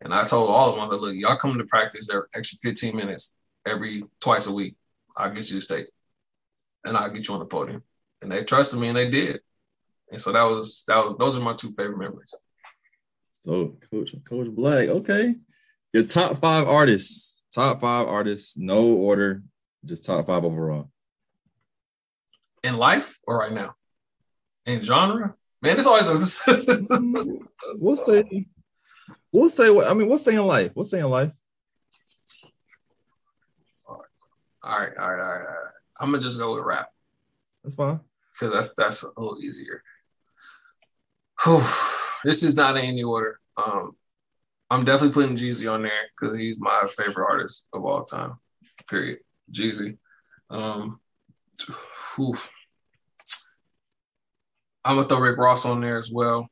and 0.00 0.14
I 0.14 0.24
told 0.24 0.50
all 0.50 0.70
of 0.70 0.76
them, 0.76 0.88
that 0.88 1.00
look, 1.00 1.14
y'all 1.14 1.36
come 1.36 1.56
to 1.58 1.64
practice 1.64 2.08
there 2.08 2.28
extra 2.34 2.58
15 2.58 2.96
minutes 2.96 3.36
every 3.66 4.04
twice 4.20 4.46
a 4.46 4.52
week. 4.52 4.76
I'll 5.16 5.32
get 5.32 5.50
you 5.50 5.56
to 5.56 5.60
state, 5.60 5.88
and 6.84 6.96
I'll 6.96 7.10
get 7.10 7.28
you 7.28 7.34
on 7.34 7.40
the 7.40 7.46
podium. 7.46 7.82
And 8.22 8.30
they 8.30 8.44
trusted 8.44 8.80
me, 8.80 8.88
and 8.88 8.96
they 8.96 9.10
did. 9.10 9.40
And 10.10 10.20
so 10.20 10.32
that 10.32 10.42
was 10.44 10.84
that 10.88 10.96
was 10.96 11.16
those 11.18 11.38
are 11.38 11.42
my 11.42 11.54
two 11.54 11.70
favorite 11.70 11.98
memories. 11.98 12.34
So, 13.32 13.76
Coach 13.90 14.14
Coach 14.28 14.48
Black, 14.50 14.88
okay, 14.88 15.36
your 15.92 16.04
top 16.04 16.38
five 16.40 16.68
artists, 16.68 17.42
top 17.54 17.80
five 17.80 18.06
artists, 18.06 18.58
no 18.58 18.86
order, 18.86 19.42
just 19.84 20.04
top 20.04 20.26
five 20.26 20.44
overall 20.44 20.90
in 22.62 22.76
life 22.76 23.18
or 23.26 23.38
right 23.38 23.52
now? 23.52 23.74
In 24.66 24.82
genre? 24.82 25.34
Man, 25.62 25.76
this 25.76 25.86
always 25.86 26.42
we'll 27.76 27.96
say 27.96 28.46
we'll 29.30 29.48
say 29.48 29.70
what 29.70 29.86
I 29.86 29.94
mean, 29.94 30.08
we'll 30.08 30.18
say 30.18 30.34
in 30.34 30.46
life. 30.46 30.72
We'll 30.74 30.84
say 30.84 31.00
in 31.00 31.10
life. 31.10 31.32
All 33.86 33.98
right, 33.98 34.08
all 34.62 34.78
right, 34.78 34.96
all 34.98 35.16
right, 35.16 35.40
all 35.40 35.46
right. 35.46 35.72
I'm 35.98 36.10
gonna 36.10 36.22
just 36.22 36.38
go 36.38 36.54
with 36.54 36.64
rap. 36.64 36.88
That's 37.62 37.74
fine. 37.74 38.00
Because 38.32 38.54
that's 38.54 38.74
that's 38.74 39.02
a 39.02 39.20
little 39.20 39.38
easier. 39.42 39.82
Whew. 41.44 41.62
This 42.24 42.42
is 42.42 42.56
not 42.56 42.76
in 42.76 42.84
any 42.84 43.02
order. 43.02 43.38
Um, 43.56 43.96
I'm 44.70 44.84
definitely 44.84 45.14
putting 45.14 45.36
Jeezy 45.36 45.70
on 45.70 45.82
there 45.82 45.92
because 46.18 46.38
he's 46.38 46.58
my 46.58 46.86
favorite 46.96 47.26
artist 47.28 47.66
of 47.72 47.84
all 47.84 48.04
time. 48.04 48.34
Period. 48.88 49.18
Jeezy. 49.52 49.98
Um, 50.48 51.00
oof. 52.18 52.50
I'm 54.84 54.96
gonna 54.96 55.08
throw 55.08 55.20
Rick 55.20 55.38
Ross 55.38 55.64
on 55.66 55.80
there 55.80 55.98
as 55.98 56.10
well. 56.12 56.48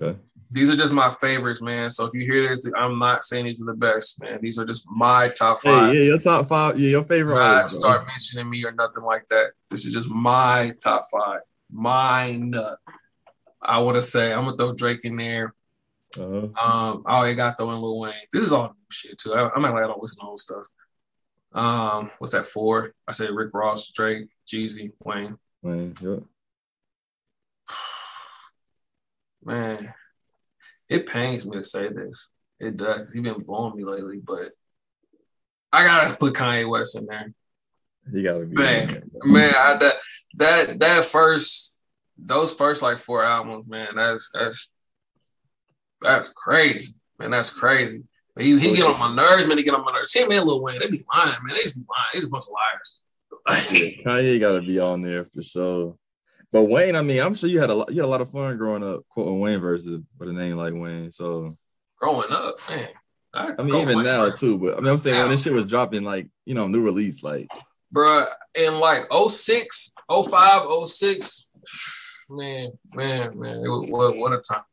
Okay. 0.00 0.18
These 0.50 0.70
are 0.70 0.76
just 0.76 0.92
my 0.92 1.10
favorites, 1.20 1.62
man. 1.62 1.88
So 1.88 2.04
if 2.04 2.12
you 2.12 2.30
hear 2.30 2.48
this, 2.48 2.70
I'm 2.76 2.98
not 2.98 3.24
saying 3.24 3.46
these 3.46 3.62
are 3.62 3.64
the 3.64 3.74
best, 3.74 4.20
man. 4.20 4.38
These 4.42 4.58
are 4.58 4.66
just 4.66 4.86
my 4.90 5.30
top 5.30 5.60
five. 5.60 5.92
Hey, 5.92 5.98
yeah, 5.98 6.04
your 6.04 6.18
top 6.18 6.48
five. 6.48 6.78
Yeah, 6.78 6.90
your 6.90 7.04
favorite. 7.04 7.36
Not 7.36 7.72
start 7.72 8.06
mentioning 8.06 8.50
me 8.50 8.62
or 8.64 8.72
nothing 8.72 9.02
like 9.02 9.26
that. 9.30 9.52
This 9.70 9.86
is 9.86 9.94
just 9.94 10.10
my 10.10 10.74
top 10.82 11.04
five. 11.10 11.40
Mine. 11.70 12.54
I 13.62 13.78
want 13.78 13.94
to 13.94 14.02
say 14.02 14.32
I'm 14.32 14.44
gonna 14.44 14.56
throw 14.58 14.74
Drake 14.74 15.04
in 15.04 15.16
there. 15.16 15.54
Uh-huh. 16.20 16.36
Um, 16.36 17.02
oh, 17.06 17.22
I 17.22 17.32
got 17.32 17.56
throwing 17.56 17.80
Lil 17.80 17.98
Wayne. 17.98 18.12
This 18.32 18.42
is 18.42 18.52
all 18.52 18.64
new 18.64 18.74
shit 18.90 19.16
too. 19.16 19.32
I, 19.32 19.50
I'm 19.54 19.62
not 19.62 19.72
like 19.72 19.84
I 19.84 19.86
don't 19.86 20.02
listen 20.02 20.20
to 20.20 20.26
old 20.26 20.40
stuff. 20.40 20.66
Um, 21.52 22.10
what's 22.18 22.32
that 22.32 22.44
for? 22.44 22.92
I 23.08 23.12
said 23.12 23.30
Rick 23.30 23.54
Ross, 23.54 23.90
Drake, 23.90 24.28
Jeezy, 24.46 24.92
Wayne. 25.04 25.38
Wayne, 25.62 25.94
yep. 26.00 26.22
Man, 29.44 29.92
it 30.88 31.06
pains 31.06 31.46
me 31.46 31.56
to 31.56 31.64
say 31.64 31.88
this. 31.88 32.28
It 32.60 32.76
does. 32.76 33.12
He's 33.12 33.22
been 33.22 33.42
blowing 33.42 33.76
me 33.76 33.84
lately, 33.84 34.20
but 34.22 34.52
I 35.72 35.84
gotta 35.84 36.16
put 36.16 36.34
Kanye 36.34 36.68
West 36.68 36.96
in 36.96 37.06
there. 37.06 37.32
He 38.12 38.22
gotta 38.22 38.46
be 38.46 38.54
man, 38.54 38.88
man. 39.24 39.54
I, 39.56 39.76
that 39.76 39.94
that 40.36 40.78
that 40.80 41.04
first, 41.04 41.82
those 42.18 42.54
first 42.54 42.82
like 42.82 42.98
four 42.98 43.24
albums, 43.24 43.66
man. 43.66 43.88
That's 43.96 44.28
that's 44.32 44.68
that's 46.00 46.28
crazy, 46.30 46.94
man. 47.18 47.30
That's 47.30 47.50
crazy. 47.50 48.02
He, 48.38 48.58
he 48.58 48.74
get 48.74 48.86
on 48.86 48.98
my 48.98 49.14
nerves, 49.14 49.46
man. 49.46 49.58
He 49.58 49.64
get 49.64 49.74
on 49.74 49.84
my 49.84 49.92
nerves. 49.92 50.14
Him 50.14 50.32
and 50.32 50.44
Lil 50.44 50.62
Wayne, 50.62 50.78
they 50.78 50.88
be 50.88 51.02
lying, 51.12 51.36
man. 51.44 51.54
They 51.54 51.62
just 51.62 51.76
be 51.76 51.84
lying. 51.88 52.08
They 52.14 52.20
just 52.20 52.28
a 52.28 52.30
bunch 52.30 52.44
of 52.44 52.54
liars. 52.54 53.72
yeah, 53.72 54.02
Kanye 54.04 54.40
got 54.40 54.52
to 54.52 54.62
be 54.62 54.78
on 54.78 55.02
there 55.02 55.26
for 55.34 55.42
sure. 55.42 55.96
But 56.52 56.64
Wayne, 56.64 56.96
I 56.96 57.02
mean, 57.02 57.20
I'm 57.20 57.34
sure 57.34 57.48
you 57.48 57.60
had 57.60 57.70
a 57.70 57.74
lot, 57.74 57.90
you 57.90 58.02
had 58.02 58.06
a 58.06 58.08
lot 58.08 58.20
of 58.20 58.30
fun 58.30 58.58
growing 58.58 58.84
up 58.84 59.08
quoting 59.08 59.40
Wayne 59.40 59.60
versus 59.60 60.00
with 60.18 60.28
a 60.28 60.32
name 60.32 60.56
like 60.56 60.74
Wayne. 60.74 61.10
So 61.10 61.56
growing 61.96 62.30
up, 62.30 62.56
man. 62.68 62.88
I, 63.34 63.52
I 63.58 63.62
mean, 63.62 63.74
even 63.76 63.96
Wayne 63.96 64.04
now 64.04 64.30
too. 64.30 64.58
But 64.58 64.76
I 64.76 64.80
mean, 64.80 64.90
I'm 64.90 64.98
saying 64.98 65.16
now. 65.16 65.22
when 65.22 65.30
this 65.30 65.42
shit 65.42 65.54
was 65.54 65.64
dropping, 65.64 66.04
like 66.04 66.28
you 66.44 66.54
know, 66.54 66.68
new 66.68 66.82
release, 66.82 67.22
like, 67.22 67.48
bruh, 67.94 68.26
in 68.54 68.78
like 68.78 69.10
06, 69.10 69.94
05, 70.10 70.86
06, 70.86 71.48
man, 72.28 72.72
man, 72.94 73.38
man, 73.38 73.56
it 73.56 73.68
was, 73.68 73.86
what, 73.88 74.16
what 74.18 74.32
a 74.34 74.38
time. 74.38 74.64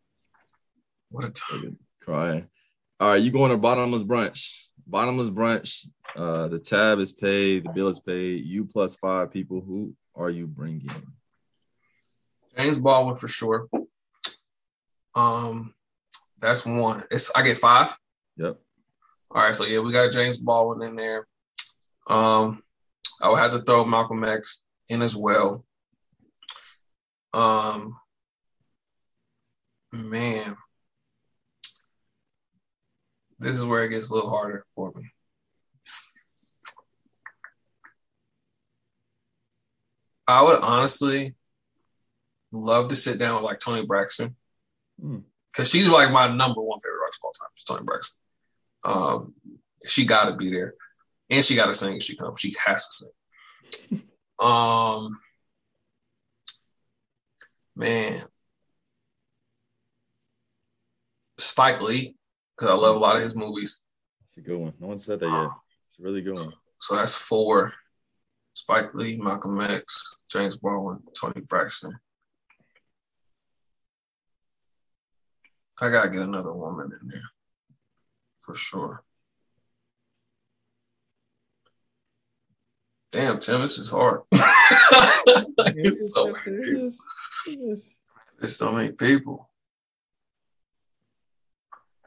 What 1.09 1.23
a 1.23 1.29
time. 1.29 1.77
Crying. 2.01 2.47
All 2.99 3.11
right, 3.11 3.21
you 3.21 3.31
going 3.31 3.51
to 3.51 3.57
bottomless 3.57 4.03
brunch. 4.03 4.65
Bottomless 4.85 5.29
brunch. 5.29 5.87
Uh, 6.13 6.49
the 6.49 6.59
tab 6.59 6.99
is 6.99 7.13
paid. 7.13 7.63
The 7.63 7.69
bill 7.69 7.87
is 7.87 7.99
paid. 7.99 8.43
You 8.43 8.65
plus 8.65 8.97
five 8.97 9.31
people. 9.31 9.61
Who 9.61 9.95
are 10.15 10.29
you 10.29 10.45
bringing? 10.45 10.89
James 12.57 12.79
Baldwin 12.79 13.15
for 13.15 13.27
sure. 13.27 13.67
Um, 15.15 15.73
that's 16.39 16.65
one. 16.65 17.03
It's 17.11 17.31
I 17.35 17.41
get 17.41 17.57
five. 17.57 17.95
Yep. 18.37 18.59
All 19.31 19.43
right, 19.43 19.55
so 19.55 19.65
yeah, 19.65 19.79
we 19.79 19.91
got 19.91 20.11
James 20.11 20.37
Baldwin 20.37 20.87
in 20.89 20.95
there. 20.95 21.27
Um, 22.07 22.63
I 23.21 23.29
would 23.29 23.39
have 23.39 23.51
to 23.51 23.61
throw 23.61 23.85
Malcolm 23.85 24.23
X 24.23 24.65
in 24.87 25.01
as 25.01 25.15
well. 25.15 25.65
Um, 27.33 27.95
man, 29.91 30.57
this 33.37 33.55
is 33.55 33.65
where 33.65 33.83
it 33.83 33.89
gets 33.89 34.09
a 34.09 34.13
little 34.15 34.31
harder 34.31 34.65
for 34.73 34.91
me. 34.95 35.03
I 40.27 40.43
would 40.43 40.61
honestly 40.61 41.35
love 42.51 42.89
to 42.89 42.95
sit 42.95 43.19
down 43.19 43.35
with 43.35 43.45
like 43.45 43.59
Toni 43.59 43.85
Braxton 43.85 44.35
because 44.97 45.23
hmm. 45.57 45.77
she's 45.77 45.89
like 45.89 46.11
my 46.11 46.27
number 46.27 46.61
one 46.61 46.79
favorite 46.79 47.01
artist 47.01 47.19
of 47.21 47.25
all 47.25 47.31
time. 47.31 47.49
Toni 47.67 47.83
Braxton. 47.85 48.15
Um, 48.83 49.33
she 49.85 50.05
got 50.05 50.25
to 50.25 50.35
be 50.35 50.51
there, 50.51 50.73
and 51.29 51.43
she 51.43 51.55
got 51.55 51.67
to 51.67 51.73
sing. 51.73 51.97
If 51.97 52.03
she 52.03 52.15
comes, 52.15 52.39
she 52.39 52.55
has 52.65 52.87
to 52.87 53.09
sing. 53.89 54.01
um, 54.39 55.19
man, 57.75 58.23
Spike 61.37 61.81
Lee 61.81 62.15
because 62.59 62.73
I 62.73 62.77
love 62.77 62.95
a 62.95 62.99
lot 62.99 63.15
of 63.15 63.23
his 63.23 63.35
movies. 63.35 63.81
It's 64.25 64.37
a 64.37 64.41
good 64.41 64.59
one. 64.59 64.73
No 64.79 64.87
one 64.87 64.97
said 64.97 65.19
that 65.21 65.27
yet. 65.27 65.49
It's 65.89 65.99
a 65.99 66.03
really 66.03 66.21
good 66.21 66.37
one. 66.37 66.53
So 66.81 66.95
that's 66.95 67.15
four. 67.15 67.73
Spike 68.53 68.93
Lee, 68.93 69.17
Malcolm 69.17 69.59
X, 69.61 70.17
James 70.29 70.57
Baldwin, 70.57 70.99
Toni 71.17 71.41
Braxton. 71.41 71.97
I 75.81 75.89
gotta 75.89 76.09
get 76.09 76.21
another 76.21 76.53
woman 76.53 76.91
in 77.01 77.07
there 77.07 77.21
for 78.39 78.55
sure. 78.55 79.03
Damn, 83.11 83.39
Tim, 83.39 83.61
this 83.61 83.77
is 83.77 83.89
hard. 83.89 84.21
it's 84.31 86.13
so 86.13 86.33
many 86.45 86.91
There's 88.39 88.55
so 88.55 88.71
many 88.71 88.91
people. 88.91 89.49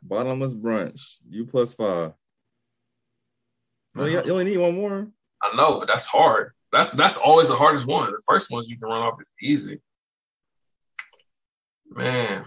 Bottomless 0.03 0.55
brunch. 0.55 1.18
You 1.29 1.47
plus 1.47 1.75
five. 1.75 2.12
You 3.95 4.01
only, 4.01 4.12
you 4.12 4.33
only 4.33 4.45
need 4.45 4.59
one 4.59 4.75
more. 4.75 5.09
I 5.43 5.57
know, 5.57 5.79
but 5.79 5.89
that's 5.89 6.07
hard. 6.07 6.53
That's 6.70 6.91
that's 6.91 7.18
always 7.18 7.49
the 7.49 7.57
hardest 7.57 7.87
one. 7.87 8.11
The 8.11 8.23
first 8.27 8.51
ones 8.51 8.70
you 8.70 8.79
can 8.79 8.89
run 8.89 9.03
off 9.03 9.20
is 9.20 9.31
easy. 9.43 9.81
Man, 11.91 12.45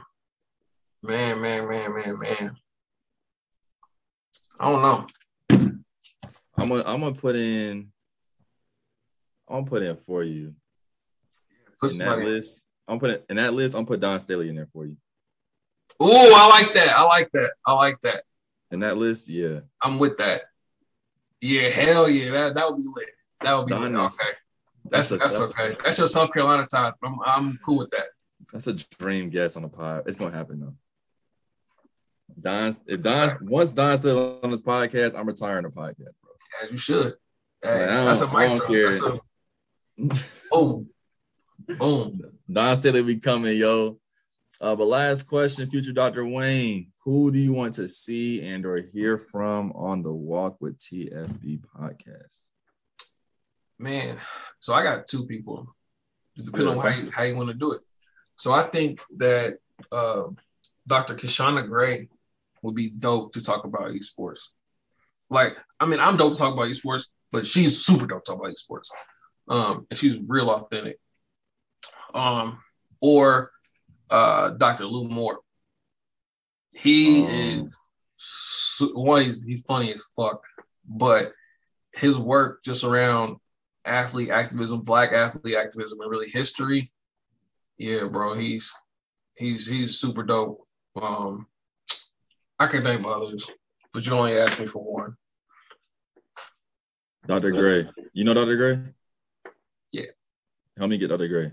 man, 1.05 1.41
man, 1.41 1.67
man, 1.67 1.93
man, 1.93 2.19
man. 2.19 2.55
I 4.59 4.71
don't 4.71 4.81
know. 4.81 5.07
I'm 6.57 6.69
gonna 6.69 6.83
I'm 6.85 7.01
gonna 7.01 7.13
put 7.13 7.35
in. 7.35 7.91
I'm 9.47 9.57
gonna 9.57 9.67
put 9.67 9.83
in 9.83 9.97
for 10.05 10.23
you. 10.23 10.53
Put 11.79 11.91
in 11.93 11.99
that 11.99 12.19
list. 12.19 12.67
I'm 12.87 12.99
putting 12.99 13.21
in 13.29 13.35
that 13.37 13.53
list. 13.53 13.75
I'm 13.75 13.85
put 13.85 13.99
Dawn 13.99 14.19
Staley 14.19 14.49
in 14.49 14.55
there 14.55 14.69
for 14.71 14.85
you. 14.85 14.97
Oh, 15.99 16.33
I 16.35 16.61
like 16.61 16.73
that. 16.73 16.97
I 16.97 17.03
like 17.03 17.31
that. 17.33 17.51
I 17.65 17.73
like 17.73 18.01
that. 18.01 18.23
In 18.71 18.79
that 18.79 18.97
list, 18.97 19.29
yeah. 19.29 19.59
I'm 19.81 19.99
with 19.99 20.17
that. 20.17 20.43
Yeah, 21.41 21.69
hell 21.69 22.09
yeah. 22.09 22.31
That 22.31 22.55
that 22.55 22.71
would 22.71 22.81
be 22.81 22.89
lit. 22.93 23.09
That 23.41 23.57
would 23.57 23.67
be 23.67 23.73
lit. 23.73 23.95
Okay. 23.95 24.13
That's 24.89 25.09
that's, 25.09 25.11
a, 25.11 25.17
that's, 25.17 25.39
that's 25.39 25.51
okay. 25.51 25.77
That's 25.83 25.97
your 25.97 26.07
South 26.07 26.31
Carolina 26.31 26.67
time. 26.67 26.93
I'm 27.03 27.17
I'm 27.25 27.57
cool 27.65 27.79
with 27.79 27.91
that. 27.91 28.07
That's 28.51 28.67
a 28.67 28.73
dream 28.73 29.29
guess 29.29 29.55
on 29.55 29.63
the 29.63 29.69
pod. 29.69 30.03
It's 30.05 30.15
gonna 30.15 30.35
happen 30.35 30.59
though. 30.59 30.75
Dawn, 32.39 32.75
if 32.87 33.01
Dawn 33.01 33.37
once 33.41 33.71
Dawn's 33.71 33.99
still 33.99 34.39
on 34.43 34.51
this 34.51 34.61
podcast, 34.61 35.17
I'm 35.17 35.27
retiring 35.27 35.63
the 35.63 35.69
podcast, 35.69 36.13
bro. 36.21 36.31
As 36.63 36.71
you 36.71 36.77
should. 36.77 37.13
Hey, 37.61 37.85
that's 37.85 38.21
a 38.21 38.27
mic 38.27 38.61
That's 38.67 39.03
a, 39.03 39.19
boom. 40.51 40.89
Boom. 41.67 42.21
Staley 42.75 43.01
be 43.01 43.17
coming, 43.17 43.57
yo. 43.57 43.99
Uh, 44.61 44.75
but 44.75 44.85
last 44.85 45.23
question, 45.23 45.69
future 45.69 45.91
Dr. 45.91 46.25
Wayne, 46.25 46.91
who 47.03 47.31
do 47.31 47.39
you 47.39 47.53
want 47.53 47.73
to 47.75 47.87
see 47.87 48.41
and 48.41 48.65
or 48.65 48.77
hear 48.77 49.17
from 49.17 49.71
on 49.73 50.01
the 50.01 50.11
Walk 50.11 50.57
with 50.61 50.77
TFB 50.77 51.61
podcast? 51.77 52.45
Man, 53.77 54.17
so 54.59 54.73
I 54.73 54.83
got 54.83 55.07
two 55.07 55.25
people. 55.25 55.75
Just 56.37 56.51
depending 56.51 56.77
on 56.77 56.85
how 56.85 56.97
you, 56.97 57.11
how 57.11 57.23
you 57.23 57.35
want 57.35 57.49
to 57.49 57.53
do 57.53 57.73
it. 57.73 57.81
So 58.37 58.53
I 58.53 58.63
think 58.63 59.01
that 59.17 59.57
uh, 59.91 60.23
Dr. 60.87 61.15
Kishonna 61.15 61.67
Gray 61.67 62.09
would 62.65 62.75
be 62.75 62.89
dope 62.89 63.33
to 63.33 63.41
talk 63.41 63.65
about 63.65 63.91
esports. 63.91 64.41
Like, 65.29 65.55
I 65.79 65.85
mean, 65.85 65.99
I'm 65.99 66.17
dope 66.17 66.33
to 66.33 66.39
talk 66.39 66.53
about 66.53 66.67
esports, 66.67 67.07
but 67.31 67.45
she's 67.45 67.85
super 67.85 68.05
dope 68.05 68.23
to 68.23 68.31
talk 68.31 68.39
about 68.39 68.53
esports. 68.53 68.89
Um, 69.47 69.87
and 69.89 69.97
she's 69.97 70.19
real 70.27 70.49
authentic. 70.49 70.99
Um, 72.13 72.59
or 73.01 73.51
uh, 74.09 74.49
Dr. 74.49 74.85
Lou 74.85 75.07
Moore. 75.07 75.39
He 76.73 77.23
um. 77.23 77.29
is 77.29 78.91
one. 78.93 79.23
He's, 79.23 79.41
he's 79.41 79.61
funny 79.61 79.93
as 79.93 80.03
fuck, 80.15 80.43
but 80.87 81.31
his 81.93 82.17
work 82.17 82.63
just 82.63 82.83
around 82.83 83.37
athlete 83.85 84.29
activism, 84.29 84.81
black 84.81 85.11
athlete 85.13 85.55
activism, 85.55 86.01
and 86.01 86.11
really 86.11 86.29
history. 86.29 86.89
Yeah, 87.77 88.05
bro, 88.05 88.37
he's 88.37 88.73
he's 89.35 89.67
he's 89.67 89.99
super 89.99 90.23
dope. 90.23 90.65
Um, 91.01 91.47
I 92.59 92.67
could 92.67 92.83
name 92.83 93.05
others, 93.05 93.49
but 93.93 94.05
you 94.05 94.13
only 94.13 94.37
asked 94.37 94.59
me 94.59 94.67
for 94.67 94.83
one. 94.83 95.15
Dr. 97.27 97.51
Gray, 97.51 97.89
you 98.13 98.23
know 98.23 98.33
Dr. 98.33 98.55
Gray? 98.55 98.79
Yeah. 99.91 100.11
Help 100.77 100.89
me 100.89 100.97
get 100.97 101.07
Dr. 101.07 101.27
Gray. 101.27 101.51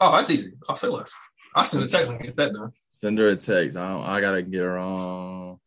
Oh, 0.00 0.12
that's 0.12 0.30
easy. 0.30 0.52
I'll 0.68 0.76
say 0.76 0.88
less. 0.88 1.14
I'll 1.54 1.64
send 1.64 1.84
a 1.84 1.88
text 1.88 2.12
and 2.12 2.20
get 2.20 2.36
that 2.36 2.52
done. 2.52 2.72
Send 2.90 3.18
her 3.18 3.28
a 3.28 3.36
text. 3.36 3.76
I, 3.76 3.98
I 3.98 4.20
gotta 4.20 4.42
get 4.42 4.60
her 4.60 4.78
on. 4.78 5.58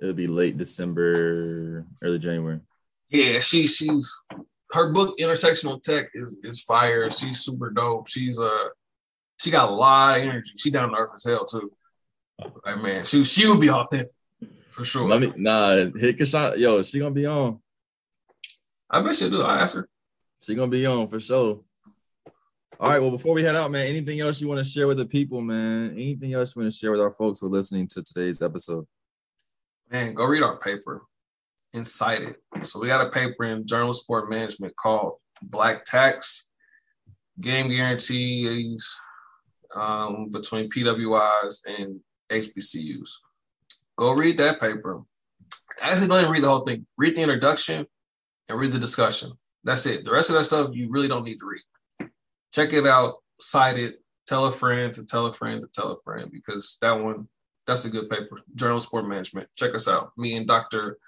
It'll 0.00 0.14
be 0.14 0.26
late 0.26 0.58
December, 0.58 1.86
early 2.02 2.18
January. 2.18 2.60
Yeah, 3.10 3.40
she 3.40 3.66
she's 3.66 4.24
her 4.72 4.92
book 4.92 5.18
Intersectional 5.18 5.80
Tech 5.80 6.06
is 6.14 6.36
is 6.42 6.60
fire. 6.60 7.10
She's 7.10 7.40
super 7.40 7.70
dope. 7.70 8.08
She's 8.08 8.38
uh 8.40 8.68
she 9.38 9.50
got 9.50 9.68
a 9.68 9.72
lot 9.72 10.18
of 10.18 10.24
energy. 10.24 10.52
She 10.56 10.70
down 10.70 10.90
to 10.90 10.96
earth 10.96 11.12
as 11.14 11.24
hell 11.24 11.44
too. 11.44 11.70
Like 12.38 12.78
man, 12.82 13.04
she 13.04 13.24
she 13.24 13.46
would 13.46 13.60
be 13.60 13.70
authentic 13.70 14.14
for 14.70 14.84
sure. 14.84 15.08
Let 15.08 15.20
me 15.20 15.32
nah 15.36 15.76
hit 15.76 16.18
Kishonna. 16.18 16.56
Yo, 16.56 16.82
she 16.82 16.98
gonna 16.98 17.10
be 17.10 17.26
on. 17.26 17.60
I 18.90 19.00
bet 19.00 19.16
she'll 19.16 19.30
do. 19.30 19.42
I 19.42 19.60
ask 19.60 19.76
her. 19.76 19.88
She 20.40 20.54
gonna 20.54 20.70
be 20.70 20.86
on 20.86 21.08
for 21.08 21.20
sure. 21.20 21.60
All 22.80 22.90
right. 22.90 23.00
Well, 23.00 23.10
before 23.10 23.34
we 23.34 23.42
head 23.42 23.54
out, 23.54 23.70
man, 23.70 23.86
anything 23.86 24.20
else 24.20 24.40
you 24.40 24.48
want 24.48 24.58
to 24.58 24.64
share 24.64 24.88
with 24.88 24.98
the 24.98 25.06
people, 25.06 25.40
man? 25.40 25.92
Anything 25.92 26.32
else 26.32 26.54
you 26.54 26.62
want 26.62 26.72
to 26.72 26.76
share 26.76 26.90
with 26.90 27.00
our 27.00 27.12
folks 27.12 27.40
who 27.40 27.46
are 27.46 27.50
listening 27.50 27.86
to 27.88 28.02
today's 28.02 28.42
episode? 28.42 28.86
Man, 29.90 30.14
go 30.14 30.24
read 30.24 30.42
our 30.42 30.58
paper 30.58 31.02
cite 31.82 32.22
it. 32.22 32.66
So 32.66 32.78
we 32.78 32.88
got 32.88 33.06
a 33.06 33.10
paper 33.10 33.44
in 33.44 33.66
Journal 33.66 33.92
Sport 33.92 34.28
Management 34.28 34.76
called 34.76 35.14
Black 35.42 35.84
Tax 35.84 36.48
Game 37.40 37.68
Guarantees 37.68 39.00
um, 39.74 40.28
between 40.30 40.68
PWIs 40.68 41.60
and 41.66 42.00
HBCUs. 42.32 43.10
Go 43.96 44.12
read 44.12 44.38
that 44.38 44.60
paper. 44.60 45.02
Actually, 45.80 46.08
don't 46.08 46.20
even 46.20 46.32
read 46.32 46.42
the 46.42 46.48
whole 46.48 46.64
thing. 46.64 46.86
Read 46.96 47.14
the 47.14 47.22
introduction 47.22 47.86
and 48.48 48.58
read 48.58 48.72
the 48.72 48.78
discussion. 48.78 49.32
That's 49.64 49.86
it. 49.86 50.04
The 50.04 50.12
rest 50.12 50.30
of 50.30 50.36
that 50.36 50.44
stuff 50.44 50.70
you 50.72 50.90
really 50.90 51.08
don't 51.08 51.24
need 51.24 51.38
to 51.38 51.46
read 51.46 51.62
check 52.52 52.72
it 52.72 52.86
out, 52.86 53.14
cite 53.40 53.78
it, 53.78 54.02
tell 54.26 54.46
a 54.46 54.52
friend 54.52 54.92
to 54.94 55.04
tell 55.04 55.26
a 55.26 55.32
friend 55.32 55.62
to 55.62 55.68
tell 55.80 55.92
a 55.92 56.00
friend 56.00 56.30
because 56.30 56.78
that 56.80 56.92
one, 56.92 57.28
that's 57.66 57.84
a 57.84 57.90
good 57.90 58.08
paper. 58.08 58.40
Journal 58.54 58.76
of 58.76 58.82
Sport 58.82 59.08
Management. 59.08 59.48
Check 59.56 59.74
us 59.74 59.88
out. 59.88 60.12
Me 60.16 60.36
and 60.36 60.46
Dr. 60.46 60.98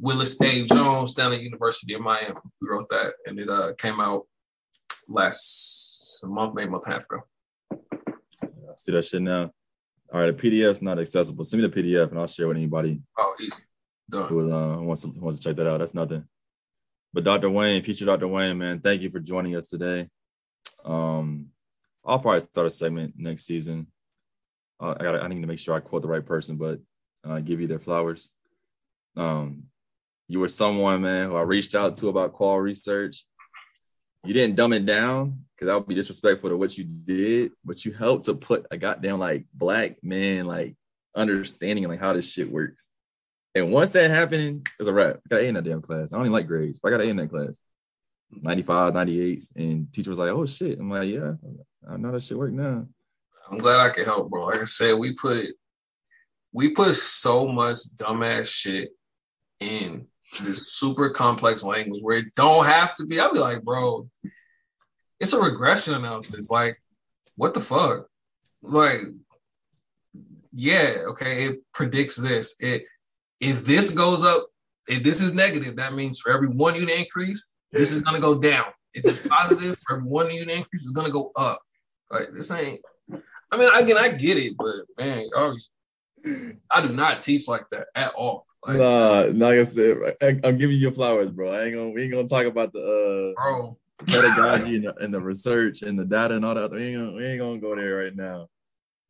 Willis 0.00 0.36
Dave 0.36 0.68
Jones 0.68 1.12
down 1.12 1.32
at 1.32 1.42
University 1.42 1.94
of 1.94 2.00
Miami. 2.00 2.34
We 2.60 2.68
wrote 2.68 2.88
that 2.90 3.14
and 3.26 3.38
it 3.38 3.48
uh, 3.48 3.74
came 3.76 4.00
out 4.00 4.26
last 5.08 6.24
month, 6.24 6.54
maybe 6.54 6.70
month 6.70 6.84
and 6.86 6.94
a 6.94 6.96
half 6.96 7.06
ago. 7.06 7.20
I 7.72 8.74
see 8.76 8.92
that 8.92 9.04
shit 9.04 9.22
now. 9.22 9.52
All 10.12 10.20
right, 10.20 10.34
the 10.34 10.50
PDF's 10.50 10.80
not 10.80 10.98
accessible. 10.98 11.44
Send 11.44 11.62
me 11.62 11.68
the 11.68 11.82
PDF 11.82 12.10
and 12.10 12.18
I'll 12.18 12.26
share 12.26 12.48
with 12.48 12.56
anybody. 12.56 13.00
Oh, 13.16 13.34
easy. 13.40 13.62
Done. 14.10 14.28
Who 14.28 14.52
uh, 14.52 14.80
wants 14.80 15.02
to 15.02 15.08
wants 15.08 15.38
to 15.38 15.44
check 15.44 15.56
that 15.56 15.66
out? 15.66 15.78
That's 15.78 15.92
nothing. 15.92 16.24
But 17.12 17.24
Dr. 17.24 17.50
Wayne, 17.50 17.82
future 17.82 18.06
Dr. 18.06 18.28
Wayne, 18.28 18.56
man, 18.56 18.80
thank 18.80 19.02
you 19.02 19.10
for 19.10 19.20
joining 19.20 19.54
us 19.54 19.66
today. 19.66 20.08
Um, 20.84 21.48
I'll 22.04 22.18
probably 22.18 22.40
start 22.40 22.66
a 22.66 22.70
segment 22.70 23.14
next 23.16 23.44
season. 23.44 23.86
Uh, 24.80 24.94
I 24.98 25.02
got 25.02 25.22
I 25.22 25.28
need 25.28 25.42
to 25.42 25.46
make 25.46 25.58
sure 25.58 25.74
I 25.74 25.80
quote 25.80 26.02
the 26.02 26.08
right 26.08 26.24
person, 26.24 26.56
but 26.56 26.80
uh, 27.24 27.40
give 27.40 27.60
you 27.60 27.66
their 27.66 27.78
flowers. 27.78 28.30
Um, 29.16 29.64
you 30.26 30.40
were 30.40 30.48
someone, 30.48 31.02
man, 31.02 31.28
who 31.28 31.36
I 31.36 31.42
reached 31.42 31.74
out 31.74 31.96
to 31.96 32.08
about 32.08 32.32
qual 32.32 32.58
research. 32.60 33.24
You 34.28 34.34
didn't 34.34 34.56
dumb 34.56 34.74
it 34.74 34.84
down 34.84 35.42
because 35.56 35.70
I 35.70 35.74
would 35.74 35.88
be 35.88 35.94
disrespectful 35.94 36.50
to 36.50 36.56
what 36.58 36.76
you 36.76 36.84
did, 36.84 37.52
but 37.64 37.86
you 37.86 37.92
helped 37.92 38.26
to 38.26 38.34
put 38.34 38.66
a 38.70 38.76
goddamn 38.76 39.18
like 39.18 39.46
black 39.54 39.96
man 40.02 40.44
like 40.44 40.76
understanding 41.16 41.88
like 41.88 41.98
how 41.98 42.12
this 42.12 42.30
shit 42.30 42.52
works. 42.52 42.90
And 43.54 43.72
once 43.72 43.88
that 43.90 44.10
happened, 44.10 44.66
it's 44.78 44.86
a 44.86 44.92
wrap. 44.92 45.16
I 45.16 45.28
got 45.30 45.40
A 45.40 45.46
in 45.46 45.54
that 45.54 45.64
damn 45.64 45.80
class. 45.80 46.12
I 46.12 46.16
don't 46.16 46.26
even 46.26 46.34
like 46.34 46.46
grades, 46.46 46.78
but 46.78 46.92
I 46.92 46.98
got 46.98 47.06
A 47.06 47.08
in 47.08 47.16
that 47.16 47.30
class. 47.30 47.58
95, 48.30 48.92
98s. 48.92 49.56
And 49.56 49.90
teacher 49.90 50.10
was 50.10 50.18
like, 50.18 50.30
oh 50.30 50.44
shit. 50.44 50.78
I'm 50.78 50.90
like, 50.90 51.08
yeah, 51.08 51.32
I 51.90 51.96
know 51.96 52.12
that 52.12 52.22
shit 52.22 52.36
work 52.36 52.52
now. 52.52 52.86
I'm 53.50 53.56
glad 53.56 53.80
I 53.80 53.88
could 53.88 54.04
help, 54.04 54.28
bro. 54.28 54.44
Like 54.44 54.60
I 54.60 54.64
said, 54.64 54.92
we 54.92 55.14
put 55.14 55.46
we 56.52 56.74
put 56.74 56.94
so 56.94 57.48
much 57.48 57.78
dumbass 57.96 58.46
shit 58.46 58.90
in 59.60 60.06
this 60.42 60.72
super 60.72 61.10
complex 61.10 61.62
language 61.62 62.02
where 62.02 62.18
it 62.18 62.34
don't 62.34 62.66
have 62.66 62.94
to 62.96 63.06
be. 63.06 63.20
I'll 63.20 63.32
be 63.32 63.38
like, 63.38 63.62
bro, 63.62 64.08
it's 65.20 65.32
a 65.32 65.40
regression 65.40 65.94
analysis. 65.94 66.50
Like, 66.50 66.80
what 67.36 67.54
the 67.54 67.60
fuck? 67.60 68.06
Like, 68.62 69.02
yeah, 70.52 71.04
okay, 71.08 71.46
it 71.46 71.58
predicts 71.72 72.16
this. 72.16 72.54
It 72.60 72.84
if 73.40 73.64
this 73.64 73.90
goes 73.90 74.24
up, 74.24 74.46
if 74.88 75.02
this 75.02 75.20
is 75.20 75.34
negative, 75.34 75.76
that 75.76 75.94
means 75.94 76.18
for 76.18 76.32
every 76.32 76.48
one 76.48 76.74
unit 76.74 76.98
increase, 76.98 77.50
this 77.72 77.92
is 77.92 78.02
gonna 78.02 78.20
go 78.20 78.38
down. 78.38 78.66
If 78.94 79.04
it's 79.04 79.18
positive, 79.18 79.76
for 79.86 79.96
every 79.96 80.08
one 80.08 80.30
unit 80.30 80.56
increase, 80.56 80.82
it's 80.82 80.90
gonna 80.90 81.10
go 81.10 81.30
up. 81.36 81.62
Like 82.10 82.32
this 82.32 82.50
ain't. 82.50 82.80
I 83.50 83.56
mean, 83.56 83.70
again, 83.74 83.96
I 83.96 84.10
get 84.10 84.36
it, 84.36 84.54
but 84.58 84.74
man, 84.98 85.28
I 86.70 86.82
do 86.82 86.92
not 86.92 87.22
teach 87.22 87.48
like 87.48 87.64
that 87.70 87.86
at 87.94 88.12
all. 88.14 88.47
Nah, 88.76 89.26
like 89.32 89.58
I 89.58 89.64
said, 89.64 89.96
I, 90.20 90.40
am 90.44 90.58
giving 90.58 90.76
you 90.76 90.90
flowers, 90.90 91.30
bro. 91.30 91.50
I 91.50 91.64
ain't 91.64 91.74
gonna 91.74 91.90
we 91.90 92.02
ain't 92.02 92.12
gonna 92.12 92.28
talk 92.28 92.44
about 92.44 92.72
the 92.72 93.34
uh 93.36 93.42
bro 93.42 93.78
pedagogy 94.06 94.76
and, 94.76 94.84
the, 94.84 94.94
and 94.96 95.12
the 95.12 95.20
research 95.20 95.82
and 95.82 95.98
the 95.98 96.04
data 96.04 96.34
and 96.34 96.44
all 96.44 96.54
that. 96.54 96.70
We 96.70 96.84
ain't 96.84 96.96
gonna, 96.98 97.12
we 97.12 97.26
ain't 97.26 97.40
gonna 97.40 97.58
go 97.58 97.74
there 97.74 97.96
right 97.96 98.14
now. 98.14 98.48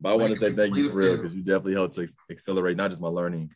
But 0.00 0.12
I 0.12 0.16
want 0.16 0.32
to 0.32 0.38
say 0.38 0.52
thank 0.52 0.76
you 0.76 0.90
for 0.90 0.96
real 0.96 1.16
because 1.16 1.34
you 1.34 1.42
definitely 1.42 1.74
helped 1.74 1.94
to 1.94 2.08
accelerate 2.30 2.76
not 2.76 2.90
just 2.90 3.02
my 3.02 3.08
learning, 3.08 3.50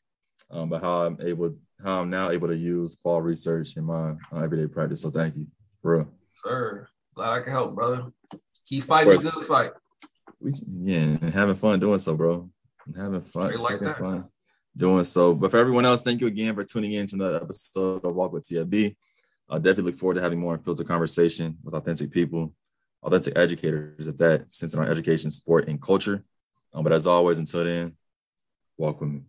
um, 0.50 0.68
but 0.68 0.82
how 0.82 1.04
I'm 1.04 1.18
able, 1.22 1.54
how 1.82 2.00
I'm 2.00 2.10
now 2.10 2.30
able 2.30 2.48
to 2.48 2.56
use 2.56 2.96
qual 3.00 3.22
research 3.22 3.76
in 3.76 3.84
my 3.84 4.10
uh, 4.32 4.40
everyday 4.42 4.66
practice. 4.66 5.02
So 5.02 5.10
thank 5.10 5.36
you, 5.36 5.46
for 5.80 5.98
real. 5.98 6.08
Sir, 6.34 6.88
glad 7.14 7.30
I 7.30 7.40
can 7.42 7.52
help, 7.52 7.74
brother. 7.76 8.06
Keep 8.66 8.84
fighting 8.84 9.16
the 9.16 9.30
good 9.30 9.46
fight. 9.46 9.70
We, 10.40 10.52
yeah, 10.66 11.16
having 11.30 11.54
fun 11.54 11.78
doing 11.78 12.00
so, 12.00 12.16
bro. 12.16 12.50
having 12.96 13.20
fun, 13.20 13.56
like 13.58 13.78
having 13.78 13.94
fun 13.94 14.28
doing 14.76 15.04
so. 15.04 15.34
But 15.34 15.50
for 15.50 15.58
everyone 15.58 15.84
else, 15.84 16.02
thank 16.02 16.20
you 16.20 16.26
again 16.26 16.54
for 16.54 16.64
tuning 16.64 16.92
in 16.92 17.06
to 17.08 17.14
another 17.16 17.36
episode 17.36 18.04
of 18.04 18.14
Walk 18.14 18.32
with 18.32 18.44
TFB. 18.44 18.96
I 19.48 19.56
definitely 19.58 19.84
look 19.84 19.98
forward 19.98 20.14
to 20.14 20.22
having 20.22 20.38
more 20.38 20.54
unfiltered 20.54 20.86
conversation 20.86 21.58
with 21.62 21.74
authentic 21.74 22.10
people, 22.10 22.54
authentic 23.02 23.36
educators 23.36 24.08
at 24.08 24.18
that, 24.18 24.52
centered 24.52 24.80
on 24.80 24.88
education, 24.88 25.30
sport, 25.30 25.68
and 25.68 25.80
culture. 25.80 26.24
Um, 26.72 26.84
but 26.84 26.92
as 26.92 27.06
always, 27.06 27.38
until 27.38 27.64
then, 27.64 27.96
walk 28.78 29.00
with 29.00 29.10
me. 29.10 29.22